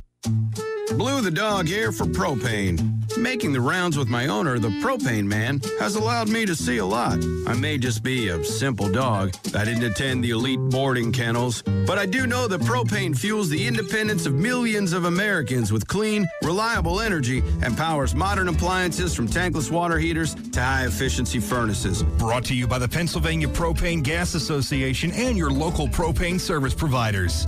Blue 0.93 1.19
the 1.19 1.31
dog 1.31 1.67
here 1.67 1.91
for 1.91 2.05
propane. 2.05 2.98
Making 3.17 3.53
the 3.53 3.61
rounds 3.61 3.97
with 3.97 4.07
my 4.07 4.27
owner, 4.27 4.59
the 4.59 4.69
propane 4.69 5.25
man, 5.25 5.61
has 5.79 5.95
allowed 5.95 6.29
me 6.29 6.45
to 6.45 6.55
see 6.55 6.77
a 6.77 6.85
lot. 6.85 7.17
I 7.47 7.53
may 7.53 7.77
just 7.77 8.03
be 8.03 8.29
a 8.29 8.43
simple 8.43 8.89
dog. 8.89 9.35
I 9.55 9.65
didn't 9.65 9.83
attend 9.83 10.23
the 10.23 10.31
elite 10.31 10.59
boarding 10.59 11.11
kennels, 11.11 11.61
but 11.61 11.97
I 11.97 12.05
do 12.05 12.27
know 12.27 12.47
that 12.47 12.61
propane 12.61 13.17
fuels 13.17 13.49
the 13.49 13.67
independence 13.67 14.25
of 14.25 14.33
millions 14.33 14.93
of 14.93 15.05
Americans 15.05 15.71
with 15.71 15.87
clean, 15.87 16.27
reliable 16.43 17.01
energy 17.01 17.43
and 17.61 17.75
powers 17.75 18.15
modern 18.15 18.47
appliances 18.47 19.15
from 19.15 19.27
tankless 19.27 19.71
water 19.71 19.97
heaters 19.97 20.35
to 20.35 20.61
high 20.61 20.85
efficiency 20.85 21.39
furnaces. 21.39 22.03
Brought 22.03 22.45
to 22.45 22.55
you 22.55 22.67
by 22.67 22.79
the 22.79 22.87
Pennsylvania 22.87 23.47
Propane 23.47 24.03
Gas 24.03 24.35
Association 24.35 25.11
and 25.11 25.37
your 25.37 25.51
local 25.51 25.87
propane 25.87 26.39
service 26.39 26.73
providers. 26.73 27.47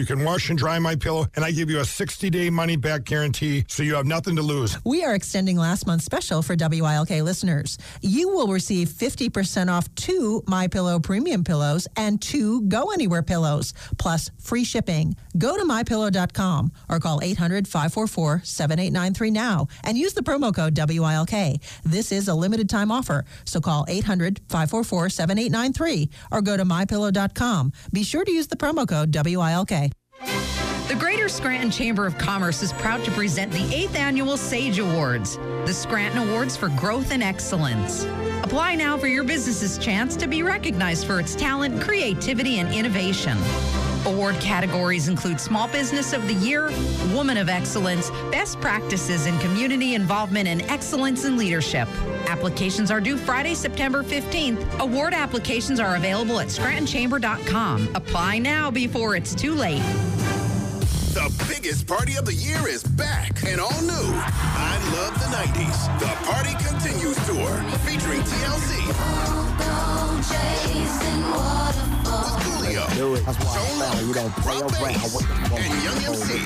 You 0.00 0.06
can 0.06 0.24
wash 0.24 0.48
and 0.48 0.58
dry 0.58 0.78
my 0.78 0.96
pillow, 0.96 1.26
and 1.36 1.44
I 1.44 1.50
give 1.50 1.68
you 1.68 1.80
a 1.80 1.82
60-day 1.82 2.48
money-back 2.48 3.04
guarantee, 3.04 3.66
so 3.68 3.82
you 3.82 3.96
have 3.96 4.06
nothing 4.06 4.34
to 4.36 4.42
lose. 4.42 4.82
We 4.82 5.04
are 5.04 5.14
extending 5.14 5.58
last 5.58 5.86
month's 5.86 6.06
special 6.06 6.40
for 6.40 6.56
WILK 6.56 7.10
listeners. 7.22 7.76
You 8.00 8.30
will 8.30 8.48
receive 8.48 8.88
50% 8.88 9.70
off 9.70 9.94
two 9.96 10.42
My 10.46 10.68
Pillow 10.68 11.00
premium 11.00 11.44
pillows 11.44 11.86
and 11.98 12.18
two 12.22 12.62
Go 12.62 12.92
Anywhere 12.92 13.22
pillows, 13.22 13.74
plus 13.98 14.30
free 14.38 14.64
shipping. 14.64 15.16
Go 15.36 15.58
to 15.58 15.64
mypillow.com 15.64 16.72
or 16.88 16.98
call 16.98 17.20
800-544-7893 17.20 19.32
now 19.32 19.68
and 19.84 19.98
use 19.98 20.14
the 20.14 20.22
promo 20.22 20.54
code 20.54 20.78
WILK. 20.78 21.60
This 21.84 22.10
is 22.10 22.28
a 22.28 22.34
limited 22.34 22.70
time 22.70 22.90
offer, 22.90 23.26
so 23.44 23.60
call 23.60 23.84
800-544-7893 23.84 26.08
or 26.32 26.40
go 26.40 26.56
to 26.56 26.64
mypillow.com. 26.64 27.72
Be 27.92 28.02
sure 28.02 28.24
to 28.24 28.32
use 28.32 28.46
the 28.46 28.56
promo 28.56 28.88
code 28.88 29.14
WILK. 29.14 29.89
The 30.20 30.96
Greater 30.98 31.28
Scranton 31.28 31.70
Chamber 31.70 32.04
of 32.04 32.18
Commerce 32.18 32.62
is 32.62 32.74
proud 32.74 33.02
to 33.04 33.10
present 33.12 33.52
the 33.52 33.58
8th 33.58 33.96
annual 33.96 34.36
SAGE 34.36 34.78
Awards, 34.78 35.36
the 35.64 35.72
Scranton 35.72 36.28
Awards 36.28 36.56
for 36.56 36.68
Growth 36.70 37.10
and 37.10 37.22
Excellence. 37.22 38.04
Apply 38.42 38.74
now 38.74 38.98
for 38.98 39.06
your 39.06 39.24
business's 39.24 39.78
chance 39.78 40.16
to 40.16 40.26
be 40.26 40.42
recognized 40.42 41.06
for 41.06 41.20
its 41.20 41.34
talent, 41.34 41.80
creativity, 41.80 42.58
and 42.58 42.72
innovation. 42.74 43.38
Award 44.06 44.36
categories 44.36 45.08
include 45.08 45.38
Small 45.38 45.68
Business 45.68 46.14
of 46.14 46.26
the 46.26 46.34
Year, 46.34 46.70
Woman 47.12 47.36
of 47.36 47.50
Excellence, 47.50 48.10
Best 48.30 48.58
Practices 48.60 49.26
in 49.26 49.38
Community 49.40 49.94
Involvement, 49.94 50.48
and 50.48 50.62
Excellence 50.62 51.26
in 51.26 51.36
Leadership. 51.36 51.86
Applications 52.26 52.90
are 52.90 53.00
due 53.00 53.18
Friday, 53.18 53.54
September 53.54 54.02
15th. 54.02 54.80
Award 54.80 55.12
applications 55.12 55.80
are 55.80 55.96
available 55.96 56.40
at 56.40 56.48
scrantonchamber.com. 56.48 57.90
Apply 57.94 58.38
now 58.38 58.70
before 58.70 59.16
it's 59.16 59.34
too 59.34 59.54
late. 59.54 59.82
The 61.12 61.44
biggest 61.48 61.86
party 61.86 62.16
of 62.16 62.24
the 62.24 62.34
year 62.34 62.68
is 62.68 62.82
back 62.82 63.44
and 63.44 63.60
all 63.60 63.82
new. 63.82 63.90
I 63.92 64.78
love 64.94 65.12
the 65.18 65.26
90s. 65.36 65.98
The 65.98 66.06
Party 66.24 66.54
Continues 66.64 67.16
Tour 67.26 67.62
featuring 67.80 68.22
TLC. 68.22 68.70
With 71.50 71.89
Coolio, 72.10 72.82
Solo, 73.38 73.86
Rob 74.46 74.66
Base, 74.82 75.22
and 75.54 75.70
Young 75.84 76.00
MC. 76.10 76.42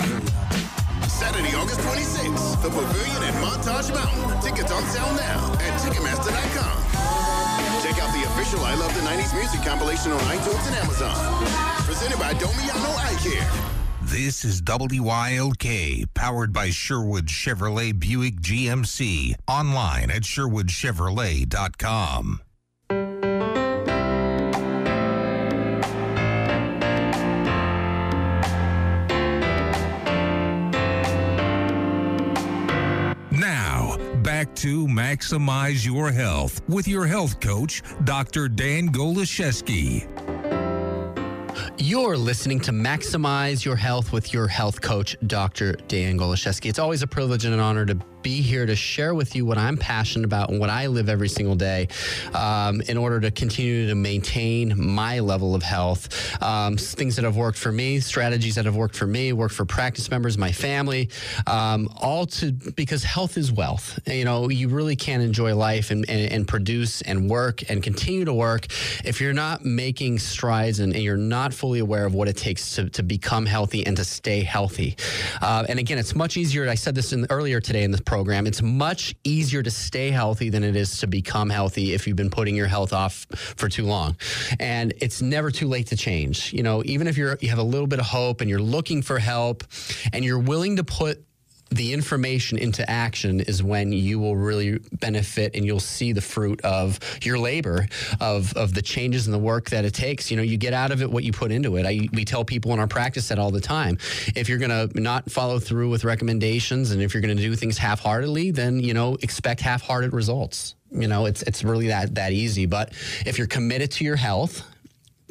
Saturday, 1.09 1.55
August 1.57 1.81
26th, 1.81 2.61
the 2.63 2.69
Pavilion 2.71 3.23
at 3.23 3.35
Montage 3.43 3.91
Mountain. 3.95 4.41
Tickets 4.43 4.71
on 4.73 4.83
sale 4.85 5.13
now 5.15 5.53
at 5.61 5.81
Ticketmaster.com. 5.81 6.83
Check 7.83 7.99
out 8.03 8.13
the 8.15 8.25
official 8.29 8.61
I 8.65 8.75
Love 8.75 8.93
the 8.95 9.01
90s 9.01 9.35
music 9.35 9.63
compilation 9.63 10.13
on 10.13 10.21
iTunes 10.21 10.67
and 10.67 10.77
Amazon. 10.77 11.17
Presented 11.85 12.19
by 12.19 12.33
Domiano 12.35 12.95
Eye 12.97 13.17
Care. 13.23 13.51
This 14.03 14.45
is 14.45 14.61
WILK, 14.61 16.07
powered 16.15 16.53
by 16.53 16.71
Sherwood 16.71 17.27
Chevrolet 17.27 17.99
Buick 17.99 18.41
GMC. 18.41 19.35
Online 19.49 20.11
at 20.11 20.23
sherwoodchevrolet.com. 20.23 22.44
back 34.45 34.55
to 34.57 34.87
Maximize 34.87 35.87
Your 35.87 36.11
Health 36.11 36.61
with 36.69 36.87
your 36.87 37.07
health 37.07 37.41
coach, 37.41 37.83
Dr. 38.05 38.49
Dan 38.49 38.91
Goloszewski. 38.91 40.07
You're 41.79 42.17
listening 42.19 42.61
to 42.61 42.73
Maximize 42.73 43.65
Your 43.65 43.77
Health 43.77 44.13
with 44.13 44.35
your 44.35 44.47
health 44.47 44.83
coach, 44.83 45.17
Dr. 45.27 45.73
Dan 45.89 46.19
Goloszewski. 46.19 46.69
It's 46.69 46.79
always 46.79 47.03
a 47.03 47.07
privilege 47.07 47.47
and 47.47 47.55
an 47.55 47.61
honor 47.61 47.87
to 47.87 47.99
be 48.25 48.41
here 48.41 48.65
to 48.65 48.75
share 48.75 49.15
with 49.15 49.37
you 49.37 49.45
what 49.45 49.59
I'm 49.59 49.77
passionate 49.77 50.25
about 50.25 50.49
and 50.49 50.59
what 50.59 50.71
I 50.71 50.87
live 50.87 51.09
every 51.11 51.29
single 51.29 51.55
day 51.55 51.89
um, 52.33 52.81
in 52.81 52.97
order 52.97 53.21
to 53.21 53.31
continue 53.31 53.87
to 53.87 53.95
maintain 53.95 54.73
my 54.77 55.21
level 55.21 55.55
of 55.55 55.63
health. 55.63 56.43
Um, 56.43 56.79
things 56.79 57.17
that 57.17 57.25
have 57.25 57.37
worked 57.37 57.59
for 57.59 57.71
me, 57.71 58.01
strategies 58.01 58.55
that 58.55 58.65
have 58.65 58.77
worked 58.77 58.97
for 58.97 59.07
me, 59.07 59.35
worked 59.35 59.55
for 59.55 59.67
practice 59.67 60.11
members, 60.11 60.39
my 60.39 60.51
family, 60.51 61.11
um, 61.47 61.89
all 62.01 62.25
to 62.27 62.53
because 62.53 63.05
health 63.05 63.37
is 63.37 63.53
wealth. 63.53 64.01
You 64.07 64.25
know, 64.25 64.49
you 64.49 64.69
really 64.69 64.97
can't 64.97 65.23
enjoy 65.23 65.55
life 65.55 65.91
and, 65.91 66.09
and, 66.09 66.33
and 66.33 66.49
produce 66.49 67.03
and 67.03 67.29
work 67.29 67.69
and 67.71 67.83
continue 67.83 68.25
to 68.25 68.33
work 68.33 68.67
if 69.05 69.21
you're 69.21 69.35
not 69.35 69.67
making 69.67 70.19
strides 70.19 70.81
and, 70.81 70.95
and 70.95 71.03
you're 71.03 71.19
not 71.19 71.53
fully 71.53 71.81
aware 71.81 72.07
of 72.07 72.15
what 72.15 72.29
it 72.29 72.39
takes 72.39 72.75
to, 72.77 72.89
to 72.89 73.03
become 73.03 73.45
healthy 73.45 73.85
and 73.85 73.99
to 73.99 74.05
stay 74.05 74.43
healthy. 74.43 74.97
Uh, 75.43 75.67
and 75.69 75.79
again, 75.79 75.99
it's 75.99 76.15
much 76.15 76.39
easier. 76.39 76.67
I 76.71 76.75
said 76.75 76.95
this 76.95 77.13
in, 77.13 77.27
earlier 77.29 77.61
today 77.61 77.85
in 77.85 77.91
this 77.91 78.01
program. 78.01 78.14
It's 78.23 78.63
much 78.63 79.15
easier 79.25 79.63
to 79.63 79.71
stay 79.71 80.11
healthy 80.11 80.51
than 80.51 80.65
it 80.65 80.77
is 80.77 80.99
to 80.99 81.07
become 81.07 81.51
healthy 81.51 81.95
if 81.95 82.07
you've 82.07 82.17
been 82.17 82.31
putting 82.31 82.55
your 82.55 82.67
health 82.67 82.93
off 82.93 83.27
for 83.57 83.69
too 83.69 83.85
long. 83.85 84.17
And 84.61 84.95
it's 85.01 85.23
never 85.23 85.51
too 85.51 85.69
late 85.69 85.89
to 85.89 85.97
change. 85.97 86.53
You 86.53 86.63
know, 86.63 86.83
even 86.85 87.07
if 87.07 87.17
you're 87.17 87.39
you 87.41 87.49
have 87.49 87.59
a 87.59 87.65
little 87.65 87.87
bit 87.87 87.99
of 87.99 88.07
hope 88.07 88.41
and 88.41 88.49
you're 88.51 88.61
looking 88.61 89.03
for 89.03 89.19
help 89.19 89.65
and 90.13 90.25
you're 90.25 90.39
willing 90.39 90.77
to 90.77 90.85
put 90.85 91.25
the 91.75 91.93
information 91.93 92.59
into 92.59 92.89
action 92.89 93.41
is 93.41 93.63
when 93.63 93.93
you 93.93 94.19
will 94.19 94.37
really 94.37 94.79
benefit 94.93 95.55
and 95.55 95.65
you'll 95.65 95.81
see 95.81 96.13
the 96.13 96.21
fruit 96.21 96.61
of 96.63 97.01
your 97.23 97.39
labor 97.39 97.87
of 98.21 98.53
of 98.55 98.75
the 98.75 98.83
changes 98.83 99.27
and 99.27 99.35
the 99.35 99.39
work 99.39 99.71
that 99.71 99.85
it 99.85 99.93
takes. 99.95 100.31
You 100.31 100.37
know 100.37 100.43
you 100.43 100.57
get 100.57 100.73
out 100.73 100.93
of 100.93 101.03
it 101.03 101.11
what 101.11 101.25
you 101.25 101.33
put 101.33 101.51
into 101.51 101.77
it. 101.77 101.87
I, 101.87 102.09
we 102.13 102.25
tell 102.25 102.45
people 102.45 102.73
in 102.73 102.79
our 102.79 102.87
practice 102.87 103.29
that 103.29 103.39
all 103.39 103.51
the 103.51 103.61
time. 103.61 103.99
If 104.37 104.49
you're 104.49 104.59
going 104.59 104.71
to 104.71 105.01
not 105.01 105.31
follow 105.31 105.59
through 105.59 105.91
with 105.91 106.05
recommendations 106.05 106.91
and 106.91 107.03
if 107.03 107.15
you're 107.15 107.21
going 107.21 107.37
to 107.37 107.43
do 107.43 107.55
things 107.57 107.79
half-heartedly 107.79 108.53
then 108.53 108.81
you 108.81 108.95
know 108.95 109.17
expect 109.23 109.61
half-hearted 109.61 110.13
results. 110.13 110.77
You 110.91 111.09
know 111.09 111.27
it's 111.27 111.43
it's 111.43 111.65
really 111.65 111.89
that 111.89 112.15
that 112.15 112.33
easy. 112.33 112.67
But 112.67 112.93
if 113.27 113.39
you're 113.39 113.49
committed 113.49 113.91
to 113.93 114.05
your 114.05 114.17
health 114.17 114.63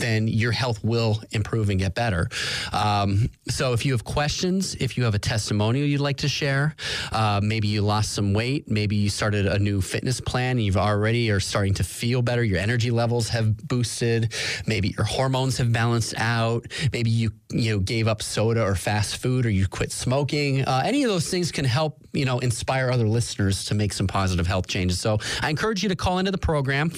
then 0.04 0.28
your 0.28 0.51
health 0.51 0.84
will 0.84 1.22
improve 1.32 1.70
and 1.70 1.80
get 1.80 1.95
better. 1.95 2.28
Um, 2.74 3.30
so 3.47 3.72
if 3.72 3.86
you 3.86 3.93
have 3.93 4.04
questions, 4.04 4.76
if 4.76 4.97
you 4.97 5.06
have 5.06 5.16
a 5.16 5.20
testimonial 5.20 5.88
you'd 5.88 6.01
like 6.01 6.18
to 6.18 6.28
share, 6.28 6.76
uh, 7.14 7.39
maybe 7.41 7.70
you 7.70 7.82
lost 7.82 8.12
some 8.12 8.34
weight, 8.34 8.70
maybe 8.70 8.97
you 8.97 9.10
started 9.10 9.45
a 9.45 9.58
new 9.58 9.80
fitness 9.80 10.20
plan 10.20 10.58
and 10.58 10.66
you've 10.66 10.78
already 10.78 11.32
are 11.32 11.39
starting 11.39 11.74
to 11.76 11.84
feel 11.84 12.22
better, 12.22 12.43
your 12.43 12.60
energy 12.60 12.91
levels 12.91 13.30
have 13.30 13.58
boosted, 13.68 14.34
maybe 14.68 14.89
your 14.89 15.06
hormones 15.06 15.58
have 15.58 15.72
balanced 15.72 16.14
out, 16.18 16.68
maybe 16.91 17.10
you 17.10 17.32
you 17.49 17.72
know 17.72 17.80
gave 17.80 18.08
up 18.08 18.22
soda 18.22 18.62
or 18.64 18.76
fast 18.76 19.18
food 19.18 19.45
or 19.45 19.49
you 19.49 19.68
quit 19.68 19.91
smoking. 19.91 20.66
Uh, 20.66 20.82
any 20.84 21.04
of 21.04 21.10
those 21.10 21.30
things 21.30 21.51
can 21.51 21.66
help 21.66 22.06
you 22.12 22.26
know 22.26 22.39
inspire 22.39 22.91
other 22.91 23.08
listeners 23.08 23.66
to 23.66 23.74
make 23.74 23.93
some 23.93 24.08
positive 24.08 24.47
health 24.47 24.68
changes. 24.68 24.99
So 24.99 25.20
I 25.41 25.49
encourage 25.49 25.82
you 25.82 25.89
to 25.89 25.95
call 25.95 26.20
into 26.20 26.32
the 26.32 26.38
program 26.38 26.89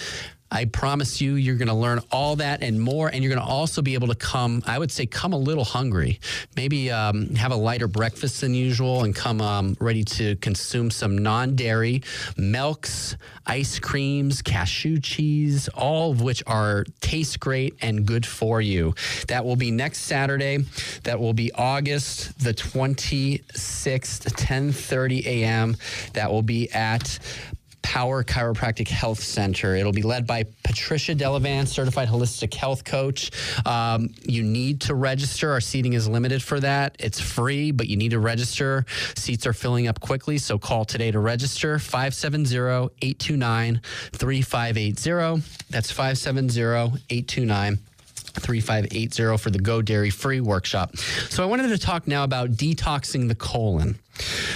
I 0.50 0.66
promise 0.66 1.20
you, 1.20 1.34
you're 1.34 1.58
going 1.58 1.68
to 1.68 1.74
learn 1.74 2.00
all 2.10 2.38
that 2.38 2.64
and 2.64 2.82
more. 2.82 3.10
And 3.10 3.22
you're 3.22 3.34
going 3.34 3.46
to 3.46 3.52
also 3.52 3.82
be 3.82 3.96
able 3.96 4.08
to 4.08 4.16
come, 4.16 4.64
I 4.66 4.80
would 4.80 4.92
say, 4.92 5.06
come 5.06 5.34
a 5.34 5.38
little 5.38 5.66
hungry. 5.66 6.20
Maybe 6.56 6.90
um, 6.90 7.36
have 7.36 7.52
a 7.52 7.56
lighter 7.56 7.88
breakfast 7.88 8.42
than 8.42 8.54
usual 8.54 9.04
and 9.04 9.14
come 9.14 9.42
um, 9.42 9.76
ready 9.80 10.04
to 10.06 10.38
consume 10.38 10.90
some 10.90 11.18
non 11.18 11.56
dairy 11.56 12.02
milks, 12.38 13.18
ice 13.46 13.78
creams, 13.80 14.42
cashew 14.42 15.00
cheese, 15.00 15.68
all 15.70 16.12
of 16.12 16.22
which 16.22 16.42
are 16.48 16.86
taste 17.02 17.40
great 17.42 17.76
and 17.82 18.06
good 18.06 18.26
for 18.26 18.62
you. 18.62 18.96
That 19.28 19.44
will 19.44 19.58
be 19.58 19.70
next 19.70 20.00
Saturday. 20.00 20.60
That 21.04 21.20
will 21.20 21.34
be 21.34 21.52
August 21.54 22.40
the 22.42 22.54
26th, 22.54 23.42
10:30 24.32 25.26
a.m. 25.26 25.76
That 26.14 26.32
will 26.32 26.42
be 26.42 26.72
at 26.72 27.20
Power 27.88 28.22
Chiropractic 28.22 28.90
Health 28.90 29.22
Center. 29.22 29.74
It'll 29.74 29.94
be 29.94 30.02
led 30.02 30.28
by 30.28 30.44
Patricia 30.62 31.16
Delavan, 31.16 31.66
certified 31.66 32.10
holistic 32.10 32.54
health 32.54 32.84
coach. 32.84 33.32
Um, 33.66 34.10
you 34.24 34.44
need 34.44 34.82
to 34.82 34.94
register. 34.94 35.52
Our 35.52 35.62
seating 35.62 35.94
is 35.94 36.06
limited 36.06 36.44
for 36.44 36.60
that. 36.60 36.98
It's 37.00 37.22
free, 37.22 37.72
but 37.72 37.88
you 37.88 37.96
need 37.96 38.12
to 38.12 38.20
register. 38.20 38.86
Seats 39.16 39.48
are 39.48 39.54
filling 39.54 39.88
up 39.88 40.02
quickly, 40.02 40.38
so 40.38 40.60
call 40.60 40.84
today 40.84 41.12
to 41.12 41.20
register 41.20 41.80
570 41.80 42.58
829 43.02 43.80
3580. 44.12 45.44
That's 45.70 45.90
570 45.90 46.60
829 47.10 47.80
3580 48.40 49.38
for 49.38 49.50
the 49.50 49.60
Go 49.60 49.82
Dairy 49.82 50.10
Free 50.10 50.42
workshop. 50.42 50.96
So 51.30 51.44
I 51.44 51.46
wanted 51.46 51.70
to 51.70 51.78
talk 51.78 52.08
now 52.08 52.24
about 52.24 52.52
detoxing 52.52 53.28
the 53.28 53.36
colon. 53.36 54.00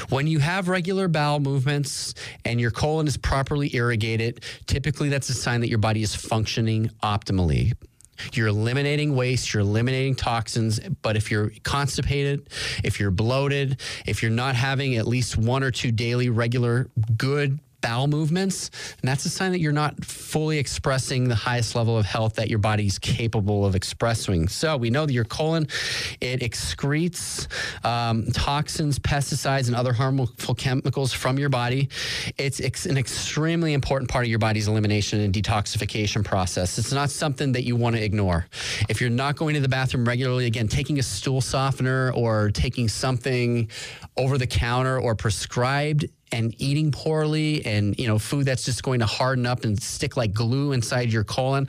When 0.10 0.28
you 0.28 0.40
have 0.40 0.68
regular 0.68 1.08
bowel 1.08 1.40
movements 1.40 2.14
and 2.46 2.60
your 2.60 2.72
colon 2.72 3.08
is 3.08 3.18
properly 3.18 3.76
irrigated, 3.76 4.44
typically 4.66 5.10
that's 5.10 5.30
a 5.30 5.34
sign 5.34 5.62
that 5.62 5.70
your 5.70 5.78
body 5.78 6.02
is 6.02 6.16
functioning 6.16 6.90
optimally. 7.04 7.74
You're 8.34 8.48
eliminating 8.48 9.16
waste, 9.16 9.54
you're 9.54 9.62
eliminating 9.62 10.16
toxins. 10.16 10.80
But 11.02 11.18
if 11.18 11.32
you're 11.32 11.52
constipated, 11.64 12.48
if 12.84 13.00
you're 13.00 13.12
bloated, 13.12 13.82
if 14.06 14.22
you're 14.22 14.32
not 14.32 14.56
having 14.56 14.96
at 14.96 15.08
least 15.08 15.38
one 15.38 15.64
or 15.64 15.72
two 15.72 15.92
daily 15.92 16.30
regular 16.30 16.90
good 17.18 17.60
bowel 17.82 18.08
movements, 18.08 18.70
and 19.02 19.10
that's 19.10 19.26
a 19.26 19.30
sign 19.30 19.52
that 19.52 19.60
you're 19.60 19.72
not 19.72 20.04
fully 20.04 20.58
expressing 20.58 21.28
the 21.28 21.36
highest 21.36 21.76
level 21.76 21.98
of 21.98 22.06
health 22.06 22.36
that 22.36 22.50
your 22.50 22.60
body's 22.60 23.00
capable 23.00 23.66
of 23.66 23.76
expressing. 23.76 24.48
So 24.48 24.78
we 24.78 24.90
know 24.90 25.06
that 25.06 25.14
your 25.14 25.26
colon 25.26 25.68
it 26.20 26.42
excretes 26.42 27.48
um, 27.86 28.28
toxins, 28.32 29.00
pesticides, 29.00 29.68
and 29.68 29.76
other 29.76 29.94
harmful 29.94 30.56
chemicals 30.56 31.14
from 31.14 31.38
your 31.38 31.50
body. 31.50 31.90
It's 32.38 32.62
ex- 32.62 32.86
an 32.86 32.98
extremely 32.98 33.74
important 33.74 34.10
part 34.10 34.26
of 34.26 34.30
your 34.30 34.40
body's 34.40 34.68
elimination 34.68 35.20
and 35.20 35.34
detoxification 35.34 36.24
process. 36.24 36.78
It's 36.78 36.92
not 36.92 37.10
something 37.10 37.54
that 37.54 37.64
you 37.64 37.76
want 37.76 37.96
to 37.96 38.04
ignore. 38.04 38.48
If 38.90 39.02
you're 39.02 39.10
not 39.10 39.36
going 39.36 39.56
to 39.56 39.62
the 39.62 39.70
bathroom 39.70 40.08
regularly, 40.08 40.46
again, 40.46 40.68
taking 40.68 41.00
a 41.00 41.04
stool 41.04 41.42
softener 41.42 42.12
or 42.14 42.52
taking 42.52 42.88
something 42.88 43.70
over 44.18 44.38
the 44.38 44.48
counter 44.48 45.00
or 45.00 45.16
prescribed 45.16 46.06
and 46.32 46.56
eating 46.60 46.92
poorly 46.92 47.66
and 47.66 47.98
you 48.00 48.08
know 48.08 48.20
food 48.20 48.46
that's 48.46 48.64
just 48.64 48.84
going 48.84 49.00
to 49.00 49.06
harden 49.06 49.46
up 49.46 49.64
and 49.64 49.82
stick 49.82 50.18
like 50.18 50.34
glue 50.34 50.72
inside 50.72 51.12
your 51.12 51.24
colon 51.24 51.68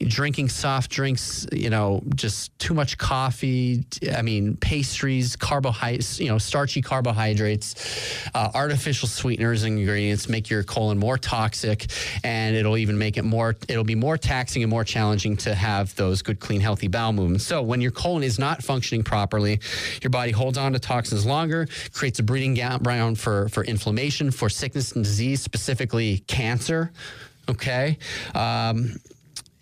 drinking 0.00 0.48
soft 0.48 0.90
drinks, 0.90 1.46
you 1.52 1.70
know, 1.70 2.02
just 2.14 2.56
too 2.58 2.72
much 2.72 2.98
coffee. 2.98 3.84
I 4.14 4.22
mean, 4.22 4.56
pastries, 4.56 5.34
carbohydrates, 5.34 6.20
you 6.20 6.28
know, 6.28 6.38
starchy 6.38 6.82
carbohydrates, 6.82 8.28
uh, 8.34 8.50
artificial 8.54 9.08
sweeteners 9.08 9.64
and 9.64 9.78
ingredients 9.78 10.28
make 10.28 10.48
your 10.48 10.62
colon 10.62 10.98
more 10.98 11.18
toxic, 11.18 11.86
and 12.22 12.54
it'll 12.54 12.76
even 12.76 12.96
make 12.96 13.16
it 13.16 13.24
more. 13.24 13.56
It'll 13.68 13.84
be 13.84 13.96
more 13.96 14.16
taxing 14.16 14.62
and 14.62 14.70
more 14.70 14.84
challenging 14.84 15.36
to 15.38 15.54
have 15.54 15.94
those 15.96 16.22
good, 16.22 16.38
clean, 16.38 16.60
healthy 16.60 16.88
bowel 16.88 17.12
movements. 17.12 17.44
So 17.44 17.62
when 17.62 17.80
your 17.80 17.90
colon 17.90 18.22
is 18.22 18.38
not 18.38 18.62
functioning 18.62 19.02
properly, 19.02 19.60
your 20.02 20.10
body 20.10 20.30
holds 20.30 20.58
on 20.58 20.72
to 20.74 20.78
toxins 20.78 21.26
longer, 21.26 21.66
creates 21.92 22.18
a 22.18 22.22
breeding 22.22 22.54
ground 22.82 23.18
for 23.18 23.48
for 23.48 23.64
inflammation, 23.64 24.30
for 24.30 24.48
sickness 24.48 24.92
and 24.92 25.04
disease, 25.04 25.42
specifically 25.42 26.18
cancer. 26.26 26.92
Okay. 27.48 27.98
Um, 28.34 29.00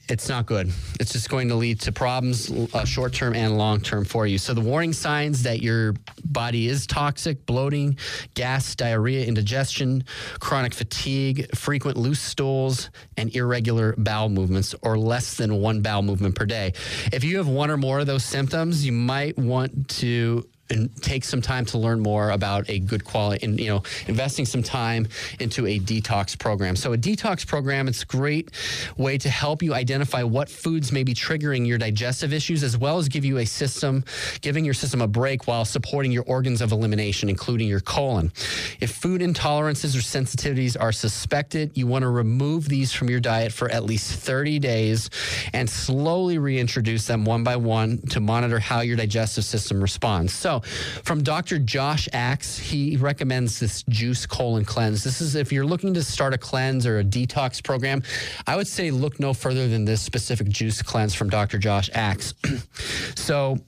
it's 0.08 0.28
not 0.28 0.46
good. 0.46 0.70
It's 1.00 1.12
just 1.12 1.28
going 1.28 1.48
to 1.48 1.54
lead 1.54 1.80
to 1.80 1.92
problems, 1.92 2.50
uh, 2.72 2.84
short 2.84 3.12
term 3.12 3.34
and 3.34 3.58
long 3.58 3.80
term 3.80 4.04
for 4.04 4.26
you. 4.26 4.38
So, 4.38 4.54
the 4.54 4.60
warning 4.60 4.92
signs 4.92 5.42
that 5.42 5.62
your 5.62 5.94
body 6.24 6.68
is 6.68 6.86
toxic 6.86 7.44
bloating, 7.46 7.98
gas, 8.34 8.74
diarrhea, 8.74 9.26
indigestion, 9.26 10.04
chronic 10.38 10.74
fatigue, 10.74 11.54
frequent 11.56 11.96
loose 11.96 12.20
stools, 12.20 12.90
and 13.16 13.34
irregular 13.34 13.94
bowel 13.98 14.28
movements, 14.28 14.74
or 14.82 14.98
less 14.98 15.36
than 15.36 15.60
one 15.60 15.82
bowel 15.82 16.02
movement 16.02 16.34
per 16.34 16.46
day. 16.46 16.72
If 17.12 17.24
you 17.24 17.38
have 17.38 17.48
one 17.48 17.70
or 17.70 17.76
more 17.76 18.00
of 18.00 18.06
those 18.06 18.24
symptoms, 18.24 18.86
you 18.86 18.92
might 18.92 19.36
want 19.36 19.88
to 19.88 20.46
and 20.70 20.94
take 21.02 21.24
some 21.24 21.40
time 21.40 21.64
to 21.66 21.78
learn 21.78 22.00
more 22.00 22.30
about 22.30 22.68
a 22.68 22.78
good 22.78 23.04
quality 23.04 23.44
and 23.44 23.60
you 23.60 23.68
know 23.68 23.82
investing 24.06 24.44
some 24.44 24.62
time 24.62 25.06
into 25.40 25.66
a 25.66 25.78
detox 25.78 26.38
program. 26.38 26.76
So 26.76 26.92
a 26.92 26.98
detox 26.98 27.46
program 27.46 27.88
it's 27.88 28.02
a 28.02 28.06
great 28.06 28.50
way 28.96 29.18
to 29.18 29.28
help 29.28 29.62
you 29.62 29.74
identify 29.74 30.22
what 30.22 30.48
foods 30.48 30.92
may 30.92 31.04
be 31.04 31.14
triggering 31.14 31.66
your 31.66 31.78
digestive 31.78 32.32
issues 32.32 32.62
as 32.62 32.76
well 32.76 32.98
as 32.98 33.08
give 33.08 33.24
you 33.24 33.38
a 33.38 33.44
system 33.44 34.04
giving 34.40 34.64
your 34.64 34.74
system 34.74 35.00
a 35.00 35.06
break 35.06 35.46
while 35.46 35.64
supporting 35.64 36.12
your 36.12 36.24
organs 36.24 36.60
of 36.60 36.72
elimination 36.72 37.28
including 37.28 37.68
your 37.68 37.80
colon. 37.80 38.32
If 38.80 38.90
food 38.90 39.20
intolerances 39.20 39.94
or 39.96 40.00
sensitivities 40.00 40.76
are 40.78 40.92
suspected 40.92 41.72
you 41.74 41.86
want 41.86 42.02
to 42.02 42.08
remove 42.08 42.68
these 42.68 42.92
from 42.92 43.08
your 43.08 43.20
diet 43.20 43.52
for 43.52 43.70
at 43.70 43.84
least 43.84 44.12
30 44.20 44.58
days 44.58 45.10
and 45.52 45.68
slowly 45.68 46.38
reintroduce 46.38 47.06
them 47.06 47.24
one 47.24 47.44
by 47.44 47.56
one 47.56 47.98
to 48.08 48.20
monitor 48.20 48.58
how 48.58 48.80
your 48.80 48.96
digestive 48.96 49.44
system 49.44 49.80
responds. 49.80 50.32
So 50.32 50.55
from 50.60 51.22
Dr. 51.22 51.58
Josh 51.58 52.08
Axe, 52.12 52.58
he 52.58 52.96
recommends 52.96 53.58
this 53.58 53.82
juice 53.84 54.26
colon 54.26 54.64
cleanse. 54.64 55.04
This 55.04 55.20
is 55.20 55.34
if 55.34 55.52
you're 55.52 55.66
looking 55.66 55.94
to 55.94 56.02
start 56.02 56.34
a 56.34 56.38
cleanse 56.38 56.86
or 56.86 56.98
a 56.98 57.04
detox 57.04 57.62
program, 57.62 58.02
I 58.46 58.56
would 58.56 58.68
say 58.68 58.90
look 58.90 59.20
no 59.20 59.34
further 59.34 59.68
than 59.68 59.84
this 59.84 60.02
specific 60.02 60.48
juice 60.48 60.82
cleanse 60.82 61.14
from 61.14 61.30
Dr. 61.30 61.58
Josh 61.58 61.90
Axe. 61.92 62.34
so 63.14 63.58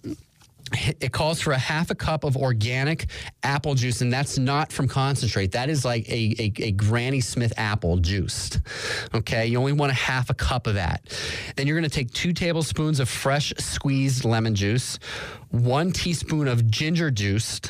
it 0.72 1.12
calls 1.12 1.40
for 1.40 1.52
a 1.52 1.58
half 1.58 1.90
a 1.90 1.94
cup 1.94 2.24
of 2.24 2.36
organic 2.36 3.06
apple 3.42 3.74
juice, 3.74 4.00
and 4.00 4.12
that's 4.12 4.38
not 4.38 4.72
from 4.72 4.86
concentrate. 4.86 5.52
That 5.52 5.70
is 5.70 5.84
like 5.84 6.08
a, 6.08 6.34
a, 6.38 6.52
a, 6.58 6.72
Granny 6.72 7.20
Smith 7.20 7.52
apple 7.56 7.96
juiced. 7.96 8.60
Okay, 9.14 9.46
you 9.46 9.58
only 9.58 9.72
want 9.72 9.92
a 9.92 9.94
half 9.94 10.30
a 10.30 10.34
cup 10.34 10.66
of 10.66 10.74
that. 10.74 11.02
Then 11.56 11.66
you're 11.66 11.76
going 11.78 11.88
to 11.88 11.94
take 11.94 12.12
two 12.12 12.32
tablespoons 12.32 13.00
of 13.00 13.08
fresh 13.08 13.52
squeezed 13.58 14.24
lemon 14.24 14.54
juice, 14.54 14.98
one 15.50 15.92
teaspoon 15.92 16.46
of 16.46 16.70
ginger 16.70 17.10
juice, 17.10 17.60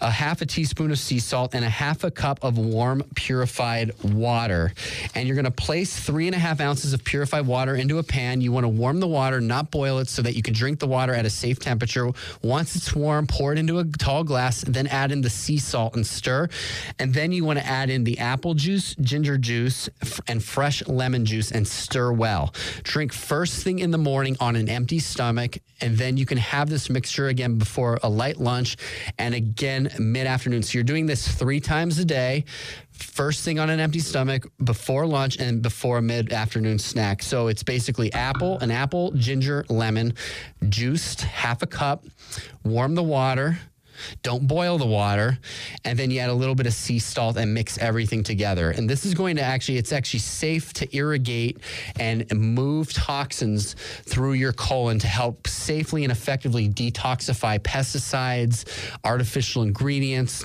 a 0.00 0.10
half 0.10 0.42
a 0.42 0.46
teaspoon 0.46 0.90
of 0.90 0.98
sea 0.98 1.18
salt, 1.18 1.54
and 1.54 1.64
a 1.64 1.68
half 1.68 2.04
a 2.04 2.10
cup 2.10 2.42
of 2.44 2.58
warm 2.58 3.02
purified 3.14 3.92
water. 4.02 4.72
And 5.14 5.26
you're 5.26 5.34
going 5.34 5.46
to 5.46 5.50
place 5.50 5.98
three 5.98 6.26
and 6.26 6.36
a 6.36 6.38
half 6.38 6.60
ounces 6.60 6.92
of 6.92 7.02
purified 7.02 7.46
water 7.46 7.74
into 7.74 7.98
a 7.98 8.02
pan. 8.02 8.42
You 8.42 8.52
want 8.52 8.64
to 8.64 8.68
warm 8.68 9.00
the 9.00 9.08
water, 9.08 9.40
not 9.40 9.70
boil 9.70 9.98
it, 9.98 10.08
so 10.08 10.20
that 10.22 10.36
you 10.36 10.42
can 10.42 10.52
drink 10.52 10.78
the 10.78 10.86
water 10.86 11.14
at 11.14 11.24
a 11.24 11.30
safe 11.30 11.58
temperature. 11.58 12.10
Once 12.42 12.76
it's 12.76 12.94
warm, 12.94 13.26
pour 13.26 13.52
it 13.52 13.58
into 13.58 13.78
a 13.78 13.84
tall 13.84 14.22
glass, 14.22 14.62
then 14.62 14.86
add 14.86 15.10
in 15.10 15.22
the 15.22 15.30
sea 15.30 15.58
salt 15.58 15.96
and 15.96 16.06
stir. 16.06 16.48
And 16.98 17.14
then 17.14 17.32
you 17.32 17.44
want 17.44 17.58
to 17.58 17.66
add 17.66 17.88
in 17.88 18.04
the 18.04 18.18
apple 18.18 18.54
juice, 18.54 18.94
ginger 18.96 19.38
juice, 19.38 19.88
and 20.28 20.44
fresh 20.44 20.86
lemon 20.86 21.24
juice 21.24 21.50
and 21.50 21.66
stir 21.66 22.12
well. 22.12 22.54
Drink 22.82 23.12
first 23.12 23.64
thing 23.64 23.78
in 23.78 23.90
the 23.90 23.98
morning 23.98 24.36
on 24.38 24.54
an 24.56 24.68
empty 24.68 24.98
stomach, 24.98 25.58
and 25.80 25.96
then 25.96 26.18
you 26.18 26.26
can 26.26 26.38
have 26.38 26.68
this 26.68 26.89
mixture 26.90 27.28
again 27.28 27.56
before 27.56 27.98
a 28.02 28.08
light 28.08 28.38
lunch 28.38 28.76
and 29.18 29.34
again 29.34 29.90
mid 29.98 30.26
afternoon. 30.26 30.62
So 30.62 30.74
you're 30.74 30.84
doing 30.84 31.06
this 31.06 31.26
three 31.26 31.60
times 31.60 31.98
a 31.98 32.04
day 32.04 32.44
first 33.02 33.44
thing 33.44 33.58
on 33.58 33.70
an 33.70 33.80
empty 33.80 33.98
stomach 33.98 34.46
before 34.62 35.06
lunch 35.06 35.38
and 35.38 35.62
before 35.62 35.98
a 35.98 36.02
mid 36.02 36.32
afternoon 36.32 36.78
snack. 36.78 37.22
So 37.22 37.48
it's 37.48 37.62
basically 37.62 38.12
apple, 38.12 38.58
an 38.58 38.70
apple, 38.70 39.12
ginger, 39.12 39.64
lemon, 39.68 40.14
juiced, 40.68 41.22
half 41.22 41.62
a 41.62 41.66
cup, 41.66 42.04
warm 42.64 42.94
the 42.94 43.02
water, 43.02 43.58
don't 44.22 44.46
boil 44.46 44.78
the 44.78 44.86
water. 44.86 45.38
And 45.84 45.98
then 45.98 46.10
you 46.10 46.20
add 46.20 46.30
a 46.30 46.34
little 46.34 46.54
bit 46.54 46.66
of 46.66 46.72
sea 46.72 46.98
salt 46.98 47.36
and 47.36 47.54
mix 47.54 47.78
everything 47.78 48.22
together. 48.22 48.70
And 48.70 48.88
this 48.88 49.04
is 49.04 49.14
going 49.14 49.36
to 49.36 49.42
actually, 49.42 49.78
it's 49.78 49.92
actually 49.92 50.20
safe 50.20 50.72
to 50.74 50.96
irrigate 50.96 51.58
and 51.98 52.30
move 52.32 52.92
toxins 52.92 53.74
through 54.04 54.34
your 54.34 54.52
colon 54.52 54.98
to 54.98 55.06
help 55.06 55.46
safely 55.46 56.04
and 56.04 56.12
effectively 56.12 56.68
detoxify 56.68 57.58
pesticides, 57.58 58.64
artificial 59.04 59.62
ingredients 59.62 60.44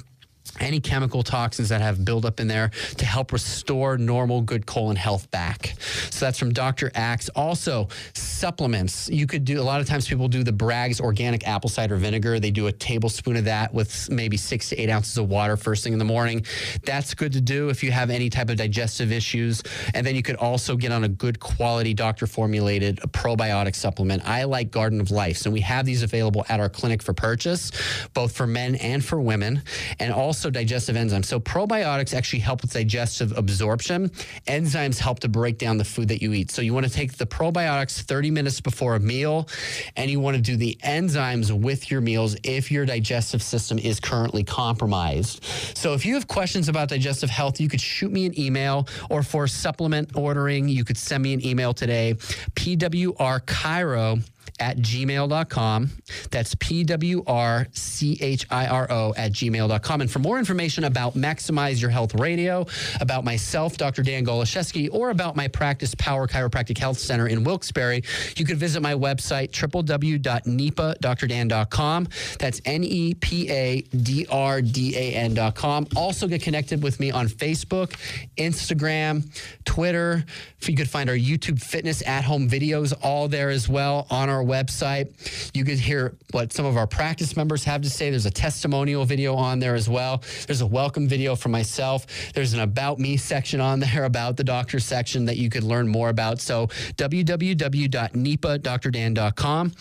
any 0.59 0.79
chemical 0.79 1.23
toxins 1.23 1.69
that 1.69 1.81
have 1.81 2.05
buildup 2.05 2.39
in 2.39 2.47
there 2.47 2.71
to 2.97 3.05
help 3.05 3.31
restore 3.33 3.97
normal 3.97 4.41
good 4.41 4.65
colon 4.65 4.95
health 4.95 5.29
back. 5.31 5.75
So 6.09 6.25
that's 6.25 6.39
from 6.39 6.53
Dr. 6.53 6.91
Axe. 6.95 7.29
Also, 7.29 7.89
supplements. 8.13 9.09
You 9.09 9.27
could 9.27 9.43
do 9.43 9.59
a 9.59 9.63
lot 9.63 9.81
of 9.81 9.87
times 9.87 10.07
people 10.07 10.27
do 10.27 10.43
the 10.43 10.53
Bragg's 10.53 11.01
organic 11.01 11.47
apple 11.47 11.69
cider 11.69 11.95
vinegar. 11.97 12.39
They 12.39 12.51
do 12.51 12.67
a 12.67 12.71
tablespoon 12.71 13.35
of 13.35 13.45
that 13.45 13.73
with 13.73 14.09
maybe 14.09 14.37
six 14.37 14.69
to 14.69 14.77
eight 14.77 14.89
ounces 14.89 15.17
of 15.17 15.29
water 15.29 15.57
first 15.57 15.83
thing 15.83 15.93
in 15.93 15.99
the 15.99 16.05
morning. 16.05 16.45
That's 16.83 17.13
good 17.13 17.33
to 17.33 17.41
do 17.41 17.69
if 17.69 17.83
you 17.83 17.91
have 17.91 18.09
any 18.09 18.29
type 18.29 18.49
of 18.49 18.57
digestive 18.57 19.11
issues. 19.11 19.61
And 19.93 20.05
then 20.05 20.15
you 20.15 20.23
could 20.23 20.35
also 20.37 20.75
get 20.75 20.91
on 20.91 21.03
a 21.03 21.09
good 21.09 21.39
quality 21.39 21.93
doctor 21.93 22.27
formulated 22.27 22.97
probiotic 23.11 23.75
supplement. 23.75 24.27
I 24.27 24.43
like 24.43 24.71
Garden 24.71 25.01
of 25.01 25.11
Life. 25.11 25.37
So 25.37 25.49
we 25.49 25.61
have 25.61 25.85
these 25.85 26.03
available 26.03 26.45
at 26.49 26.59
our 26.59 26.69
clinic 26.69 27.01
for 27.01 27.13
purchase, 27.13 27.71
both 28.13 28.35
for 28.35 28.47
men 28.47 28.75
and 28.75 29.03
for 29.03 29.19
women. 29.19 29.61
And 29.99 30.13
also 30.13 30.34
also 30.35 30.49
digestive 30.49 30.97
enzymes. 30.97 31.23
So 31.23 31.39
probiotics 31.39 32.13
actually 32.13 32.39
help 32.39 32.61
with 32.61 32.73
digestive 32.73 33.31
absorption. 33.37 34.09
Enzymes 34.49 34.99
help 34.99 35.19
to 35.21 35.29
break 35.29 35.57
down 35.57 35.77
the 35.77 35.85
food 35.85 36.09
that 36.09 36.21
you 36.21 36.33
eat. 36.33 36.51
So 36.51 36.61
you 36.61 36.73
want 36.73 36.85
to 36.85 36.91
take 36.91 37.13
the 37.13 37.25
probiotics 37.25 38.01
30 38.01 38.31
minutes 38.31 38.59
before 38.59 38.95
a 38.95 38.99
meal, 38.99 39.47
and 39.95 40.11
you 40.11 40.19
want 40.19 40.35
to 40.35 40.41
do 40.41 40.57
the 40.57 40.77
enzymes 40.83 41.57
with 41.57 41.89
your 41.89 42.01
meals 42.01 42.35
if 42.43 42.69
your 42.69 42.85
digestive 42.85 43.41
system 43.41 43.79
is 43.79 44.01
currently 44.01 44.43
compromised. 44.43 45.41
So 45.73 45.93
if 45.93 46.05
you 46.05 46.15
have 46.15 46.27
questions 46.27 46.67
about 46.67 46.89
digestive 46.89 47.29
health, 47.29 47.61
you 47.61 47.69
could 47.69 47.79
shoot 47.79 48.11
me 48.11 48.25
an 48.25 48.37
email, 48.37 48.89
or 49.09 49.23
for 49.23 49.47
supplement 49.47 50.17
ordering, 50.17 50.67
you 50.67 50.83
could 50.83 50.97
send 50.97 51.23
me 51.23 51.31
an 51.31 51.45
email 51.45 51.73
today, 51.73 52.15
pwrchiro 52.55 54.21
at 54.59 54.77
gmail.com. 54.77 55.89
That's 56.31 56.55
P 56.55 56.83
W 56.83 57.23
R 57.27 57.67
C 57.71 58.17
H 58.21 58.47
I 58.49 58.67
R 58.67 58.91
O 58.91 59.13
at 59.17 59.31
gmail.com. 59.31 60.01
And 60.01 60.11
for 60.11 60.19
more 60.19 60.39
information 60.39 60.85
about 60.85 61.15
Maximize 61.15 61.81
Your 61.81 61.91
Health 61.91 62.15
Radio, 62.15 62.65
about 63.01 63.23
myself, 63.23 63.77
Dr. 63.77 64.03
Dan 64.03 64.23
Goloszewski, 64.25 64.89
or 64.91 65.09
about 65.09 65.35
my 65.35 65.47
practice, 65.47 65.95
Power 65.95 66.27
Chiropractic 66.27 66.77
Health 66.77 66.99
Center 66.99 67.27
in 67.27 67.43
Wilkes-Barre, 67.43 68.03
you 68.35 68.45
can 68.45 68.57
visit 68.57 68.81
my 68.81 68.93
website, 68.93 69.51
www.nepadrdan.com. 69.51 72.07
That's 72.39 72.61
N 72.65 72.83
E 72.83 73.13
P 73.13 73.49
A 73.49 73.81
D 73.81 74.27
R 74.29 74.61
D 74.61 74.95
A 74.95 75.15
N.com. 75.15 75.87
Also, 75.95 76.27
get 76.27 76.41
connected 76.41 76.83
with 76.83 76.99
me 76.99 77.11
on 77.11 77.27
Facebook, 77.27 77.95
Instagram, 78.37 79.25
Twitter. 79.65 80.25
You 80.61 80.75
could 80.75 80.89
find 80.89 81.09
our 81.09 81.15
YouTube 81.15 81.61
fitness 81.61 82.01
at 82.07 82.23
home 82.23 82.49
videos 82.49 82.93
all 83.03 83.27
there 83.27 83.49
as 83.49 83.69
well 83.69 84.07
on 84.09 84.29
our 84.29 84.34
website. 84.43 85.55
You 85.55 85.65
can 85.65 85.77
hear 85.77 86.15
what 86.31 86.53
some 86.53 86.65
of 86.65 86.77
our 86.77 86.87
practice 86.87 87.35
members 87.35 87.63
have 87.63 87.81
to 87.81 87.89
say. 87.89 88.09
There's 88.09 88.25
a 88.25 88.31
testimonial 88.31 89.05
video 89.05 89.35
on 89.35 89.59
there 89.59 89.75
as 89.75 89.89
well. 89.89 90.23
There's 90.47 90.61
a 90.61 90.65
welcome 90.65 91.07
video 91.07 91.35
for 91.35 91.49
myself. 91.49 92.07
There's 92.33 92.53
an 92.53 92.61
about 92.61 92.97
me 92.99 93.17
section 93.17 93.61
on 93.61 93.79
there 93.79 94.05
about 94.05 94.37
the 94.37 94.43
doctor 94.43 94.79
section 94.79 95.25
that 95.25 95.37
you 95.37 95.49
could 95.49 95.63
learn 95.63 95.87
more 95.87 96.09
about. 96.09 96.39
So 96.39 96.67
www.nepadrdan.com. 96.97 99.71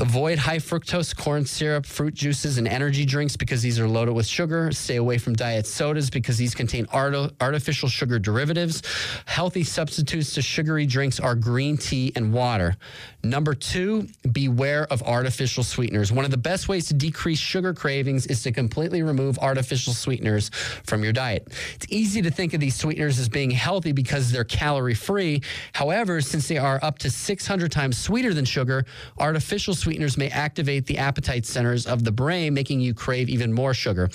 Avoid 0.00 0.38
high 0.38 0.56
fructose 0.56 1.14
corn 1.14 1.44
syrup, 1.44 1.84
fruit 1.84 2.14
juices, 2.14 2.56
and 2.56 2.66
energy 2.66 3.04
drinks 3.04 3.36
because 3.36 3.60
these 3.60 3.78
are 3.78 3.86
loaded 3.86 4.12
with 4.12 4.26
sugar. 4.26 4.72
Stay 4.72 4.96
away 4.96 5.18
from 5.18 5.34
diet 5.34 5.66
sodas 5.66 6.08
because 6.08 6.38
these 6.38 6.54
contain 6.54 6.86
art- 6.90 7.34
artificial 7.42 7.90
sugar 7.90 8.18
derivatives. 8.18 8.82
Healthy 9.26 9.64
substitutes 9.64 10.32
to 10.32 10.40
sugary 10.40 10.86
drinks 10.86 11.20
are 11.20 11.34
green 11.34 11.76
tea 11.76 12.10
and 12.16 12.32
water. 12.32 12.74
Number 13.22 13.52
two, 13.52 14.08
beware 14.32 14.90
of 14.90 15.02
artificial 15.02 15.62
sweeteners. 15.62 16.10
One 16.10 16.24
of 16.24 16.30
the 16.30 16.38
best 16.38 16.70
ways 16.70 16.86
to 16.88 16.94
decrease 16.94 17.38
sugar 17.38 17.74
cravings 17.74 18.26
is 18.26 18.42
to 18.44 18.50
completely 18.50 19.02
remove 19.02 19.38
artificial 19.40 19.92
sweeteners 19.92 20.48
from 20.84 21.04
your 21.04 21.12
diet. 21.12 21.48
It's 21.74 21.86
easy 21.90 22.22
to 22.22 22.30
think 22.30 22.54
of 22.54 22.60
these 22.60 22.76
sweeteners 22.76 23.18
as 23.18 23.28
being 23.28 23.50
healthy 23.50 23.92
because 23.92 24.32
they're 24.32 24.42
calorie 24.42 24.94
free. 24.94 25.42
However, 25.74 26.22
since 26.22 26.48
they 26.48 26.56
are 26.56 26.80
up 26.82 26.98
to 27.00 27.10
600 27.10 27.70
times 27.70 27.98
sweeter 27.98 28.32
than 28.32 28.46
sugar, 28.46 28.86
artificial 29.18 29.74
sweeteners 29.82 30.16
may 30.16 30.28
activate 30.28 30.86
the 30.86 30.98
appetite 30.98 31.44
centers 31.44 31.86
of 31.86 32.04
the 32.04 32.12
brain, 32.12 32.54
making 32.54 32.80
you 32.80 32.94
crave 32.94 33.28
even 33.28 33.52
more 33.52 33.74
sugar. 33.74 34.08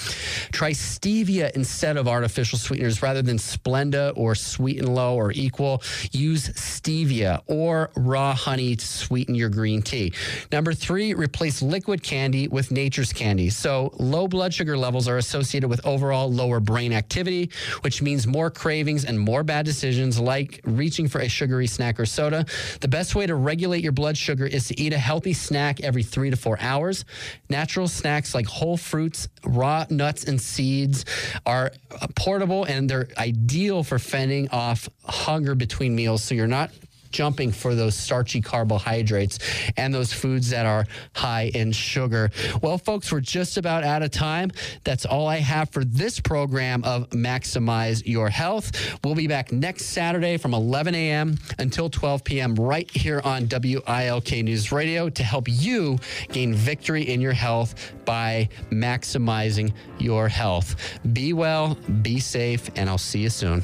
Try 0.52 0.72
stevia 0.72 1.52
instead 1.52 1.98
of 1.98 2.08
artificial 2.08 2.58
sweeteners 2.58 3.02
rather 3.02 3.22
than 3.22 3.38
Splenda 3.38 4.14
or 4.16 4.34
Sweet 4.34 4.80
and 4.80 4.96
Low 4.96 5.16
or 5.16 5.32
Equal. 5.34 5.84
Use 6.12 6.50
stevia 6.50 7.42
or 7.48 7.92
raw 7.98 8.34
honey 8.34 8.78
to 8.78 8.88
sweeten 8.88 9.36
your 9.36 9.50
green 9.50 9.82
tea. 9.82 10.14
Number 10.54 10.74
three, 10.74 11.14
replace 11.14 11.62
liquid 11.62 12.02
candy 12.02 12.48
with 12.48 12.72
nature's 12.72 13.12
candy. 13.12 13.50
So, 13.50 13.92
low 13.98 14.28
blood 14.28 14.54
sugar 14.54 14.78
levels 14.78 15.08
are 15.08 15.18
associated 15.18 15.70
with 15.70 15.86
overall 15.86 16.32
lower 16.32 16.62
brain 16.62 16.94
activity, 16.94 17.50
which 17.82 18.02
means 18.02 18.26
more 18.26 18.50
cravings 18.50 19.04
and 19.04 19.20
more 19.20 19.44
bad 19.44 19.66
decisions 19.66 20.18
like 20.18 20.62
reaching 20.64 21.10
for 21.10 21.20
a 21.20 21.28
sugary 21.28 21.68
snack 21.68 22.00
or 22.00 22.06
soda. 22.06 22.46
The 22.80 22.88
best 22.88 23.16
way 23.16 23.28
to 23.28 23.36
regulate 23.36 23.84
your 23.84 23.92
blood 23.92 24.18
sugar 24.18 24.46
is 24.46 24.68
to 24.68 24.80
eat 24.80 24.94
a 24.94 24.98
healthy 24.98 25.34
snack 25.58 25.82
every 25.82 26.04
three 26.04 26.30
to 26.30 26.36
four 26.36 26.56
hours. 26.60 27.04
Natural 27.50 27.88
snacks 27.88 28.36
like 28.36 28.46
whole 28.46 28.78
fruits, 28.78 29.28
raw 29.44 29.86
nuts, 29.90 30.24
and 30.26 30.40
seeds 30.40 31.04
are 31.48 31.72
uh, 32.00 32.08
portable 32.16 32.64
and 32.66 32.88
they're 32.88 33.08
ideal 33.18 33.84
for 33.84 33.98
fending 33.98 34.48
off 34.50 34.88
hunger 35.04 35.56
between 35.56 35.96
meals. 35.96 36.24
So, 36.24 36.36
you're 36.36 36.46
not 36.46 36.70
jumping 37.18 37.52
for 37.52 37.74
those 37.74 37.96
starchy 37.96 38.40
carbohydrates 38.40 39.40
and 39.76 39.92
those 39.92 40.14
foods 40.14 40.52
that 40.52 40.68
are 40.68 40.86
high 41.16 41.50
in 41.56 41.72
sugar. 41.72 42.30
Well, 42.62 42.78
folks, 42.78 43.12
we're 43.12 43.22
just 43.22 43.58
about 43.58 43.84
out 43.84 44.04
of 44.04 44.12
time. 44.12 44.52
That's 44.84 45.04
all 45.04 45.28
I 45.28 45.38
have 45.38 45.72
for 45.72 45.84
this 45.84 46.20
program 46.20 46.84
of 46.84 47.10
Maximize 47.10 48.04
Your 48.06 48.30
Health. 48.30 49.00
We'll 49.04 49.16
be 49.16 49.26
back 49.26 49.52
next 49.52 49.88
Saturday 49.88 50.38
from 50.38 50.54
11 50.54 50.94
a.m. 50.94 51.40
until 51.58 51.90
12 51.90 52.24
p.m. 52.24 52.54
right 52.54 52.90
here 52.92 53.20
on 53.24 53.48
WILK 53.48 54.44
News 54.44 54.72
Radio 54.72 55.10
to 55.10 55.24
help 55.24 55.48
you 55.48 55.98
gain 56.32 56.54
victory 56.54 57.02
in 57.02 57.20
your 57.20 57.34
health 57.34 57.94
by 58.06 58.48
maximizing 58.70 59.74
your 59.98 60.28
health. 60.28 61.00
Be 61.14 61.34
well, 61.34 61.80
be 62.04 62.20
safe, 62.20 62.70
and 62.76 62.88
I'll 62.88 63.00
see 63.00 63.22
you 63.22 63.32
soon. 63.32 63.64